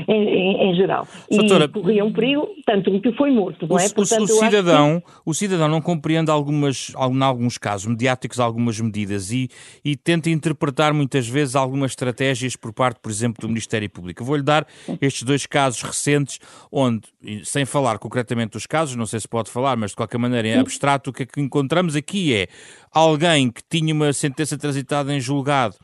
em, 0.07 0.15
em, 0.15 0.71
em 0.71 0.75
geral. 0.77 1.07
Doutora, 1.29 1.65
e 1.65 1.69
corriam 1.69 2.13
perigo, 2.13 2.49
tanto 2.65 3.01
que 3.01 3.13
foi 3.13 3.33
morto, 3.33 3.67
não 3.67 3.79
é? 3.79 3.89
Portanto, 3.89 4.23
o, 4.23 4.27
cidadão, 4.29 5.01
que... 5.01 5.13
o 5.27 5.35
cidadão 5.35 5.69
não 5.69 5.81
compreende 5.81 6.31
algumas, 6.31 6.95
em 6.95 7.23
alguns 7.23 7.59
casos 7.59 7.87
mediáticos, 7.87 8.39
algumas 8.39 8.81
medidas 8.81 9.08
medidas 9.09 9.31
e, 9.33 9.49
e 9.85 9.97
tenta 9.97 10.31
interpretar 10.31 10.93
muitas 10.93 11.27
vezes 11.27 11.57
algumas 11.57 11.93
estratégias 11.93 12.55
por 12.55 12.73
parte, 12.73 13.01
por 13.01 13.11
exemplo, 13.11 13.41
do 13.41 13.49
Ministério 13.49 13.89
Público. 13.89 14.25
Vou-lhe 14.25 14.43
dar 14.43 14.67
estes 15.01 15.23
dois 15.23 15.47
casos 15.47 15.83
recentes, 15.83 16.39
onde, 16.71 17.03
sem 17.45 17.65
falar 17.65 17.99
concretamente 17.99 18.53
dos 18.53 18.67
casos, 18.67 18.95
não 18.95 19.07
sei 19.07 19.21
se 19.21 19.29
pode 19.29 19.51
falar, 19.51 19.77
mas 19.77 19.91
de 19.91 19.97
qualquer 19.97 20.19
maneira, 20.19 20.47
em 20.49 20.59
abstrato, 20.59 21.11
o 21.11 21.13
que, 21.13 21.23
é 21.23 21.27
que 21.27 21.41
encontramos 21.41 21.97
aqui 21.97 22.35
é 22.35 22.49
alguém 22.93 23.51
que 23.51 23.63
tinha 23.69 23.93
uma 23.93 24.13
sentença 24.13 24.57
transitada 24.59 25.13
em 25.15 25.21
julgado 25.21 25.77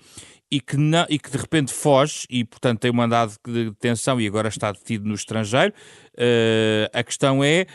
e 0.50 0.60
que, 0.60 0.76
não, 0.76 1.04
e 1.08 1.18
que 1.18 1.30
de 1.30 1.36
repente 1.36 1.72
foge 1.72 2.26
e, 2.30 2.44
portanto, 2.44 2.80
tem 2.80 2.90
um 2.90 2.94
mandado 2.94 3.34
de 3.44 3.70
detenção 3.70 4.20
e 4.20 4.26
agora 4.26 4.48
está 4.48 4.70
detido 4.70 5.04
no 5.08 5.14
estrangeiro. 5.14 5.72
Uh, 6.14 6.86
a 6.92 7.02
questão 7.02 7.42
é 7.42 7.66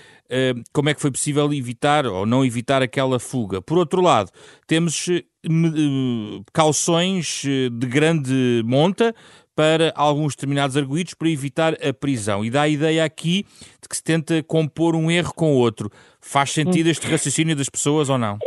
como 0.71 0.89
é 0.89 0.93
que 0.93 1.01
foi 1.01 1.11
possível 1.11 1.51
evitar 1.53 2.05
ou 2.05 2.25
não 2.25 2.45
evitar 2.45 2.81
aquela 2.81 3.19
fuga. 3.19 3.61
Por 3.61 3.77
outro 3.77 4.01
lado, 4.01 4.31
temos 4.67 5.07
uh, 5.07 6.43
calções 6.53 7.43
de 7.43 7.87
grande 7.87 8.61
monta 8.65 9.13
para 9.55 9.91
alguns 9.93 10.35
determinados 10.35 10.77
arguídos 10.77 11.13
para 11.13 11.29
evitar 11.29 11.73
a 11.85 11.93
prisão. 11.93 12.45
E 12.45 12.49
dá 12.49 12.61
a 12.61 12.69
ideia 12.69 13.03
aqui 13.03 13.45
de 13.81 13.89
que 13.89 13.95
se 13.97 14.01
tenta 14.01 14.41
compor 14.43 14.95
um 14.95 15.11
erro 15.11 15.33
com 15.33 15.53
o 15.53 15.57
outro. 15.57 15.91
Faz 16.21 16.51
sentido 16.51 16.87
este 16.87 17.05
raciocínio 17.07 17.55
das 17.57 17.67
pessoas 17.67 18.09
ou 18.09 18.17
não? 18.17 18.37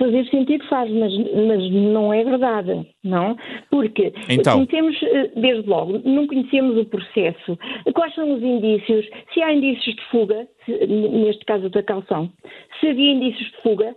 Fazer 0.00 0.24
sentido 0.28 0.64
faz, 0.66 0.90
mas, 0.90 1.12
mas 1.46 1.70
não 1.70 2.12
é 2.12 2.24
verdade, 2.24 2.88
não? 3.04 3.36
Porque 3.70 4.12
então. 4.30 4.54
conhecemos, 4.54 4.98
eh, 5.02 5.30
desde 5.36 5.68
logo, 5.68 6.00
não 6.04 6.26
conhecemos 6.26 6.78
o 6.78 6.86
processo. 6.86 7.58
Quais 7.94 8.14
são 8.14 8.32
os 8.32 8.42
indícios? 8.42 9.06
Se 9.34 9.42
há 9.42 9.52
indícios 9.52 9.94
de 9.94 10.02
fuga, 10.10 10.48
neste 10.88 11.44
caso 11.44 11.68
da 11.68 11.82
calção, 11.82 12.30
se 12.80 12.88
havia 12.88 13.12
indícios 13.12 13.50
de 13.50 13.56
fuga, 13.62 13.94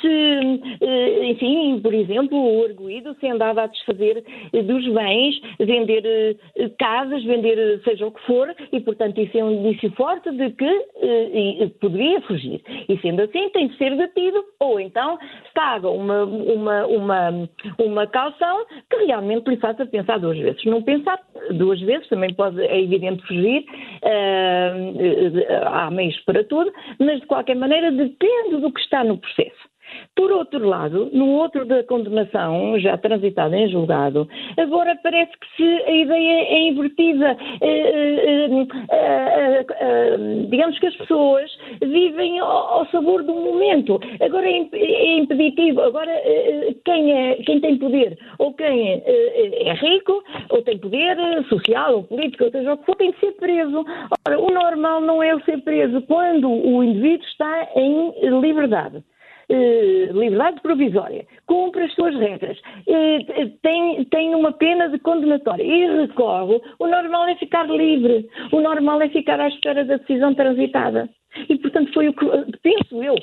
se, 0.00 0.60
eh, 0.80 1.30
enfim, 1.30 1.80
por 1.80 1.92
exemplo, 1.92 2.38
o 2.38 2.64
arguído 2.64 3.14
se 3.20 3.28
andava 3.28 3.62
a 3.62 3.66
desfazer 3.66 4.24
dos 4.52 4.88
bens, 4.88 5.40
vender 5.60 6.04
eh, 6.56 6.70
casas, 6.78 7.22
vender 7.24 7.80
seja 7.84 8.06
o 8.06 8.10
que 8.10 8.24
for, 8.26 8.54
e 8.72 8.80
portanto 8.80 9.20
isso 9.20 9.36
é 9.36 9.44
um 9.44 9.52
indício 9.52 9.90
forte 9.92 10.30
de 10.30 10.50
que 10.50 11.72
poderia 11.80 12.20
fugir. 12.22 12.62
E 12.88 12.98
sendo 12.98 13.22
assim, 13.22 13.48
tem 13.50 13.68
de 13.68 13.76
ser 13.76 13.96
detido, 13.96 14.42
ou 14.60 14.80
então 14.80 15.18
paga 15.54 15.88
uma, 15.88 16.24
uma, 16.24 16.86
uma, 16.86 17.48
uma 17.78 18.06
calção 18.06 18.64
que 18.90 19.04
realmente 19.04 19.48
lhe 19.48 19.56
faça 19.56 19.84
pensar 19.86 20.18
duas 20.18 20.38
vezes. 20.38 20.64
Não 20.64 20.82
pensar 20.82 21.18
duas 21.50 21.80
vezes, 21.80 22.08
também 22.08 22.32
pode, 22.34 22.60
é 22.62 22.80
evidente, 22.80 23.22
fugir, 23.26 23.64
há 25.66 25.90
meios 25.90 26.18
para 26.20 26.44
tudo, 26.44 26.72
mas 26.98 27.20
de 27.20 27.26
qualquer 27.26 27.56
maneira 27.56 27.90
depende 28.22 28.60
do 28.60 28.72
que 28.72 28.80
está 28.80 29.02
no 29.02 29.18
processo. 29.18 29.71
Por 30.14 30.30
outro 30.30 30.66
lado, 30.66 31.10
no 31.12 31.28
outro 31.30 31.64
da 31.64 31.82
condenação, 31.84 32.78
já 32.78 32.96
transitada 32.98 33.56
em 33.56 33.68
julgado, 33.68 34.28
agora 34.58 34.98
parece 35.02 35.32
que 35.32 35.56
se 35.56 35.82
a 35.86 35.90
ideia 35.90 36.44
é 36.44 36.68
invertida. 36.68 37.36
Eh, 37.60 38.48
eh, 38.90 39.66
eh, 39.80 40.16
digamos 40.48 40.78
que 40.78 40.86
as 40.86 40.96
pessoas 40.96 41.50
vivem 41.80 42.38
ao, 42.40 42.86
sabor 42.86 43.22
do 43.22 43.34
momento. 43.34 43.98
Agora 44.20 44.46
é, 44.46 44.68
é 44.72 45.18
impeditivo. 45.18 45.80
Agora, 45.80 46.12
quem, 46.84 47.12
é, 47.12 47.34
quem 47.36 47.60
tem 47.60 47.78
poder, 47.78 48.18
ou 48.38 48.52
quem 48.54 49.02
é 49.04 49.72
rico, 49.74 50.22
ou 50.50 50.62
tem 50.62 50.78
poder 50.78 51.16
social 51.48 51.96
ou 51.96 52.02
político, 52.02 52.44
ou 52.44 52.50
seja 52.50 52.72
o 52.72 52.78
que 52.78 52.86
for, 52.86 52.96
tem 52.96 53.12
que 53.12 53.20
ser 53.20 53.32
preso. 53.32 53.84
Ora, 54.26 54.38
o 54.38 54.50
normal 54.50 55.00
não 55.00 55.22
é 55.22 55.34
o 55.34 55.42
ser 55.44 55.62
preso 55.62 56.02
quando 56.02 56.50
o 56.50 56.82
indivíduo 56.84 57.26
está 57.26 57.68
em 57.76 58.12
liberdade. 58.40 59.02
Eh, 59.48 60.08
liberdade 60.12 60.60
provisória, 60.60 61.26
cumpre 61.46 61.82
as 61.82 61.94
suas 61.94 62.14
regras, 62.16 62.58
eh, 62.86 63.50
tem, 63.62 64.04
tem 64.04 64.34
uma 64.34 64.52
pena 64.52 64.88
de 64.88 64.98
condenatória 64.98 65.62
e 65.62 66.00
recorre, 66.00 66.60
o 66.78 66.86
normal 66.86 67.26
é 67.28 67.34
ficar 67.34 67.68
livre, 67.68 68.28
o 68.52 68.60
normal 68.60 69.02
é 69.02 69.08
ficar 69.08 69.40
à 69.40 69.48
espera 69.48 69.84
da 69.84 69.96
decisão 69.96 70.34
transitada. 70.34 71.08
E, 71.48 71.56
portanto, 71.56 71.92
foi 71.94 72.08
o 72.08 72.12
que, 72.12 72.26
penso 72.62 73.02
eu, 73.02 73.14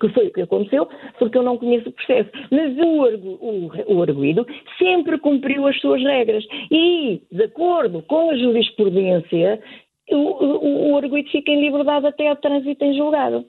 que 0.00 0.08
foi 0.08 0.28
o 0.28 0.32
que 0.32 0.42
aconteceu, 0.42 0.88
porque 1.18 1.36
eu 1.36 1.42
não 1.42 1.58
conheço 1.58 1.90
o 1.90 1.92
processo. 1.92 2.30
Mas 2.50 2.76
o, 2.78 3.04
o, 3.40 3.96
o 3.96 4.02
arguído 4.02 4.46
sempre 4.78 5.18
cumpriu 5.18 5.66
as 5.66 5.78
suas 5.78 6.02
regras. 6.02 6.44
E, 6.70 7.20
de 7.30 7.44
acordo 7.44 8.02
com 8.02 8.30
a 8.30 8.36
jurisprudência, 8.36 9.60
o, 10.10 10.16
o, 10.16 10.92
o 10.92 10.96
arguído 10.96 11.28
fica 11.28 11.50
em 11.50 11.60
liberdade 11.60 12.06
até 12.06 12.28
ao 12.28 12.36
trânsito 12.36 12.82
em 12.82 12.96
julgado. 12.96 13.44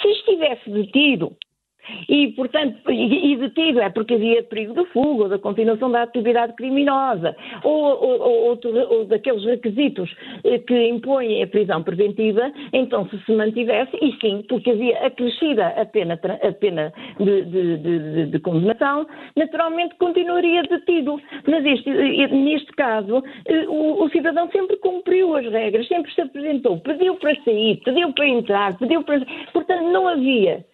Se 0.00 0.08
estivesse 0.08 0.70
detido 0.70 1.36
e, 2.08 2.28
portanto, 2.32 2.76
e, 2.90 3.36
detido 3.36 3.80
é 3.80 3.90
porque 3.90 4.14
havia 4.14 4.42
perigo 4.42 4.74
de 4.74 4.84
fuga 4.90 5.24
ou 5.24 5.28
da 5.28 5.38
continuação 5.38 5.90
da 5.90 6.02
atividade 6.02 6.54
criminosa 6.54 7.36
ou, 7.62 7.84
ou, 7.84 8.20
ou, 8.20 8.60
ou, 8.90 9.04
daqueles 9.04 9.44
requisitos 9.44 10.14
eh, 10.44 10.58
que 10.58 10.88
impõem 10.88 11.42
a 11.42 11.46
prisão 11.46 11.82
preventiva, 11.82 12.52
então 12.72 13.08
se 13.08 13.18
se 13.24 13.32
mantivesse, 13.32 13.96
e 14.00 14.12
sim, 14.20 14.44
porque 14.48 14.70
havia 14.70 15.06
acrescida 15.06 15.68
a 15.68 15.84
pena, 15.84 16.14
a 16.14 16.52
pena 16.52 16.92
de, 17.18 17.42
de, 17.42 17.76
de, 17.78 18.26
de 18.26 18.38
condenação, 18.40 19.06
naturalmente 19.36 19.94
continuaria 19.96 20.62
detido. 20.62 21.20
Mas 21.46 21.64
este, 21.64 21.90
neste 21.90 22.72
caso, 22.72 23.22
eh, 23.46 23.66
o, 23.68 24.04
o 24.04 24.08
cidadão 24.10 24.50
sempre 24.50 24.76
cumpriu 24.76 25.34
as 25.36 25.46
regras, 25.46 25.86
sempre 25.88 26.12
se 26.12 26.20
apresentou, 26.20 26.78
pediu 26.80 27.16
para 27.16 27.34
sair, 27.42 27.80
pediu 27.84 28.12
para 28.12 28.28
entrar, 28.28 28.78
pediu 28.78 29.02
para. 29.02 29.20
Portanto, 29.52 29.84
não 29.90 30.08
havia 30.08 30.64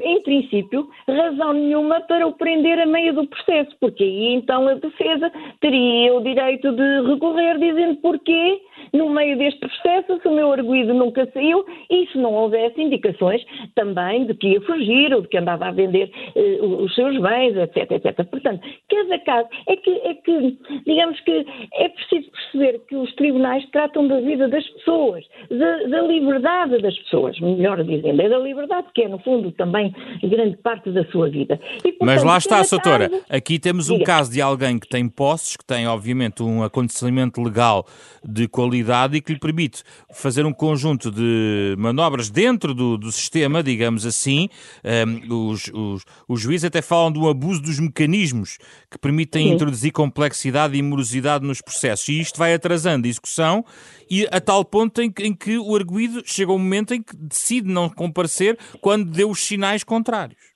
em 0.00 0.22
princípio, 0.22 0.88
razão 1.08 1.52
nenhuma 1.52 2.00
para 2.02 2.26
o 2.26 2.32
prender 2.32 2.78
a 2.80 2.86
meio 2.86 3.14
do 3.14 3.26
processo, 3.26 3.76
porque 3.80 4.02
aí 4.02 4.34
então 4.34 4.66
a 4.68 4.74
defesa 4.74 5.30
teria 5.60 6.14
o 6.14 6.22
direito 6.22 6.72
de 6.72 7.02
recorrer 7.08 7.58
dizendo 7.58 7.96
porquê 7.96 8.60
no 8.92 9.10
meio 9.10 9.36
deste 9.38 9.60
processo, 9.60 10.20
se 10.20 10.28
o 10.28 10.34
meu 10.34 10.52
arguído 10.52 10.94
nunca 10.94 11.28
saiu 11.32 11.64
e 11.90 12.06
se 12.08 12.18
não 12.18 12.32
houvesse 12.32 12.80
indicações 12.80 13.42
também 13.74 14.26
de 14.26 14.34
que 14.34 14.48
ia 14.48 14.60
fugir 14.62 15.12
ou 15.14 15.22
de 15.22 15.28
que 15.28 15.38
andava 15.38 15.66
a 15.66 15.72
vender 15.72 16.10
eh, 16.34 16.58
os 16.60 16.94
seus 16.94 17.18
bens, 17.20 17.56
etc, 17.56 17.90
etc. 17.90 18.24
Portanto, 18.28 18.60
cada 18.88 19.18
caso 19.20 19.48
é 19.68 19.76
que, 19.76 19.90
é 19.90 20.14
que, 20.14 20.58
digamos 20.86 21.20
que 21.20 21.46
é 21.74 21.88
preciso 21.88 22.30
perceber 22.30 22.80
que 22.88 22.96
os 22.96 23.12
tribunais 23.14 23.68
tratam 23.70 24.06
da 24.06 24.20
vida 24.20 24.48
das 24.48 24.66
pessoas, 24.68 25.24
da, 25.50 25.82
da 25.88 26.02
liberdade 26.02 26.78
das 26.80 26.96
pessoas, 27.00 27.38
melhor 27.40 27.82
dizendo, 27.82 28.20
é 28.20 28.28
da 28.28 28.38
liberdade 28.38 28.86
que 28.94 29.02
é, 29.02 29.08
no 29.08 29.18
fundo, 29.18 29.50
também 29.52 29.94
grande 30.22 30.56
parte 30.58 30.90
da 30.90 31.04
sua 31.06 31.28
vida. 31.28 31.60
E, 31.78 31.92
portanto, 31.92 32.06
Mas 32.06 32.22
lá 32.22 32.38
está, 32.38 32.62
doutora, 32.62 33.08
caso... 33.08 33.24
aqui 33.28 33.58
temos 33.58 33.90
um 33.90 33.94
Diga. 33.98 34.06
caso 34.06 34.32
de 34.32 34.40
alguém 34.40 34.78
que 34.78 34.88
tem 34.88 35.08
posses, 35.08 35.56
que 35.56 35.64
tem, 35.64 35.86
obviamente, 35.86 36.42
um 36.42 36.62
acontecimento 36.62 37.42
legal 37.42 37.84
de 38.24 38.48
qualidade 38.48 38.75
e 38.80 39.20
que 39.20 39.32
lhe 39.32 39.38
permite 39.38 39.82
fazer 40.12 40.44
um 40.46 40.52
conjunto 40.52 41.10
de 41.10 41.74
manobras 41.78 42.30
dentro 42.30 42.74
do, 42.74 42.96
do 42.96 43.12
sistema, 43.12 43.62
digamos 43.62 44.04
assim. 44.04 44.48
Um, 44.84 45.50
os, 45.50 45.70
os, 45.72 46.04
os 46.28 46.40
juízes 46.40 46.64
até 46.64 46.82
falam 46.82 47.10
do 47.10 47.28
abuso 47.28 47.60
dos 47.60 47.78
mecanismos 47.78 48.58
que 48.90 48.98
permitem 48.98 49.48
Sim. 49.48 49.54
introduzir 49.54 49.92
complexidade 49.92 50.76
e 50.76 50.82
morosidade 50.82 51.46
nos 51.46 51.60
processos. 51.60 52.08
E 52.08 52.20
isto 52.20 52.38
vai 52.38 52.54
atrasando 52.54 53.06
a 53.06 53.10
execução 53.10 53.64
e 54.10 54.26
a 54.30 54.40
tal 54.40 54.64
ponto 54.64 55.00
em 55.02 55.10
que, 55.10 55.22
em 55.22 55.34
que 55.34 55.58
o 55.58 55.74
arguído 55.74 56.22
chega 56.24 56.50
ao 56.52 56.58
momento 56.58 56.94
em 56.94 57.02
que 57.02 57.16
decide 57.16 57.68
não 57.68 57.88
comparecer 57.88 58.58
quando 58.80 59.10
deu 59.10 59.30
os 59.30 59.40
sinais 59.40 59.82
contrários. 59.82 60.55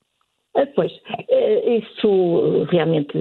Ah, 0.53 0.67
pois, 0.75 0.91
eh, 1.29 1.77
isso 1.77 2.67
realmente 2.69 3.17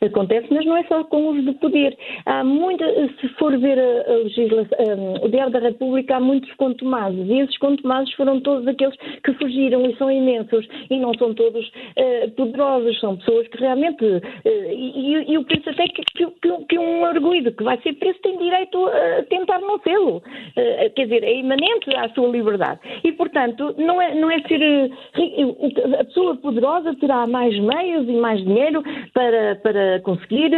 acontece, 0.00 0.48
mas 0.50 0.66
não 0.66 0.76
é 0.76 0.82
só 0.84 1.04
com 1.04 1.28
os 1.28 1.44
de 1.44 1.52
poder. 1.52 1.96
Há 2.24 2.42
muita, 2.42 2.84
se 3.20 3.28
for 3.38 3.56
ver 3.56 3.78
a, 3.78 4.16
legislação, 4.16 5.14
o 5.22 5.28
Diário 5.28 5.52
da 5.52 5.60
República, 5.60 6.16
há 6.16 6.20
muitos 6.20 6.52
contumados, 6.54 7.24
e 7.28 7.38
esses 7.38 7.56
contumados 7.58 8.12
foram 8.14 8.40
todos 8.40 8.66
aqueles 8.66 8.96
que 9.22 9.32
fugiram 9.34 9.86
e 9.86 9.94
são 9.96 10.10
imensos, 10.10 10.66
e 10.90 10.98
não 10.98 11.14
são 11.14 11.32
todos 11.34 11.64
uh, 11.68 12.30
poderosos, 12.32 12.98
são 12.98 13.16
pessoas 13.16 13.46
que 13.46 13.58
realmente, 13.58 14.04
uh, 14.04 14.22
e, 14.44 15.34
eu 15.34 15.44
penso 15.44 15.70
até 15.70 15.86
que, 15.86 16.02
que, 16.16 16.64
que, 16.68 16.78
um 16.78 17.04
arguído 17.04 17.52
que 17.52 17.62
vai 17.62 17.80
ser 17.82 17.92
preso 17.92 18.18
tem 18.22 18.36
direito 18.38 18.84
a 18.88 19.22
tentar 19.28 19.60
não 19.60 19.78
sê-lo, 19.78 20.16
uh, 20.16 20.22
quer 20.96 21.04
dizer, 21.04 21.22
é 21.22 21.36
imanente 21.36 21.94
à 21.94 22.08
sua 22.08 22.26
liberdade, 22.26 22.80
e 23.04 23.12
portanto, 23.12 23.72
não 23.78 24.02
é, 24.02 24.16
não 24.16 24.28
é 24.32 24.40
ser, 24.48 24.90
a 26.00 26.04
pessoa 26.04 26.34
poderosa 26.36 26.55
poderosa 26.56 26.94
terá 26.94 27.26
mais 27.26 27.56
meios 27.58 28.08
e 28.08 28.12
mais 28.12 28.42
dinheiro 28.42 28.82
para, 29.12 29.56
para 29.56 30.00
conseguir 30.00 30.50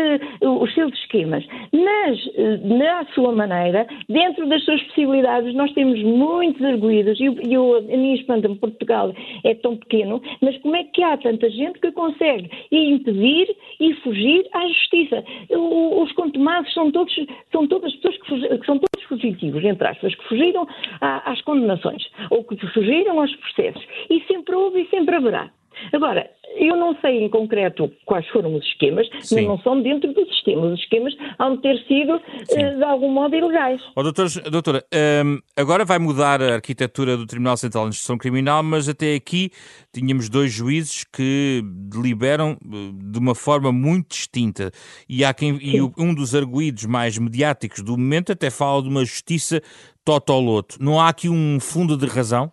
uh, 0.42 0.62
os 0.62 0.72
seus 0.74 0.92
esquemas. 0.94 1.44
Mas, 1.72 2.26
uh, 2.26 2.78
na 2.78 3.05
sua 3.14 3.32
maneira, 3.32 3.86
dentro 4.09 4.49
das 4.49 4.64
suas 4.64 4.80
possibilidades, 4.84 5.55
nós 5.55 5.72
temos 5.72 6.01
muitos 6.03 6.62
arguídos, 6.64 7.18
e, 7.20 7.24
e 7.24 7.57
a 7.57 7.96
minha 7.96 8.14
espanta 8.14 8.49
Portugal 8.49 9.12
é 9.44 9.55
tão 9.55 9.76
pequeno, 9.76 10.22
mas 10.40 10.57
como 10.59 10.76
é 10.76 10.84
que 10.84 11.03
há 11.03 11.16
tanta 11.16 11.51
gente 11.51 11.78
que 11.80 11.90
consegue 11.92 12.51
impedir 12.70 13.55
e 13.80 13.94
fugir 13.94 14.46
à 14.55 14.66
justiça? 14.68 15.24
Os 15.51 16.12
contumados 16.12 16.72
são 16.72 16.90
todos, 16.90 17.14
são 17.53 17.66
todas 17.66 17.94
pessoas 17.96 18.16
que, 18.18 18.59
que 18.59 18.66
são 18.66 18.78
todos 18.78 19.07
fugitivos, 19.09 19.64
entre 19.64 19.88
aspas, 19.88 20.14
que 20.14 20.28
fugiram 20.28 20.66
às 21.01 21.40
condenações, 21.42 22.05
ou 22.30 22.44
que 22.44 22.57
fugiram 22.68 23.20
aos 23.20 23.34
processos. 23.36 23.84
E 24.11 24.20
sempre 24.22 24.55
houve 24.55 24.82
e 24.82 24.88
sempre 24.88 25.16
haverá. 25.16 25.51
Agora, 25.93 26.29
eu 26.57 26.76
não 26.76 26.97
sei 27.01 27.24
em 27.24 27.29
concreto 27.29 27.91
quais 28.05 28.26
foram 28.29 28.55
os 28.55 28.64
esquemas, 28.64 29.09
Sim. 29.20 29.37
mas 29.37 29.45
não 29.47 29.59
são 29.61 29.83
dentro 29.83 30.12
do 30.12 30.26
sistema. 30.26 30.66
Os 30.66 30.81
esquemas 30.81 31.14
hão 31.39 31.57
de 31.57 31.62
ter 31.62 31.79
sido, 31.87 32.16
uh, 32.16 32.76
de 32.76 32.85
algum 32.85 33.11
modo, 33.11 33.35
ilegais. 33.35 33.81
Oh, 33.95 34.03
doutor, 34.03 34.29
doutora, 34.51 34.85
um, 35.24 35.39
agora 35.57 35.85
vai 35.85 35.99
mudar 35.99 36.43
a 36.43 36.55
arquitetura 36.55 37.16
do 37.16 37.26
Tribunal 37.26 37.57
Central 37.57 37.85
de 37.85 37.91
Instrução 37.91 38.18
Criminal, 38.18 38.62
mas 38.62 38.89
até 38.89 39.14
aqui 39.14 39.51
tínhamos 39.93 40.29
dois 40.29 40.53
juízes 40.53 41.05
que 41.05 41.62
deliberam 41.64 42.57
eh, 42.64 43.11
de 43.11 43.18
uma 43.18 43.35
forma 43.35 43.70
muito 43.70 44.09
distinta. 44.09 44.70
E, 45.09 45.24
há 45.24 45.33
quem, 45.33 45.59
e 45.61 45.81
um 45.81 46.14
dos 46.14 46.35
arguídos 46.35 46.87
mais 46.87 47.18
mediáticos 47.18 47.83
do 47.83 47.97
momento 47.97 48.33
até 48.33 48.51
fala 48.51 48.83
de 48.83 48.89
uma 48.89 49.05
justiça 49.05 49.61
totoloto. 50.05 50.76
Não 50.81 50.99
há 50.99 51.09
aqui 51.09 51.29
um 51.29 51.61
fundo 51.61 51.97
de 51.97 52.07
razão? 52.07 52.51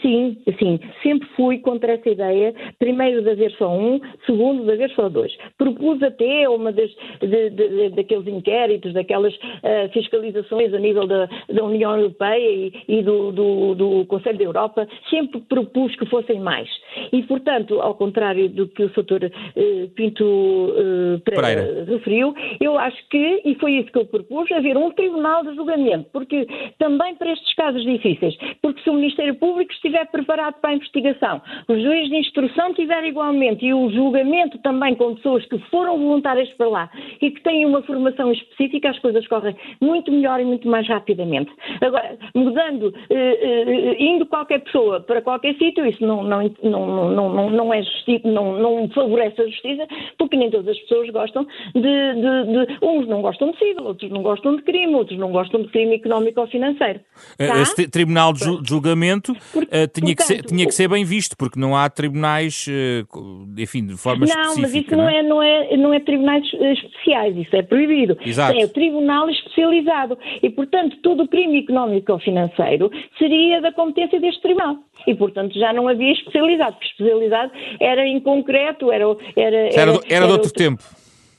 Sim, 0.00 0.38
sim, 0.58 0.80
sempre 1.02 1.28
fui 1.36 1.58
contra 1.58 1.92
essa 1.92 2.08
ideia, 2.08 2.54
primeiro 2.78 3.22
de 3.22 3.30
haver 3.30 3.50
só 3.52 3.70
um, 3.70 4.00
segundo 4.24 4.64
de 4.64 4.72
haver 4.72 4.90
só 4.90 5.08
dois. 5.08 5.32
Propus 5.58 6.02
até 6.02 6.48
uma 6.48 6.72
das, 6.72 6.90
de, 7.20 7.50
de, 7.50 7.88
daqueles 7.90 8.26
inquéritos, 8.26 8.92
daquelas 8.92 9.34
uh, 9.34 9.92
fiscalizações 9.92 10.72
a 10.72 10.78
nível 10.78 11.06
da, 11.06 11.28
da 11.52 11.64
União 11.64 11.96
Europeia 11.96 12.50
e, 12.50 12.72
e 12.88 13.02
do, 13.02 13.32
do, 13.32 13.74
do, 13.74 14.06
Conselho 14.06 14.38
da 14.38 14.44
Europa, 14.44 14.88
sempre 15.10 15.40
propus 15.40 15.94
que 15.96 16.06
fossem 16.06 16.40
mais. 16.40 16.68
E, 17.12 17.22
portanto, 17.24 17.80
ao 17.80 17.94
contrário 17.94 18.48
do 18.48 18.68
que 18.68 18.84
o 18.84 18.88
Sr. 18.90 19.30
Uh, 19.56 19.88
Pinto 19.94 20.24
uh, 20.24 21.20
Pereira, 21.24 21.62
Pereira 21.62 21.84
referiu, 21.84 22.34
eu 22.60 22.78
acho 22.78 22.96
que, 23.08 23.42
e 23.44 23.54
foi 23.56 23.72
isso 23.72 23.90
que 23.90 23.98
eu 23.98 24.06
propus, 24.06 24.50
haver 24.52 24.76
um 24.76 24.90
tribunal 24.92 25.42
de 25.44 25.54
julgamento, 25.54 26.08
porque 26.12 26.46
também 26.78 27.14
para 27.16 27.32
estes 27.32 27.54
casos 27.54 27.82
difíceis, 27.82 28.36
porque 28.62 28.80
se 28.82 28.90
o 28.90 28.94
Ministério 28.94 29.34
Público 29.34 29.63
público 29.64 29.72
estiver 29.72 30.06
preparado 30.06 30.54
para 30.60 30.70
a 30.70 30.74
investigação, 30.74 31.40
o 31.68 31.74
juiz 31.78 32.08
de 32.08 32.16
instrução 32.16 32.70
estiver 32.70 33.04
igualmente 33.04 33.64
e 33.64 33.74
o 33.74 33.90
julgamento 33.90 34.58
também 34.58 34.94
com 34.94 35.14
pessoas 35.14 35.44
que 35.46 35.58
foram 35.70 35.98
voluntárias 35.98 36.48
para 36.54 36.68
lá 36.68 36.90
e 37.20 37.30
que 37.30 37.42
têm 37.42 37.66
uma 37.66 37.82
formação 37.82 38.32
específica, 38.32 38.90
as 38.90 38.98
coisas 38.98 39.26
correm 39.26 39.56
muito 39.80 40.12
melhor 40.12 40.40
e 40.40 40.44
muito 40.44 40.68
mais 40.68 40.86
rapidamente. 40.88 41.50
Agora, 41.80 42.16
mudando, 42.34 42.94
eh, 43.10 43.38
eh, 43.42 44.02
indo 44.02 44.26
qualquer 44.26 44.60
pessoa 44.60 45.00
para 45.00 45.22
qualquer 45.22 45.54
sítio, 45.56 45.86
isso 45.86 46.04
não, 46.04 46.22
não, 46.22 46.50
não, 46.62 47.10
não, 47.10 47.50
não, 47.50 47.74
é 47.74 47.82
não, 48.24 48.58
não 48.58 48.88
favorece 48.90 49.40
a 49.40 49.46
justiça, 49.46 49.86
porque 50.18 50.36
nem 50.36 50.50
todas 50.50 50.68
as 50.68 50.78
pessoas 50.80 51.10
gostam 51.10 51.46
de, 51.74 51.80
de, 51.80 52.66
de, 52.66 52.78
Uns 52.82 53.06
não 53.08 53.22
gostam 53.22 53.50
de 53.50 53.58
sigla, 53.58 53.88
outros 53.88 54.10
não 54.10 54.22
gostam 54.22 54.56
de 54.56 54.62
crime, 54.62 54.94
outros 54.94 55.18
não 55.18 55.30
gostam 55.30 55.62
de 55.62 55.68
crime 55.68 55.96
económico 55.96 56.40
ou 56.40 56.46
financeiro. 56.46 57.00
Eh, 57.38 57.46
tá? 57.46 57.60
Esse 57.60 57.88
tribunal 57.88 58.32
de 58.32 58.44
julgamento 58.68 59.34
porque, 59.54 59.74
uh, 59.74 59.88
tinha, 59.88 59.88
portanto, 59.88 60.16
que 60.16 60.22
ser, 60.24 60.42
tinha 60.42 60.66
que 60.66 60.74
ser 60.74 60.88
bem 60.88 61.04
visto, 61.04 61.36
porque 61.36 61.58
não 61.58 61.76
há 61.76 61.88
tribunais, 61.88 62.66
uh, 62.68 63.46
enfim, 63.56 63.86
de 63.86 63.96
forma 63.96 64.26
não, 64.26 64.26
específica. 64.26 64.54
Não, 64.54 64.62
mas 64.62 64.74
isso 64.74 64.96
não 64.96 65.08
é? 65.08 65.22
Não, 65.22 65.42
é, 65.42 65.76
não 65.76 65.94
é 65.94 66.00
tribunais 66.00 66.44
eh, 66.54 66.72
especiais, 66.72 67.36
isso 67.36 67.54
é 67.54 67.62
proibido. 67.62 68.18
Exato. 68.24 68.58
É 68.58 68.64
o 68.64 68.68
tribunal 68.68 69.30
especializado. 69.30 70.18
E, 70.42 70.50
portanto, 70.50 70.96
todo 71.02 71.22
o 71.22 71.28
crime 71.28 71.60
económico 71.60 72.12
ou 72.12 72.18
financeiro 72.18 72.90
seria 73.16 73.60
da 73.60 73.72
competência 73.72 74.20
deste 74.20 74.42
tribunal. 74.42 74.76
E, 75.06 75.14
portanto, 75.14 75.58
já 75.58 75.72
não 75.72 75.86
havia 75.86 76.12
especializado, 76.12 76.72
porque 76.72 76.86
especializado 76.88 77.52
era 77.80 78.06
em 78.06 78.20
concreto, 78.20 78.90
era... 78.90 79.04
Era, 79.36 79.56
era, 79.56 79.80
era, 79.80 80.00
era 80.08 80.26
de 80.26 80.32
outro 80.32 80.52
tempo. 80.52 80.82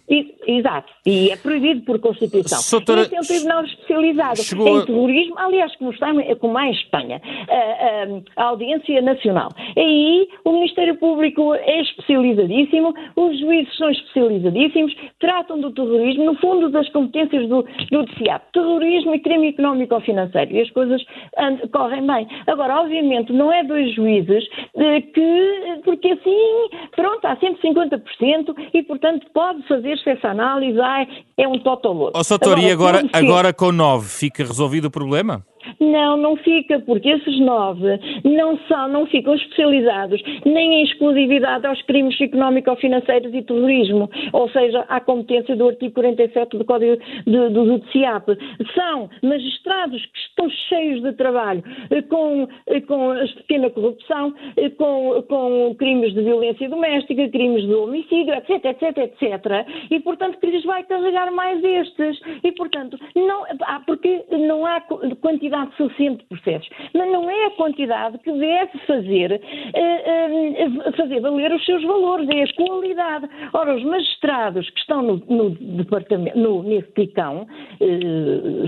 Exato, 0.08 0.93
e 1.03 1.32
é 1.32 1.36
proibido 1.36 1.82
por 1.82 1.99
Constituição. 1.99 2.60
Soutora... 2.60 3.01
Esse 3.01 3.16
é 3.16 3.20
um 3.20 3.24
tribunal 3.24 3.66
especializado 3.66 4.38
Chegou... 4.43 4.82
em 4.82 4.86
terrorismo, 4.86 5.34
aliás, 5.39 5.76
como, 5.78 5.89
está, 5.89 6.12
como 6.39 6.56
há 6.60 6.68
em 6.68 6.72
Espanha, 6.72 7.20
a, 7.49 8.41
a, 8.41 8.43
a, 8.43 8.47
Audiência 8.49 9.01
Nacional. 9.01 9.49
Aí 9.76 10.28
o 10.43 10.51
Ministério 10.51 10.95
Público 10.97 11.56
é 11.56 11.82
especializadíssimo, 11.82 12.93
os 13.16 13.39
juízes 13.39 13.76
são 13.78 13.89
especializadíssimos, 13.89 14.95
tratam 15.20 15.60
do 15.60 15.72
terrorismo, 15.72 16.26
no 16.26 16.36
fundo, 16.36 16.70
das 16.70 16.88
competências 16.89 17.49
do, 17.49 17.64
do 17.91 18.06
DCAP, 18.06 18.51
terrorismo 18.53 19.16
e 19.16 19.20
crime 19.20 19.49
económico 19.49 19.95
ou 19.95 20.01
financeiro, 20.01 20.53
e 20.53 20.62
as 20.62 20.70
coisas 20.70 21.03
and, 21.38 21.68
correm 21.74 22.06
bem. 22.06 22.28
Agora, 22.45 22.82
obviamente, 22.82 23.34
não 23.34 23.51
é 23.51 23.64
dois 23.64 23.91
juízes 23.95 24.43
de 24.76 25.01
que, 25.01 25.82
porque 25.84 26.10
assim, 26.10 26.70
pronto, 26.95 27.26
há 27.26 27.36
150% 27.38 28.56
e, 28.72 28.84
portanto, 28.84 29.26
pode 29.34 29.64
fazer 29.64 29.94
fez 30.01 30.17
essa 30.17 30.29
análise, 30.29 30.79
ai, 30.79 31.07
é 31.37 31.47
um 31.47 31.59
totoloto. 31.59 32.17
Ó, 32.17 32.21
oh, 32.21 32.57
e 32.57 32.71
agora, 32.71 33.03
agora 33.13 33.53
com 33.53 33.71
9 33.71 34.07
fica 34.07 34.43
resolvido 34.43 34.85
o 34.85 34.91
problema? 34.91 35.45
Não, 35.80 36.18
não 36.18 36.36
fica, 36.38 36.80
porque 36.80 37.09
esses 37.09 37.39
nove 37.39 37.99
não 38.24 38.57
são, 38.68 38.88
não 38.88 39.05
ficam 39.05 39.36
especializados 39.36 40.22
nem 40.45 40.82
em 40.82 40.84
exclusividade 40.84 41.66
aos 41.66 41.82
crimes 41.84 42.20
económico-financeiros 42.20 43.34
e 43.34 43.41
terrorismo, 43.41 44.09
ou 44.34 44.49
seja, 44.49 44.86
à 44.89 44.99
competência 44.99 45.55
do 45.55 45.68
artigo 45.68 45.93
47 45.93 46.57
do 46.57 46.66
Código 46.66 47.01
de, 47.26 47.49
do 47.49 47.66
Judiciap. 47.66 48.26
São 48.74 49.09
magistrados 49.22 50.05
que 50.05 50.20
estão 50.20 50.49
cheios 50.70 51.01
de 51.01 51.13
trabalho 51.13 51.63
eh, 51.89 52.01
com, 52.03 52.47
eh, 52.68 52.82
com 52.82 53.11
a 53.11 53.26
pequena 53.26 53.70
corrupção, 53.70 54.34
eh, 54.57 54.70
com, 54.72 55.24
com 55.28 55.76
crimes 55.78 56.13
de 56.13 56.22
violência 56.22 56.70
doméstica, 56.70 57.28
crimes 57.30 57.63
de 57.66 57.74
homicídio, 57.74 58.34
etc, 58.34 58.66
etc, 58.66 58.97
etc. 58.97 59.68
E, 59.89 59.99
portanto, 59.99 60.38
que 60.39 60.47
lhes 60.47 60.63
vai 60.63 60.84
carregar 60.84 61.32
mais 61.32 61.63
estes. 61.63 62.20
E, 62.43 62.51
portanto, 62.51 62.97
não, 63.16 63.43
porque 63.86 64.24
não 64.32 64.66
há 64.66 64.82
quantidade 65.22 65.55
quantidade 65.56 65.76
suficiente 65.78 66.24
de 66.24 66.26
processos, 66.26 66.70
mas 66.93 67.12
não 67.12 67.30
é 67.30 67.45
a 67.45 67.51
quantidade 67.51 68.18
que 68.20 68.32
deve 68.32 68.78
fazer, 68.80 69.32
uh, 69.32 70.89
uh, 70.89 70.97
fazer 70.97 71.22
valer 71.22 71.51
os 71.53 71.64
seus 71.66 71.84
valores, 71.84 72.28
é 72.30 72.43
a 72.43 72.53
qualidade. 72.53 73.30
Ora, 73.53 73.76
os 73.76 73.84
magistrados 73.84 74.70
que 74.70 74.80
estão 74.80 75.01
no, 75.01 75.18
no 75.30 75.49
departamento, 75.51 76.38
no, 76.38 76.64
nesse 76.64 76.91
ticão, 76.93 77.47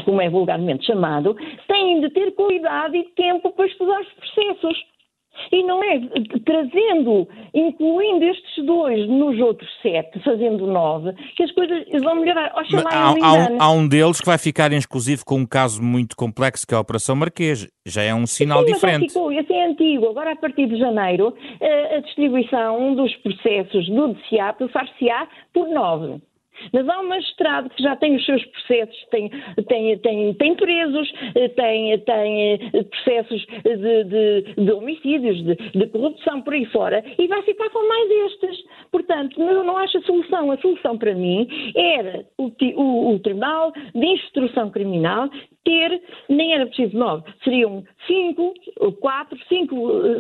como 0.06 0.22
é 0.22 0.30
vulgarmente 0.30 0.86
chamado, 0.86 1.36
têm 1.68 2.00
de 2.02 2.10
ter 2.10 2.32
qualidade 2.32 2.98
e 2.98 3.04
tempo 3.16 3.52
para 3.52 3.66
estudar 3.66 4.00
os 4.02 4.08
processos. 4.14 4.97
E 5.52 5.64
não 5.64 5.84
é 5.84 6.00
trazendo, 6.46 7.28
incluindo 7.54 8.26
estes 8.26 8.66
dois 8.66 9.08
nos 9.08 9.40
outros 9.40 9.70
sete, 9.82 10.20
fazendo 10.24 10.68
nove, 10.68 11.14
que 11.36 11.44
as 11.44 11.52
coisas 11.52 11.86
vão 12.04 12.16
melhorar. 12.16 12.54
Oxalá 12.56 12.90
há, 12.92 13.08
há, 13.10 13.34
um, 13.34 13.58
há 13.60 13.72
um 13.72 13.88
deles 13.88 14.20
que 14.20 14.26
vai 14.26 14.38
ficar 14.38 14.72
em 14.72 14.78
exclusivo 14.78 15.24
com 15.26 15.38
um 15.38 15.46
caso 15.46 15.82
muito 15.82 16.16
complexo, 16.16 16.66
que 16.66 16.74
é 16.74 16.78
a 16.78 16.82
Operação 16.82 17.16
Marquês. 17.16 17.68
Já 17.86 18.04
é 18.04 18.14
um 18.14 18.28
sinal 18.28 18.66
Sim, 18.66 18.74
diferente. 18.74 19.02
Mas 19.02 19.14
ficou, 19.14 19.32
esse 19.32 19.54
é 19.54 19.66
antigo. 19.66 20.10
Agora, 20.10 20.34
a 20.34 20.36
partir 20.36 20.68
de 20.68 20.78
janeiro, 20.78 21.34
a 21.96 22.00
distribuição 22.02 22.96
dos 22.96 23.16
processos 23.18 23.88
do 23.90 24.10
DCA 24.10 24.56
far-se-á 24.72 25.28
por 25.54 25.68
nove. 25.70 26.22
Mas 26.72 26.88
há 26.88 26.99
um 26.99 27.08
magistrado 27.08 27.70
que 27.70 27.84
já 27.84 27.95
tem 27.95 28.16
os 28.16 28.26
seus 28.26 28.43
processos, 28.45 28.97
tem, 29.12 29.30
tem, 29.68 29.97
tem, 29.99 30.34
tem 30.34 30.55
presos, 30.55 31.12
tem, 31.55 31.97
tem 31.99 32.53
eh, 32.53 32.84
processos 32.84 33.45
de, 33.64 34.03
de, 34.03 34.55
de 34.55 34.72
homicídios, 34.72 35.43
de, 35.43 35.55
de, 35.55 35.88
corrupção 35.88 36.41
por 36.41 36.53
aí 36.53 36.66
fora, 36.66 37.03
e 37.18 37.28
vai 37.28 37.41
ficar 37.43 37.70
com 37.70 37.88
mais 37.88 38.12
estes. 38.32 38.64
Portanto, 38.91 39.41
eu 39.41 39.64
não 39.64 39.78
acho 39.78 39.97
a 39.97 40.01
solução. 40.01 40.51
A 40.51 40.58
solução 40.58 40.97
para 40.97 41.14
mim 41.14 41.47
era 41.76 42.26
o, 42.38 42.51
o, 42.76 43.14
o 43.14 43.20
Tribunal 43.20 43.72
de 43.93 44.05
Instrução 44.05 44.70
Criminal 44.70 45.30
ter, 45.68 46.01
nem 46.30 46.53
era 46.53 46.65
preciso 46.65 46.97
nove, 46.97 47.24
seriam 47.43 47.84
cinco, 48.07 48.53
quatro, 49.01 49.38
cinco, 49.49 49.76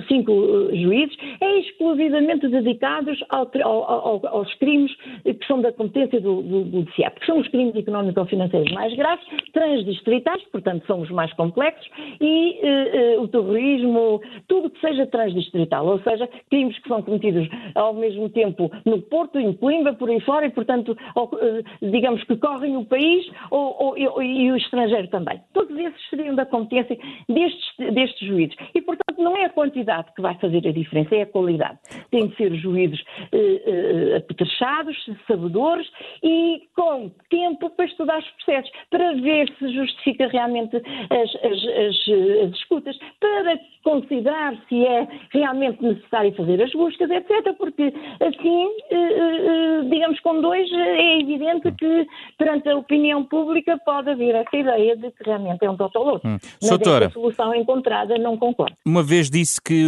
cinco 0.09 0.33
juízes, 0.73 1.15
exclusivamente 1.41 2.49
dedicados 2.49 3.17
ao, 3.29 3.49
ao, 3.63 4.27
aos 4.27 4.53
crimes 4.55 4.93
que 5.23 5.47
são 5.47 5.61
da 5.61 5.71
competência 5.71 6.19
do, 6.19 6.41
do, 6.41 6.63
do 6.65 6.85
que 6.85 7.25
são 7.25 7.39
os 7.39 7.47
crimes 7.47 7.77
económico-financeiros 7.77 8.73
mais 8.73 8.93
graves, 8.95 9.25
transdistritais, 9.53 10.43
portanto 10.51 10.85
são 10.85 10.99
os 10.99 11.09
mais 11.11 11.31
complexos, 11.33 11.87
e 12.19 12.59
uh, 12.61 13.19
uh, 13.19 13.23
o 13.23 13.27
terrorismo, 13.29 14.21
tudo 14.49 14.69
que 14.69 14.81
seja 14.81 15.07
transdistrital, 15.07 15.85
ou 15.85 15.99
seja, 16.01 16.27
crimes 16.49 16.77
que 16.79 16.89
são 16.89 17.01
cometidos 17.01 17.47
ao 17.75 17.93
mesmo 17.93 18.27
tempo 18.29 18.69
no 18.83 19.01
Porto, 19.03 19.39
em 19.39 19.53
Coimbra, 19.53 19.93
por 19.93 20.09
aí 20.09 20.19
fora, 20.21 20.45
e 20.45 20.49
portanto, 20.49 20.97
uh, 21.15 21.89
digamos 21.89 22.21
que 22.25 22.35
correm 22.35 22.75
o 22.75 22.83
país 22.83 23.25
ou, 23.49 23.95
ou, 23.95 23.97
e 23.97 24.51
o 24.51 24.57
estrangeiro 24.57 25.07
também. 25.07 25.36
Todos 25.53 25.77
esses 25.77 26.09
seriam 26.09 26.35
da 26.35 26.45
competência 26.45 26.97
destes, 27.27 27.93
destes 27.93 28.27
juízes. 28.27 28.55
E, 28.73 28.81
portanto, 28.81 29.21
não 29.21 29.35
é 29.35 29.45
a 29.45 29.49
quantidade 29.49 30.13
que 30.15 30.21
vai 30.21 30.35
fazer 30.35 30.67
a 30.67 30.71
diferença, 30.71 31.15
é 31.15 31.21
a 31.23 31.25
qualidade. 31.25 31.77
Tem 32.11 32.27
de 32.27 32.35
ser 32.35 32.53
juízes 32.55 33.01
eh, 33.31 33.61
eh, 33.65 34.17
apetrechados, 34.17 34.97
sabedores 35.27 35.87
e 36.23 36.63
com 36.75 37.09
tempo 37.29 37.69
para 37.71 37.85
estudar 37.85 38.19
os 38.19 38.29
processos, 38.31 38.71
para 38.89 39.13
ver 39.13 39.51
se 39.57 39.73
justifica 39.73 40.27
realmente 40.27 40.75
as, 40.77 41.35
as, 41.43 41.65
as, 41.67 42.45
as 42.45 42.55
escutas, 42.57 42.97
para 43.19 43.59
considerar 43.83 44.55
se 44.67 44.85
é 44.85 45.07
realmente 45.31 45.81
necessário 45.81 46.33
fazer 46.35 46.61
as 46.61 46.71
buscas, 46.71 47.09
etc. 47.09 47.55
Porque 47.57 47.93
assim, 48.19 48.69
eh, 48.91 48.97
eh, 48.97 49.81
digamos, 49.89 50.19
com 50.19 50.41
dois 50.41 50.71
é 50.71 51.19
evidente 51.19 51.71
que 51.71 52.07
perante 52.37 52.69
a 52.69 52.77
opinião 52.77 53.23
pública 53.23 53.77
pode 53.85 54.09
haver 54.09 54.35
essa 54.35 54.55
ideia 54.55 54.95
de 54.95 55.11
que 55.11 55.26
realmente 55.27 55.63
é 55.63 55.69
um 55.69 55.77
totoloto. 55.77 56.27
Hum. 56.27 56.37
Mas 56.41 56.69
Soutora, 56.69 57.07
a 57.07 57.11
solução 57.11 57.53
encontrada 57.53 58.17
não 58.17 58.37
concordo. 58.37 58.75
Uma 58.85 59.03
vez 59.03 59.29
disse 59.29 59.61
que 59.61 59.85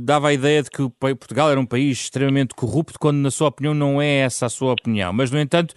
dava 0.00 0.28
a 0.28 0.32
ideia 0.32 0.62
de 0.62 0.70
que 0.70 0.88
Portugal 0.98 1.50
era 1.50 1.58
um 1.58 1.66
país 1.66 2.00
extremamente 2.00 2.54
corrupto, 2.54 2.98
quando 2.98 3.18
na 3.18 3.30
sua 3.30 3.48
opinião 3.48 3.72
não 3.72 4.02
é 4.02 4.18
essa 4.18 4.46
a 4.46 4.48
sua 4.48 4.72
opinião. 4.72 5.12
Mas, 5.12 5.30
no 5.30 5.40
entanto, 5.40 5.74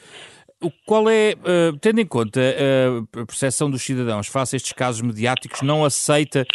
qual 0.86 1.09
é, 1.09 1.34
uh, 1.34 1.78
tendo 1.80 1.99
em 1.99 2.05
conta 2.05 2.39
uh, 2.39 3.22
a 3.22 3.26
percepção 3.26 3.70
dos 3.70 3.82
cidadãos 3.82 4.28
face 4.28 4.55
a 4.55 4.57
estes 4.57 4.74
casos 4.74 5.01
mediáticos, 5.01 5.61
não 5.61 5.84
aceita 5.84 6.45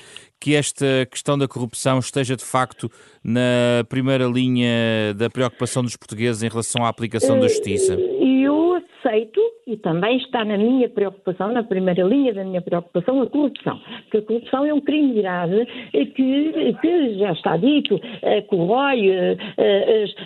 que 0.41 0.55
esta 0.55 1.07
questão 1.11 1.37
da 1.37 1.49
corrupção 1.49 1.99
esteja 1.99 2.37
de 2.37 2.45
facto 2.45 2.91
na 3.25 3.85
primeira 3.89 4.25
linha 4.27 5.13
da 5.17 5.29
preocupação 5.29 5.83
dos 5.83 5.97
portugueses 5.97 6.43
em 6.43 6.49
relação 6.49 6.85
à 6.85 6.89
aplicação 6.89 7.41
da 7.41 7.49
justiça? 7.49 7.95
Eu 7.95 8.75
aceito 8.75 9.41
e 9.69 9.77
também 9.77 10.17
está 10.17 10.45
na 10.45 10.57
minha 10.57 10.89
preocupação, 10.89 11.53
na 11.53 11.63
primeira 11.63 12.03
linha 12.03 12.33
da 12.33 12.43
minha 12.43 12.63
preocupação, 12.63 13.21
a 13.21 13.27
corrupção. 13.27 13.79
Porque 14.03 14.17
a 14.17 14.23
corrupção 14.23 14.65
é 14.65 14.73
um 14.73 14.81
crime 14.81 15.21
grave 15.21 15.67
que, 15.93 16.75
que 16.81 17.19
já 17.19 17.33
está 17.33 17.57
dito, 17.59 18.01
corrói 18.49 19.37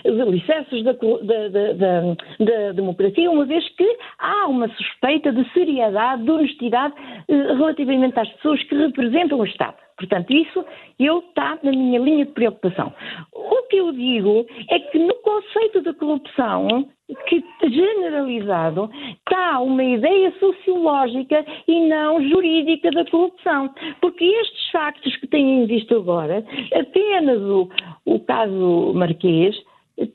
os 0.05 0.21
alicerces 0.21 0.85
da, 0.85 0.93
da, 0.93 1.73
da, 1.73 2.01
da, 2.39 2.73
democracia, 2.73 3.31
uma 3.31 3.45
vez 3.45 3.69
que 3.71 3.97
há 4.19 4.47
uma 4.47 4.69
suspeita 4.69 5.33
de 5.33 5.45
seriedade, 5.53 6.23
de 6.23 6.31
honestidade 6.31 6.95
eh, 7.29 7.35
relativamente 7.35 8.19
às 8.19 8.29
pessoas 8.35 8.63
que 8.65 8.75
representam 8.77 9.41
o 9.41 9.45
Estado. 9.45 9.77
Portanto, 9.97 10.33
isso 10.33 10.65
eu 10.99 11.19
está 11.19 11.59
na 11.63 11.71
minha 11.71 11.99
linha 11.99 12.25
de 12.25 12.33
preocupação. 12.33 12.93
O 13.33 13.63
que 13.69 13.77
eu 13.77 13.93
digo 13.93 14.47
é 14.71 14.79
que 14.79 14.99
no 14.99 15.15
conceito 15.17 15.83
de 15.83 15.93
corrupção, 15.95 16.89
que 17.27 17.43
generalizado, 17.63 18.91
está 19.19 19.61
uma 19.61 19.85
ideia 19.85 20.33
sociológica 20.39 21.45
e 21.69 21.89
não 21.89 22.23
jurídica 22.29 22.91
da 22.91 23.05
corrupção. 23.05 23.73
Porque 24.01 24.25
estes 24.25 24.71
factos 24.71 25.17
que 25.17 25.27
têm 25.27 25.67
visto 25.67 25.97
agora, 25.97 26.45
apenas 26.75 27.41
o, 27.43 27.69
o 28.05 28.21
caso 28.21 28.93
Marquês, 28.95 29.57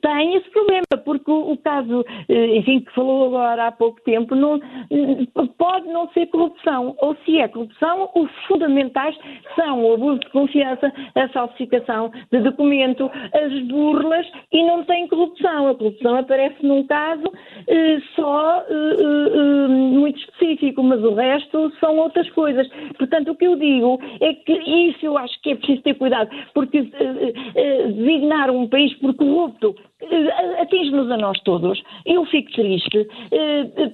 tem 0.02 0.34
esse 0.34 0.50
problema, 0.50 0.84
porque 1.04 1.30
o, 1.30 1.56
caso, 1.56 2.04
eh, 2.28 2.56
enfim, 2.56 2.80
que 2.80 2.92
falou 2.94 3.26
agora 3.26 3.68
há 3.68 3.72
pouco 3.72 4.00
tempo, 4.02 4.34
não, 4.34 4.56
eh, 4.56 5.46
pode 5.56 5.86
não 5.88 6.08
ser 6.10 6.26
corrupção, 6.26 6.96
ou 6.98 7.16
se 7.24 7.38
é 7.38 7.48
corrupção, 7.48 8.10
os 8.14 8.30
fundamentais 8.46 9.16
são 9.54 9.84
o 9.84 9.94
abuso 9.94 10.20
de 10.20 10.30
confiança, 10.30 10.92
a 11.14 11.28
falsificação 11.28 12.10
de 12.32 12.40
documento, 12.40 13.10
as 13.32 13.62
burlas 13.68 14.26
e 14.52 14.64
não 14.64 14.84
tem 14.84 15.06
corrupção. 15.08 15.68
A 15.68 15.74
corrupção 15.74 16.16
aparece 16.16 16.64
num 16.66 16.84
caso 16.84 17.32
eh, 17.66 17.98
só 18.14 18.64
muito 19.68 20.18
específico, 20.18 20.82
mas 20.82 21.02
o 21.02 21.14
resto 21.14 21.72
são 21.78 21.96
outras 21.98 22.28
coisas. 22.30 22.68
Portanto, 22.98 23.30
o 23.30 23.36
que 23.36 23.46
eu 23.46 23.56
digo 23.56 24.00
é 24.20 24.34
que 24.34 24.52
isso 24.52 25.06
eu 25.06 25.16
acho 25.16 25.40
que 25.42 25.52
é 25.52 25.56
preciso 25.56 25.82
ter 25.82 25.94
cuidado, 25.94 26.30
porque 26.52 26.82
designar 26.82 28.50
um 28.50 28.66
país 28.68 28.92
por 28.94 29.14
corrupto 29.14 29.67
eh, 30.00 30.62
atinge-nos 30.62 31.10
a 31.10 31.16
nós 31.16 31.40
todos. 31.40 31.82
Eu 32.04 32.24
fico 32.26 32.50
triste. 32.52 33.06
Eh, 33.32 33.90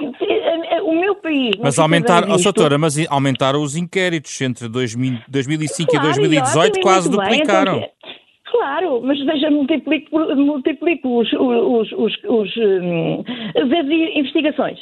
eh, 0.00 0.82
o 0.82 0.98
meu 0.98 1.14
país. 1.16 1.54
Mas 1.60 1.78
aumentar, 1.78 2.24
oh, 2.28 2.36
doutora, 2.36 2.78
mas 2.78 2.96
aumentaram 3.10 3.62
os 3.62 3.76
inquéritos 3.76 4.40
entre 4.40 4.68
2000, 4.68 5.18
2005 5.28 5.90
claro, 5.90 6.06
e 6.06 6.14
2018, 6.14 6.78
e 6.78 6.82
quase 6.82 7.10
duplicaram. 7.10 7.80
Bem, 7.80 7.82
então, 7.82 8.22
Claro, 8.52 9.00
mas 9.02 9.18
veja, 9.24 9.50
multiplico, 9.50 10.18
multiplico 10.36 11.20
os, 11.20 11.32
os, 11.32 11.92
os, 11.92 12.24
os, 12.24 12.56
hum, 12.58 13.24
as 13.56 13.88
investigações, 14.14 14.78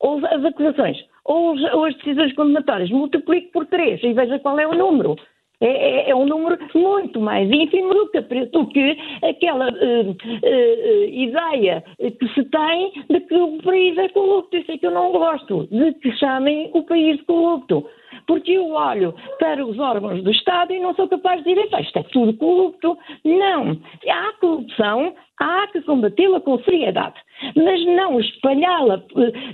ou 0.00 0.24
as 0.24 0.42
acusações, 0.42 0.96
ou, 1.26 1.54
ou 1.74 1.84
as 1.84 1.94
decisões 1.96 2.34
condenatórias, 2.34 2.88
multiplico 2.90 3.52
por 3.52 3.66
três 3.66 4.02
e 4.02 4.14
veja 4.14 4.38
qual 4.38 4.58
é 4.58 4.66
o 4.66 4.74
número. 4.74 5.16
É, 5.62 5.66
é, 5.66 6.10
é, 6.10 6.14
um 6.14 6.24
número 6.24 6.58
muito 6.74 7.20
mais 7.20 7.50
ínfimo 7.50 7.92
do 7.92 8.10
que, 8.10 8.20
do 8.46 8.66
que 8.68 8.96
aquela 9.22 9.68
uh, 9.68 10.10
uh, 10.10 11.04
ideia 11.04 11.84
que 11.98 12.28
se 12.28 12.44
tem 12.44 12.92
de 13.10 13.20
que 13.20 13.34
o 13.34 13.58
país 13.62 13.98
é 13.98 14.08
corrupto. 14.08 14.56
Isso 14.56 14.72
é 14.72 14.78
que 14.78 14.86
eu 14.86 14.90
não 14.90 15.12
gosto, 15.12 15.66
de 15.70 15.92
que 15.94 16.12
chamem 16.12 16.70
o 16.72 16.82
país 16.82 17.20
corrupto. 17.22 17.86
Porque 18.30 18.52
eu 18.52 18.70
olho 18.70 19.12
para 19.40 19.66
os 19.66 19.76
órgãos 19.76 20.22
do 20.22 20.30
Estado 20.30 20.72
e 20.72 20.78
não 20.78 20.94
sou 20.94 21.08
capaz 21.08 21.42
de 21.42 21.52
dizer, 21.52 21.80
isto 21.80 21.98
é 21.98 22.02
tudo 22.04 22.32
corrupto. 22.34 22.96
Não. 23.24 23.76
Há 24.08 24.32
corrupção, 24.40 25.12
há 25.40 25.66
que 25.66 25.80
combatê-la 25.80 26.40
com 26.40 26.56
seriedade, 26.60 27.16
mas 27.56 27.84
não 27.86 28.20
espalhá-la, 28.20 29.02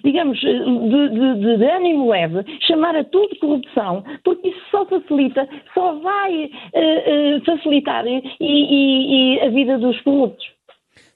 digamos, 0.04 0.38
de, 0.38 1.08
de, 1.08 1.56
de, 1.56 1.64
ânimo 1.64 2.10
leve, 2.10 2.44
chamar 2.66 2.94
a 2.96 3.04
tudo 3.04 3.34
corrupção, 3.36 4.04
porque 4.22 4.48
isso 4.48 4.60
só 4.70 4.84
facilita, 4.84 5.48
só 5.72 5.94
vai 5.94 6.44
uh, 6.44 7.38
uh, 7.38 7.44
facilitar 7.46 8.06
e, 8.06 8.22
e, 8.38 9.36
e 9.36 9.40
a 9.40 9.48
vida 9.48 9.78
dos 9.78 9.98
corruptos. 10.02 10.46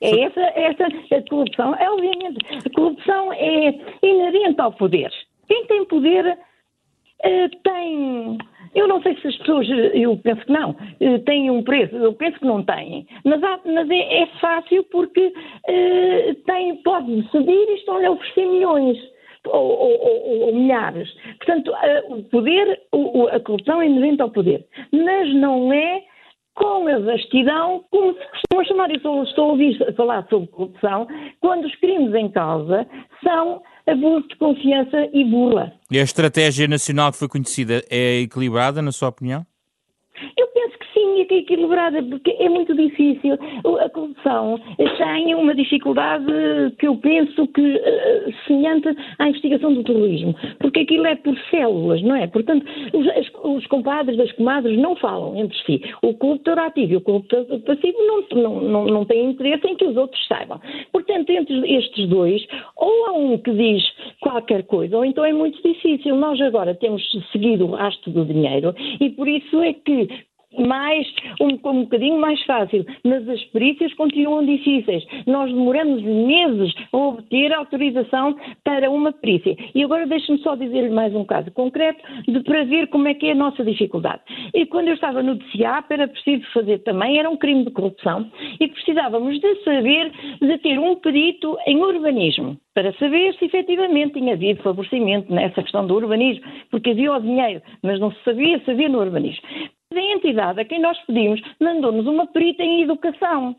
É 0.00 0.18
essa, 0.18 0.40
essa 0.40 0.86
a 0.86 1.28
corrupção, 1.28 1.74
é 1.74 1.90
obviamente, 1.90 2.38
a 2.66 2.74
corrupção 2.74 3.34
é 3.34 3.78
inerente 4.02 4.58
ao 4.58 4.72
poder. 4.72 5.12
Quem 5.46 5.66
tem 5.66 5.84
poder 5.84 6.38
uh, 7.24 7.62
tem 7.62 8.38
eu 8.74 8.86
não 8.86 9.02
sei 9.02 9.16
se 9.16 9.26
as 9.26 9.36
pessoas, 9.38 9.68
eu 9.94 10.16
penso 10.18 10.44
que 10.44 10.52
não, 10.52 10.76
eh, 11.00 11.18
têm 11.26 11.50
um 11.50 11.62
preço, 11.62 11.94
eu 11.96 12.12
penso 12.12 12.38
que 12.38 12.46
não 12.46 12.62
têm, 12.62 13.04
mas, 13.24 13.42
há, 13.42 13.58
mas 13.64 13.90
é, 13.90 14.22
é, 14.22 14.26
fácil 14.40 14.84
porque 14.92 15.26
uh, 15.26 16.34
tem, 16.46 16.76
pode 16.82 17.22
decidir 17.22 17.68
e 17.68 17.74
estão-lhe 17.74 18.06
a 18.06 18.12
oferecer 18.12 18.46
milhões. 18.46 18.96
ou, 19.46 19.54
ou, 19.54 20.40
ou 20.46 20.54
milhares. 20.54 21.10
Portanto, 21.38 21.72
o 22.10 22.22
poder, 22.24 22.80
a 23.32 23.40
corrupção 23.40 23.80
é 23.80 23.86
inerente 23.86 24.22
ao 24.22 24.30
poder, 24.30 24.66
mas 24.92 25.34
não 25.34 25.72
é 25.72 26.04
com 26.54 26.86
a 26.86 26.98
vastidão, 26.98 27.82
como 27.90 28.12
se 28.12 28.26
costuma 28.28 28.64
chamar. 28.64 28.90
Eu 28.90 29.00
só 29.00 29.22
estou 29.22 29.44
a 29.46 29.48
ouvir 29.52 29.94
falar 29.96 30.26
sobre 30.28 30.46
corrupção 30.48 31.06
quando 31.40 31.64
os 31.64 31.74
crimes 31.76 32.14
em 32.14 32.28
causa 32.28 32.86
são 33.24 33.62
abuso 33.90 34.28
de 34.28 34.36
confiança 34.36 35.08
e 35.12 35.24
burla. 35.24 35.72
E 35.90 35.98
a 35.98 36.02
estratégia 36.02 36.66
nacional 36.68 37.12
que 37.12 37.18
foi 37.18 37.28
conhecida 37.28 37.82
é 37.90 38.20
equilibrada, 38.20 38.80
na 38.80 38.92
sua 38.92 39.08
opinião? 39.08 39.44
Eu 40.36 40.46
penso 40.48 40.78
sim, 41.16 41.24
que 41.24 41.34
equilibrada, 41.34 42.02
porque 42.02 42.36
é 42.38 42.48
muito 42.48 42.74
difícil. 42.74 43.38
A 43.80 43.88
corrupção 43.88 44.60
tem 44.76 45.34
uma 45.34 45.54
dificuldade 45.54 46.26
que 46.78 46.86
eu 46.86 46.96
penso 46.96 47.46
que 47.48 47.60
uh, 47.60 48.34
semelhante 48.46 48.88
à 49.18 49.28
investigação 49.28 49.72
do 49.74 49.84
terrorismo, 49.84 50.34
porque 50.58 50.80
aquilo 50.80 51.06
é 51.06 51.16
por 51.16 51.36
células, 51.50 52.02
não 52.02 52.16
é? 52.16 52.26
Portanto, 52.26 52.64
os, 52.92 53.56
os 53.56 53.66
compadres 53.66 54.16
das 54.16 54.32
comadres 54.32 54.78
não 54.78 54.96
falam 54.96 55.36
entre 55.36 55.56
si. 55.64 55.82
O 56.02 56.14
corruptor 56.14 56.58
ativo 56.58 56.92
e 56.92 56.96
o 56.96 57.00
corruptor 57.00 57.44
passivo 57.60 57.98
não, 57.98 58.42
não, 58.42 58.60
não, 58.60 58.84
não 58.86 59.04
têm 59.04 59.30
interesse 59.30 59.66
em 59.66 59.76
que 59.76 59.84
os 59.84 59.96
outros 59.96 60.26
saibam. 60.26 60.60
Portanto, 60.92 61.30
entre 61.30 61.76
estes 61.76 62.08
dois, 62.08 62.44
ou 62.76 63.06
há 63.06 63.12
um 63.12 63.38
que 63.38 63.52
diz 63.52 63.82
qualquer 64.20 64.64
coisa, 64.64 64.96
ou 64.96 65.04
então 65.04 65.24
é 65.24 65.32
muito 65.32 65.60
difícil. 65.62 66.16
Nós 66.16 66.40
agora 66.40 66.74
temos 66.74 67.02
seguido 67.32 67.66
o 67.66 67.74
rastro 67.74 68.10
do 68.10 68.24
dinheiro 68.24 68.74
e 69.00 69.10
por 69.10 69.28
isso 69.28 69.60
é 69.60 69.72
que 69.72 70.08
mais, 70.66 71.06
um, 71.40 71.48
um 71.70 71.82
bocadinho 71.82 72.20
mais 72.20 72.42
fácil, 72.44 72.84
mas 73.04 73.28
as 73.28 73.42
perícias 73.46 73.92
continuam 73.94 74.44
difíceis. 74.44 75.04
Nós 75.26 75.52
demoramos 75.52 76.02
meses 76.02 76.74
a 76.92 76.96
obter 76.96 77.52
autorização 77.52 78.36
para 78.64 78.90
uma 78.90 79.12
perícia. 79.12 79.56
E 79.74 79.82
agora 79.82 80.06
deixe-me 80.06 80.38
só 80.38 80.54
dizer-lhe 80.56 80.90
mais 80.90 81.14
um 81.14 81.24
caso 81.24 81.50
concreto 81.52 82.00
de, 82.26 82.40
para 82.42 82.64
ver 82.64 82.88
como 82.88 83.08
é 83.08 83.14
que 83.14 83.26
é 83.26 83.32
a 83.32 83.34
nossa 83.34 83.64
dificuldade. 83.64 84.22
E 84.54 84.66
quando 84.66 84.88
eu 84.88 84.94
estava 84.94 85.22
no 85.22 85.36
DCAP 85.36 85.92
era 85.92 86.08
preciso 86.08 86.44
fazer 86.52 86.78
também, 86.80 87.18
era 87.18 87.28
um 87.28 87.36
crime 87.36 87.64
de 87.64 87.70
corrupção, 87.70 88.30
e 88.58 88.68
precisávamos 88.68 89.38
de 89.40 89.54
saber, 89.64 90.12
de 90.40 90.58
ter 90.58 90.78
um 90.78 90.96
perito 90.96 91.56
em 91.66 91.78
urbanismo 91.78 92.56
para 92.74 92.92
saber 92.94 93.34
se 93.34 93.44
efetivamente 93.44 94.14
tinha 94.14 94.34
havido 94.34 94.62
favorecimento 94.62 95.32
nessa 95.32 95.62
questão 95.62 95.86
do 95.86 95.94
urbanismo, 95.94 96.44
porque 96.70 96.90
havia 96.90 97.12
o 97.12 97.20
dinheiro, 97.20 97.62
mas 97.82 97.98
não 98.00 98.12
se 98.12 98.22
sabia 98.24 98.58
se 98.60 98.70
havia 98.70 98.88
no 98.88 99.00
urbanismo. 99.00 99.42
A 99.92 99.98
entidade 99.98 100.60
a 100.60 100.64
quem 100.64 100.80
nós 100.80 100.96
pedimos 101.04 101.42
mandou-nos 101.58 102.06
uma 102.06 102.24
perita 102.24 102.62
em 102.62 102.82
educação. 102.82 103.56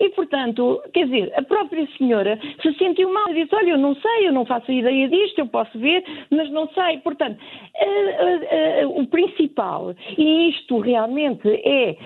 E, 0.00 0.08
portanto, 0.10 0.82
quer 0.92 1.06
dizer, 1.06 1.32
a 1.36 1.42
própria 1.42 1.86
senhora 1.98 2.38
se 2.60 2.72
sentiu 2.74 3.12
mal 3.12 3.30
e 3.30 3.42
disse: 3.42 3.54
Olha, 3.54 3.70
eu 3.70 3.78
não 3.78 3.94
sei, 3.94 4.28
eu 4.28 4.32
não 4.32 4.44
faço 4.44 4.70
ideia 4.70 5.08
disto, 5.08 5.38
eu 5.38 5.46
posso 5.46 5.78
ver, 5.78 6.04
mas 6.30 6.50
não 6.50 6.68
sei. 6.68 6.98
Portanto, 6.98 7.38
uh, 7.38 8.86
uh, 8.86 8.88
uh, 8.88 9.00
o 9.00 9.06
principal, 9.06 9.94
e 10.16 10.50
isto 10.50 10.78
realmente 10.78 11.48
é, 11.48 11.96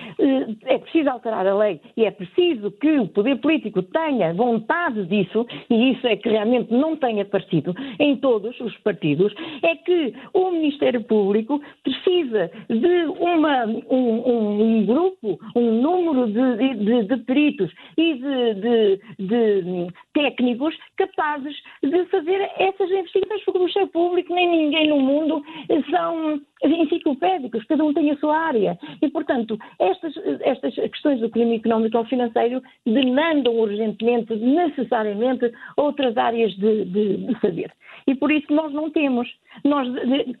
é 0.65 0.77
preciso 0.77 1.09
alterar 1.09 1.45
a 1.45 1.55
lei 1.55 1.79
e 1.95 2.05
é 2.05 2.11
preciso 2.11 2.71
que 2.71 2.99
o 2.99 3.07
poder 3.07 3.37
político 3.37 3.81
tenha 3.83 4.33
vontade 4.33 5.05
disso, 5.05 5.45
e 5.69 5.91
isso 5.91 6.07
é 6.07 6.15
que 6.15 6.29
realmente 6.29 6.71
não 6.73 6.95
tem 6.95 7.21
aparecido 7.21 7.73
em 7.99 8.15
todos 8.17 8.59
os 8.59 8.75
partidos, 8.79 9.33
é 9.63 9.75
que 9.75 10.13
o 10.33 10.51
Ministério 10.51 11.03
Público 11.03 11.61
precisa 11.83 12.51
de 12.69 13.05
uma, 13.19 13.65
um, 13.89 14.79
um 14.79 14.85
grupo, 14.85 15.39
um 15.55 15.81
número 15.81 16.27
de, 16.27 16.75
de, 16.75 17.03
de 17.03 17.17
peritos 17.23 17.66
e 17.97 18.13
de, 18.15 18.53
de, 18.55 18.99
de, 19.19 19.87
técnicos 20.13 20.75
capazes 20.97 21.55
de 21.83 22.05
fazer 22.05 22.49
essas 22.57 22.89
investigações, 22.89 23.43
porque 23.43 23.57
o 23.57 23.61
Ministério 23.61 23.89
Público 23.89 24.33
nem 24.33 24.49
ninguém 24.49 24.89
no 24.89 24.99
mundo 24.99 25.43
são 25.89 26.41
enciclopédicos, 26.63 27.63
cada 27.65 27.83
um 27.83 27.93
tem 27.93 28.11
a 28.11 28.17
sua 28.17 28.37
área. 28.37 28.77
E, 29.01 29.09
portanto, 29.09 29.57
estas, 29.79 30.13
estas 30.41 30.75
questões 30.75 31.19
do 31.19 31.29
crime 31.29 31.57
económico 31.57 31.97
ou 31.97 32.05
financeiro 32.05 32.61
demandam 32.85 33.53
urgentemente, 33.55 34.35
necessariamente, 34.35 35.51
outras 35.75 36.17
áreas 36.17 36.51
de, 36.55 36.85
de, 36.85 37.17
de 37.17 37.39
saber. 37.39 37.71
E 38.07 38.15
por 38.15 38.31
isso 38.31 38.51
nós 38.53 38.71
não 38.73 38.89
temos. 38.89 39.27
Nós, 39.63 39.87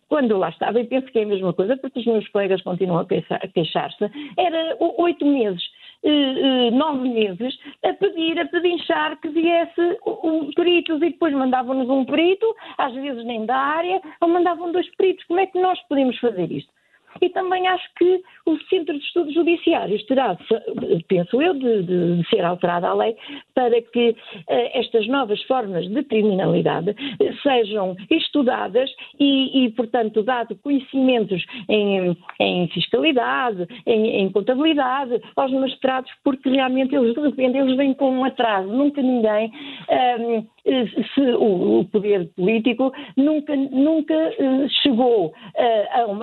quando 0.07 0.31
eu 0.31 0.37
lá 0.37 0.49
estava, 0.49 0.79
e 0.79 0.85
penso 0.85 1.07
que 1.07 1.19
é 1.19 1.23
a 1.23 1.27
mesma 1.27 1.53
coisa, 1.53 1.75
porque 1.77 1.99
os 1.99 2.05
meus 2.05 2.27
colegas 2.29 2.61
continuam 2.61 2.99
a 2.99 3.47
queixar-se, 3.47 4.05
era 4.37 4.77
oito 4.79 5.25
meses 5.25 5.63
eh, 6.03 6.09
eh, 6.09 6.71
nove 6.71 7.09
meses 7.09 7.57
a 7.83 7.93
pedir, 7.93 8.39
a 8.39 8.45
pedinchar 8.45 9.19
que 9.19 9.29
viesse 9.29 9.97
um 10.23 10.51
peritos 10.51 10.97
e 10.97 11.09
depois 11.09 11.33
mandavam-nos 11.33 11.89
um 11.89 12.05
perito, 12.05 12.45
às 12.77 12.93
vezes 12.93 13.23
nem 13.25 13.45
da 13.45 13.57
área, 13.57 14.01
ou 14.21 14.29
mandavam 14.29 14.71
dois 14.71 14.89
peritos. 14.95 15.25
Como 15.25 15.39
é 15.39 15.47
que 15.47 15.59
nós 15.59 15.79
podemos 15.87 16.17
fazer 16.19 16.51
isto? 16.51 16.76
E 17.21 17.29
também 17.29 17.67
acho 17.67 17.87
que 17.97 18.21
o 18.45 18.57
Centro 18.69 18.97
de 18.97 19.03
Estudos 19.03 19.33
Judiciários 19.33 20.03
terá, 20.05 20.37
penso 21.07 21.41
eu, 21.41 21.53
de, 21.53 21.83
de, 21.83 22.29
ser 22.29 22.43
alterada 22.43 22.87
a 22.87 22.93
lei 22.93 23.15
para 23.53 23.81
que 23.81 24.09
uh, 24.09 24.15
estas 24.73 25.07
novas 25.07 25.41
formas 25.43 25.87
de 25.87 26.03
criminalidade 26.03 26.95
sejam 27.41 27.95
estudadas 28.09 28.89
e, 29.19 29.65
e, 29.65 29.71
portanto, 29.71 30.23
dado 30.23 30.55
conhecimentos 30.57 31.43
em, 31.69 32.17
em 32.39 32.67
fiscalidade, 32.69 33.67
em, 33.85 34.21
em, 34.21 34.31
contabilidade 34.31 35.21
aos 35.35 35.51
magistrados, 35.51 36.11
porque 36.23 36.49
realmente 36.49 36.95
eles, 36.95 37.13
de 37.13 37.21
repente, 37.21 37.57
eles 37.57 37.75
vêm 37.75 37.93
com 37.93 38.11
um 38.11 38.25
atraso. 38.25 38.67
Nunca 38.67 39.01
ninguém. 39.01 39.51
Ehm, 39.89 40.45
se 41.13 41.21
o, 41.39 41.85
poder 41.91 42.29
político 42.35 42.91
nunca, 43.15 43.55
nunca 43.55 44.13
eh, 44.13 44.67
chegou 44.81 45.33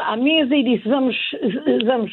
à 0.01 0.17
mesa 0.17 0.55
e 0.55 0.63
disse 0.63 0.89
vamos, 0.89 1.17
vamos 1.85 2.13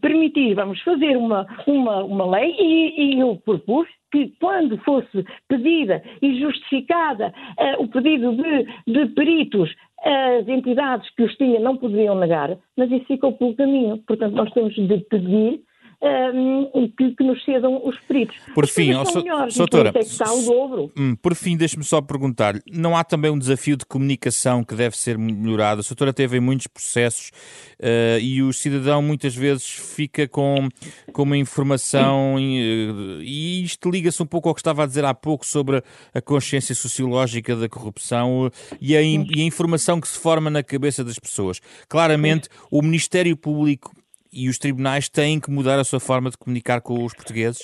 permitir, 0.00 0.54
vamos 0.54 0.80
fazer 0.82 1.16
uma, 1.16 1.46
uma, 1.66 2.04
uma 2.04 2.30
lei 2.30 2.54
e, 2.58 3.16
e 3.16 3.20
eu 3.20 3.36
propus 3.44 3.86
que 4.14 4.32
quando 4.40 4.78
fosse 4.78 5.24
pedida 5.48 6.00
e 6.22 6.38
justificada 6.38 7.34
uh, 7.58 7.82
o 7.82 7.88
pedido 7.88 8.36
de, 8.36 8.64
de 8.86 9.06
peritos, 9.12 9.74
as 10.04 10.46
entidades 10.46 11.08
que 11.16 11.24
os 11.24 11.34
tinham 11.36 11.60
não 11.60 11.76
poderiam 11.76 12.14
negar, 12.14 12.56
mas 12.76 12.92
isso 12.92 13.06
ficou 13.06 13.32
pelo 13.32 13.56
caminho. 13.56 13.98
Portanto, 14.06 14.34
nós 14.34 14.52
temos 14.52 14.74
de 14.74 14.98
pedir 15.10 15.60
um, 16.04 16.88
que, 16.96 17.14
que, 17.14 17.24
nos 17.24 17.42
cedam 17.44 17.80
os 17.82 17.98
peritos. 18.00 18.36
Por 18.54 18.66
fim, 18.66 18.92
ó, 18.92 19.04
so, 19.04 19.22
doutora, 19.56 19.92
hum, 20.96 21.16
por 21.16 21.34
fim, 21.34 21.56
deixe-me 21.56 21.84
só 21.84 22.00
perguntar, 22.02 22.60
não 22.70 22.96
há 22.96 23.02
também 23.02 23.30
um 23.30 23.38
desafio 23.38 23.76
de 23.76 23.86
comunicação 23.86 24.62
que 24.62 24.74
deve 24.74 24.96
ser 24.96 25.16
melhorado? 25.16 25.80
A 25.80 25.84
doutora 25.84 26.12
teve 26.12 26.36
em 26.36 26.40
muitos 26.40 26.66
processos 26.66 27.30
uh, 27.80 28.20
e 28.20 28.42
o 28.42 28.52
cidadão 28.52 29.00
muitas 29.00 29.34
vezes 29.34 29.66
fica 29.66 30.28
com, 30.28 30.68
com 31.12 31.22
uma 31.22 31.38
informação 31.38 32.38
e, 32.38 33.22
e 33.22 33.64
isto 33.64 33.90
liga-se 33.90 34.22
um 34.22 34.26
pouco 34.26 34.48
ao 34.48 34.54
que 34.54 34.60
estava 34.60 34.82
a 34.82 34.86
dizer 34.86 35.04
há 35.04 35.14
pouco 35.14 35.46
sobre 35.46 35.82
a 36.12 36.20
consciência 36.20 36.74
sociológica 36.74 37.56
da 37.56 37.68
corrupção 37.68 38.50
e 38.80 38.94
a, 38.94 39.02
e 39.02 39.40
a 39.40 39.44
informação 39.44 40.00
que 40.00 40.08
se 40.08 40.18
forma 40.18 40.50
na 40.50 40.62
cabeça 40.62 41.02
das 41.02 41.18
pessoas. 41.18 41.60
Claramente, 41.88 42.48
o 42.70 42.82
Ministério 42.82 43.36
Público 43.36 43.94
e 44.34 44.48
os 44.48 44.58
tribunais 44.58 45.08
têm 45.08 45.40
que 45.40 45.50
mudar 45.50 45.78
a 45.78 45.84
sua 45.84 46.00
forma 46.00 46.30
de 46.30 46.36
comunicar 46.36 46.80
com 46.80 47.04
os 47.04 47.14
portugueses? 47.14 47.62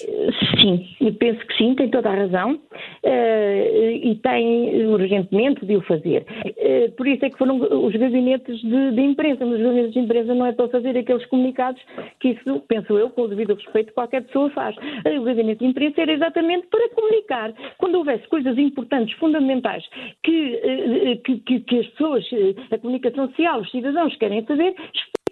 Sim, 0.60 0.86
eu 1.00 1.14
penso 1.14 1.40
que 1.46 1.56
sim, 1.56 1.74
tem 1.74 1.88
toda 1.88 2.10
a 2.10 2.14
razão 2.14 2.52
uh, 2.52 3.90
e 4.02 4.14
tem 4.22 4.86
urgentemente 4.86 5.64
de 5.64 5.76
o 5.76 5.80
fazer. 5.82 6.26
Uh, 6.44 6.92
por 6.92 7.08
isso 7.08 7.24
é 7.24 7.30
que 7.30 7.38
foram 7.38 7.56
os 7.58 7.96
gabinetes 7.96 8.60
de, 8.60 8.90
de, 8.92 9.00
imprensa, 9.00 9.44
os 9.44 9.58
gabinetes 9.58 9.92
de 9.92 9.98
imprensa 10.00 10.34
não 10.34 10.44
é 10.44 10.52
para 10.52 10.68
fazer 10.68 10.96
aqueles 10.98 11.24
comunicados 11.26 11.80
que 12.20 12.28
isso, 12.30 12.60
penso 12.68 12.98
eu, 12.98 13.08
com 13.08 13.22
o 13.22 13.28
devido 13.28 13.54
respeito, 13.54 13.92
qualquer 13.94 14.22
pessoa 14.24 14.50
faz. 14.50 14.76
Uh, 14.76 15.20
o 15.20 15.24
gabinete 15.24 15.60
de 15.60 15.66
imprensa 15.66 16.02
era 16.02 16.12
exatamente 16.12 16.66
para 16.66 16.88
comunicar. 16.90 17.52
Quando 17.78 17.94
houvesse 17.94 18.28
coisas 18.28 18.58
importantes, 18.58 19.16
fundamentais, 19.18 19.84
que, 20.22 21.20
que, 21.24 21.60
que 21.60 21.78
as 21.78 21.86
pessoas, 21.88 22.24
a 22.70 22.78
comunicação 22.78 23.28
social, 23.28 23.60
os 23.60 23.70
cidadãos 23.70 24.14
querem 24.16 24.44
saber, 24.44 24.74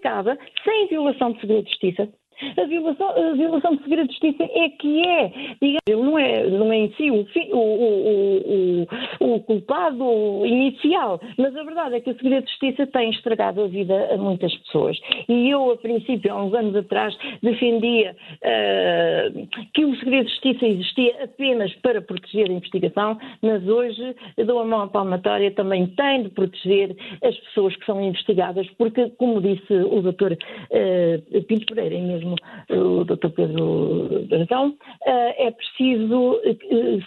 explicava, 0.09 0.39
sem 0.65 0.89
violação 0.89 1.33
de 1.33 1.41
segredo 1.41 1.65
de 1.65 1.71
justiça, 1.71 2.09
a 2.57 2.65
violação, 2.65 3.09
a 3.09 3.33
violação 3.33 3.77
de 3.77 3.83
segredo 3.83 4.09
de 4.09 4.13
justiça 4.13 4.45
é 4.45 4.69
que 4.71 5.07
é, 5.07 5.33
digamos, 5.61 6.07
não 6.07 6.19
é, 6.19 6.47
não 6.49 6.73
é 6.73 6.77
em 6.77 6.93
si 6.95 7.11
o, 7.11 7.27
o, 7.53 8.87
o, 9.21 9.35
o, 9.35 9.41
culpado 9.41 10.05
inicial, 10.47 11.21
mas 11.37 11.55
a 11.57 11.63
verdade 11.63 11.97
é 11.97 12.01
que 12.01 12.11
o 12.11 12.17
segredo 12.17 12.45
de 12.45 12.51
justiça 12.51 12.87
tem 12.87 13.11
estragado 13.11 13.63
a 13.63 13.67
vida 13.67 14.09
a 14.13 14.17
muitas 14.17 14.55
pessoas. 14.59 14.99
E 15.29 15.51
eu, 15.51 15.71
a 15.73 15.77
princípio, 15.77 16.33
há 16.33 16.43
uns 16.43 16.55
anos 16.55 16.77
atrás, 16.77 17.17
defendia 17.43 18.15
uh, 18.15 19.49
que 19.75 19.85
o 19.85 19.97
segredo 19.97 20.27
de 20.27 20.33
justiça 20.33 20.67
existia 20.67 21.25
apenas 21.25 21.73
para 21.77 22.01
proteger 22.01 22.51
a 22.51 22.53
investigação, 22.53 23.19
mas 23.43 23.67
hoje 23.67 24.15
dou 24.47 24.61
a 24.61 24.65
mão 24.65 24.83
à 24.83 24.89
palmatória, 24.89 25.51
também 25.51 25.87
tem 25.89 26.23
de 26.23 26.29
proteger 26.31 26.97
as 27.23 27.37
pessoas 27.37 27.75
que 27.77 27.87
são 27.87 28.03
investigadas, 28.03 28.67
porque, 28.79 29.11
como 29.11 29.41
disse 29.41 29.73
o 29.73 30.03
doutor 30.03 30.33
uh, 30.33 31.43
Pinto 31.45 31.75
Pereira, 31.75 31.99
mesmo 31.99 32.28
mesmo 32.29 32.37
o 32.71 33.05
Dr. 33.05 33.29
Pedro 33.35 34.27
Brandão, 34.29 34.77
é 35.05 35.51
preciso 35.51 36.41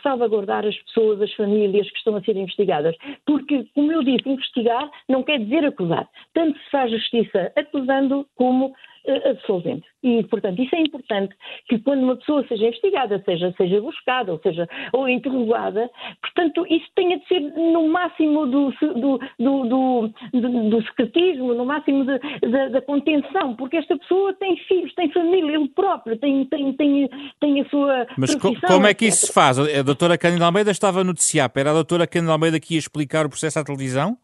salvaguardar 0.01 0.65
as 0.65 0.75
pessoas, 0.83 1.21
as 1.21 1.33
famílias 1.33 1.89
que 1.89 1.97
estão 1.97 2.15
a 2.15 2.21
ser 2.21 2.35
investigadas. 2.35 2.95
Porque, 3.25 3.65
como 3.75 3.91
eu 3.91 4.03
disse, 4.03 4.27
investigar 4.27 4.89
não 5.07 5.23
quer 5.23 5.39
dizer 5.39 5.65
acusar. 5.65 6.07
Tanto 6.33 6.57
se 6.59 6.69
faz 6.71 6.91
justiça 6.91 7.51
acusando 7.55 8.25
como 8.35 8.73
absolvente. 9.25 9.85
E, 10.03 10.23
portanto, 10.23 10.61
isso 10.61 10.75
é 10.75 10.81
importante 10.81 11.35
que 11.67 11.79
quando 11.79 12.03
uma 12.03 12.15
pessoa 12.15 12.45
seja 12.47 12.65
investigada, 12.65 13.21
seja, 13.23 13.53
seja 13.55 13.81
buscada, 13.81 14.31
ou 14.31 14.39
seja, 14.39 14.67
ou 14.93 15.07
interrogada, 15.07 15.89
portanto, 16.21 16.65
isso 16.69 16.85
tenha 16.95 17.19
de 17.19 17.27
ser 17.27 17.39
no 17.39 17.87
máximo 17.87 18.47
do, 18.47 18.71
do, 18.71 19.19
do, 19.39 20.11
do, 20.33 20.69
do 20.69 20.83
secretismo, 20.83 21.53
no 21.53 21.65
máximo 21.65 22.05
da 22.05 22.81
contenção, 22.81 23.55
porque 23.55 23.77
esta 23.77 23.97
pessoa 23.97 24.33
tem 24.33 24.57
filhos, 24.67 24.93
tem 24.95 25.11
família, 25.11 25.55
ele 25.55 25.69
próprio 25.69 26.17
tem, 26.17 26.45
tem, 26.45 26.73
tem, 26.73 27.09
tem 27.39 27.61
a 27.61 27.69
sua. 27.69 28.07
Mas 28.17 28.35
co 28.35 28.51
como 28.67 28.87
é 28.87 28.93
que 28.93 29.05
isso 29.05 29.27
se 29.27 29.33
faz? 29.33 29.59
A 29.59 29.81
doutora 29.83 30.17
Cândida 30.17 30.45
Almeida 30.45 30.71
estava 30.71 31.01
a 31.01 31.03
noticiar, 31.03 31.51
era 31.55 31.71
a 31.71 31.73
doutora 31.73 32.07
Cândida 32.07 32.31
Almeida 32.31 32.59
que 32.59 32.73
ia 32.73 32.79
explicar 32.79 33.25
o 33.25 33.29
processo 33.29 33.59
à 33.59 33.63
televisão? 33.63 34.17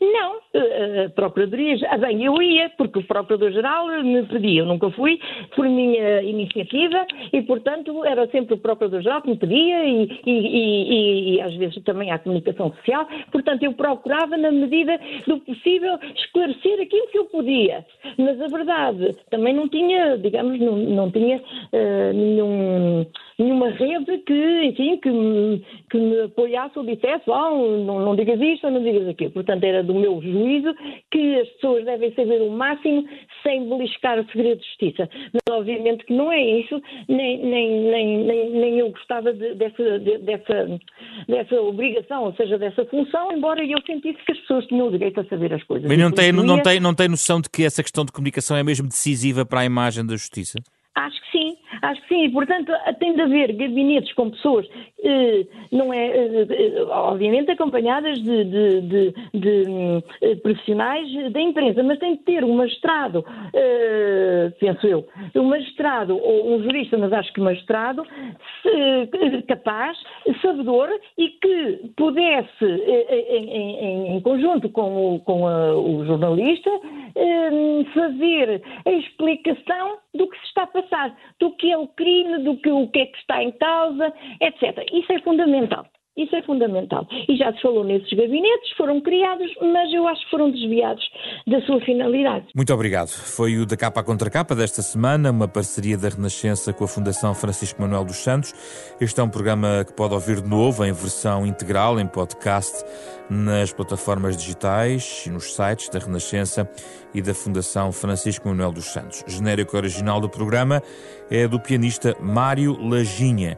Não, 0.00 0.36
a 0.54 1.10
Procuradoria, 1.10 1.76
ah, 1.90 1.98
bem, 1.98 2.24
eu 2.24 2.40
ia, 2.42 2.70
porque 2.76 2.98
o 2.98 3.02
Procurador-Geral 3.02 4.02
me 4.02 4.22
pedia, 4.24 4.60
eu 4.60 4.66
nunca 4.66 4.90
fui, 4.90 5.18
por 5.54 5.68
minha 5.68 6.22
iniciativa, 6.22 7.06
e 7.32 7.42
portanto 7.42 8.04
era 8.04 8.26
sempre 8.28 8.54
o 8.54 8.58
Procurador-Geral 8.58 9.22
que 9.22 9.30
me 9.30 9.36
pedia, 9.36 9.84
e, 9.84 10.20
e, 10.26 10.32
e, 10.32 11.34
e, 11.34 11.40
às 11.40 11.54
vezes 11.54 11.82
também 11.84 12.10
a 12.10 12.18
comunicação 12.18 12.72
social, 12.74 13.06
portanto 13.32 13.62
eu 13.62 13.72
procurava, 13.72 14.36
na 14.36 14.50
medida 14.50 14.98
do 15.26 15.38
possível, 15.40 15.98
esclarecer 16.16 16.80
aquilo 16.80 17.06
que 17.08 17.18
eu 17.18 17.24
podia, 17.26 17.84
mas 18.18 18.40
a 18.40 18.46
verdade, 18.46 19.16
também 19.30 19.54
não 19.54 19.68
tinha, 19.68 20.18
digamos, 20.18 20.58
não, 20.60 20.76
não 20.76 21.10
tinha 21.10 21.38
uh, 21.38 22.12
nenhum 22.12 23.06
nenhuma 23.38 23.70
rede 23.70 24.18
que, 24.18 24.64
enfim, 24.64 24.96
que 24.96 25.10
me, 25.10 25.64
que 25.88 25.96
me 25.96 26.22
apoiasse 26.22 26.76
ou 26.76 26.84
dissesse, 26.84 27.22
oh, 27.28 27.78
não, 27.78 28.00
não 28.00 28.16
digas 28.16 28.40
isto 28.40 28.66
ou 28.66 28.72
não 28.72 28.82
digas 28.82 29.06
aquilo. 29.06 29.30
Portanto, 29.30 29.62
era 29.62 29.77
do 29.82 29.94
meu 29.94 30.20
juízo 30.20 30.74
que 31.10 31.40
as 31.40 31.48
pessoas 31.50 31.84
devem 31.84 32.12
saber 32.14 32.42
o 32.42 32.50
máximo 32.50 33.06
sem 33.42 33.68
beliscar 33.68 34.18
o 34.18 34.26
segredo 34.26 34.60
de 34.60 34.66
justiça. 34.66 35.08
Mas, 35.32 35.42
obviamente, 35.50 36.04
que 36.04 36.12
não 36.12 36.30
é 36.32 36.40
isso, 36.40 36.80
nem, 37.08 37.38
nem, 37.44 37.80
nem, 37.90 38.18
nem, 38.24 38.50
nem 38.50 38.78
eu 38.78 38.90
gostava 38.90 39.32
de, 39.32 39.54
dessa, 39.54 39.98
de, 39.98 40.18
dessa, 40.18 40.80
dessa 41.28 41.60
obrigação, 41.60 42.24
ou 42.24 42.34
seja, 42.34 42.58
dessa 42.58 42.84
função, 42.86 43.32
embora 43.32 43.64
eu 43.64 43.80
sentisse 43.86 44.18
que 44.24 44.32
as 44.32 44.38
pessoas 44.38 44.66
tinham 44.66 44.88
o 44.88 44.90
direito 44.90 45.20
a 45.20 45.24
saber 45.24 45.52
as 45.52 45.62
coisas. 45.64 45.88
Mas 45.88 45.98
não 45.98 46.10
tem, 46.10 46.32
não, 46.32 46.62
tem, 46.62 46.80
não 46.80 46.94
tem 46.94 47.08
noção 47.08 47.40
de 47.40 47.48
que 47.48 47.64
essa 47.64 47.82
questão 47.82 48.04
de 48.04 48.12
comunicação 48.12 48.56
é 48.56 48.62
mesmo 48.62 48.88
decisiva 48.88 49.44
para 49.44 49.60
a 49.60 49.64
imagem 49.64 50.06
da 50.06 50.14
justiça? 50.14 50.58
Acho 50.94 51.20
que 51.22 51.30
sim, 51.30 51.56
acho 51.82 52.00
que 52.02 52.08
sim. 52.08 52.24
E, 52.24 52.30
portanto, 52.30 52.72
tem 52.98 53.14
de 53.14 53.22
haver 53.22 53.52
gabinetes 53.52 54.12
com 54.14 54.30
pessoas, 54.30 54.66
eh, 55.02 55.46
não 55.70 55.92
é, 55.92 56.06
eh, 56.06 56.46
eh, 56.50 56.82
obviamente 56.90 57.50
acompanhadas 57.50 58.20
de, 58.20 58.44
de, 58.44 58.80
de, 58.80 59.14
de, 59.32 60.36
profissionais 60.42 61.08
da 61.32 61.40
imprensa, 61.40 61.82
mas 61.82 61.98
tem 61.98 62.16
de 62.16 62.22
ter 62.22 62.44
um 62.44 62.54
magistrado, 62.56 63.24
penso 64.58 64.86
eu, 64.86 65.06
um 65.36 65.44
magistrado 65.44 66.16
ou 66.16 66.54
um 66.54 66.62
jurista, 66.62 66.98
mas 66.98 67.12
acho 67.12 67.32
que 67.32 67.40
magistrado, 67.40 68.04
capaz, 69.46 69.96
sabedor 70.42 70.88
e 71.16 71.28
que 71.28 71.90
pudesse, 71.96 72.64
em, 72.64 73.50
em, 73.50 74.16
em 74.16 74.20
conjunto 74.20 74.68
com 74.68 75.14
o, 75.14 75.20
com 75.20 75.46
a, 75.46 75.76
o 75.76 76.04
jornalista, 76.04 76.70
fazer 77.94 78.62
a 78.84 78.90
explicação 78.90 79.98
do 80.14 80.28
que 80.28 80.38
se 80.38 80.46
está 80.46 80.62
a 80.62 80.66
passar, 80.66 81.16
do 81.38 81.54
que 81.56 81.70
é 81.70 81.76
o 81.78 81.86
crime, 81.88 82.38
do 82.44 82.56
que 82.58 82.70
o 82.70 82.88
que 82.88 83.00
é 83.00 83.06
que 83.06 83.18
está 83.18 83.42
em 83.42 83.52
causa, 83.52 84.12
etc. 84.40 84.86
Isso 84.92 85.12
é 85.12 85.20
fundamental. 85.20 85.86
Isso 86.18 86.34
é 86.34 86.42
fundamental. 86.42 87.06
E 87.28 87.36
já 87.36 87.52
se 87.52 87.62
falou 87.62 87.84
nesses 87.84 88.10
gabinetes, 88.10 88.72
foram 88.76 89.00
criados, 89.00 89.48
mas 89.62 89.92
eu 89.92 90.06
acho 90.08 90.24
que 90.24 90.30
foram 90.30 90.50
desviados 90.50 91.04
da 91.46 91.60
sua 91.62 91.80
finalidade. 91.82 92.46
Muito 92.54 92.74
obrigado. 92.74 93.08
Foi 93.08 93.56
o 93.56 93.64
da 93.64 93.76
capa 93.76 94.02
contra 94.02 94.28
capa 94.28 94.54
desta 94.56 94.82
semana, 94.82 95.30
uma 95.30 95.46
parceria 95.46 95.96
da 95.96 96.08
Renascença 96.08 96.72
com 96.72 96.82
a 96.82 96.88
Fundação 96.88 97.32
Francisco 97.34 97.80
Manuel 97.80 98.04
dos 98.04 98.16
Santos. 98.16 98.52
Este 99.00 99.20
é 99.20 99.22
um 99.22 99.30
programa 99.30 99.84
que 99.86 99.92
pode 99.92 100.12
ouvir 100.12 100.40
de 100.40 100.48
novo 100.48 100.84
em 100.84 100.92
versão 100.92 101.46
integral, 101.46 102.00
em 102.00 102.06
podcast, 102.06 102.84
nas 103.30 103.72
plataformas 103.72 104.36
digitais 104.36 105.24
e 105.24 105.30
nos 105.30 105.54
sites 105.54 105.88
da 105.88 106.00
Renascença 106.00 106.68
e 107.14 107.22
da 107.22 107.32
Fundação 107.32 107.92
Francisco 107.92 108.48
Manuel 108.48 108.72
dos 108.72 108.86
Santos. 108.86 109.22
Genérico 109.26 109.76
original 109.76 110.20
do 110.20 110.28
programa 110.28 110.82
é 111.30 111.46
do 111.46 111.60
pianista 111.60 112.16
Mário 112.20 112.76
Lajinha. 112.80 113.56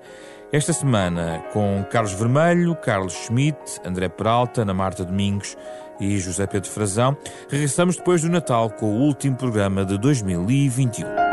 Esta 0.52 0.72
semana 0.72 1.44
com 1.52 1.84
Carlos 1.88 2.12
Vermelho, 2.12 2.74
Carlos 2.74 3.12
Schmidt, 3.12 3.80
André 3.84 4.08
Peralta, 4.08 4.62
Ana 4.62 4.74
Marta 4.74 5.04
Domingos 5.04 5.56
e 6.00 6.18
José 6.18 6.44
Pedro 6.44 6.68
Frazão. 6.68 7.16
Regressamos 7.48 7.96
depois 7.96 8.22
do 8.22 8.28
Natal 8.28 8.68
com 8.68 8.86
o 8.86 9.00
último 9.00 9.36
programa 9.36 9.84
de 9.84 9.96
2021. 9.96 11.29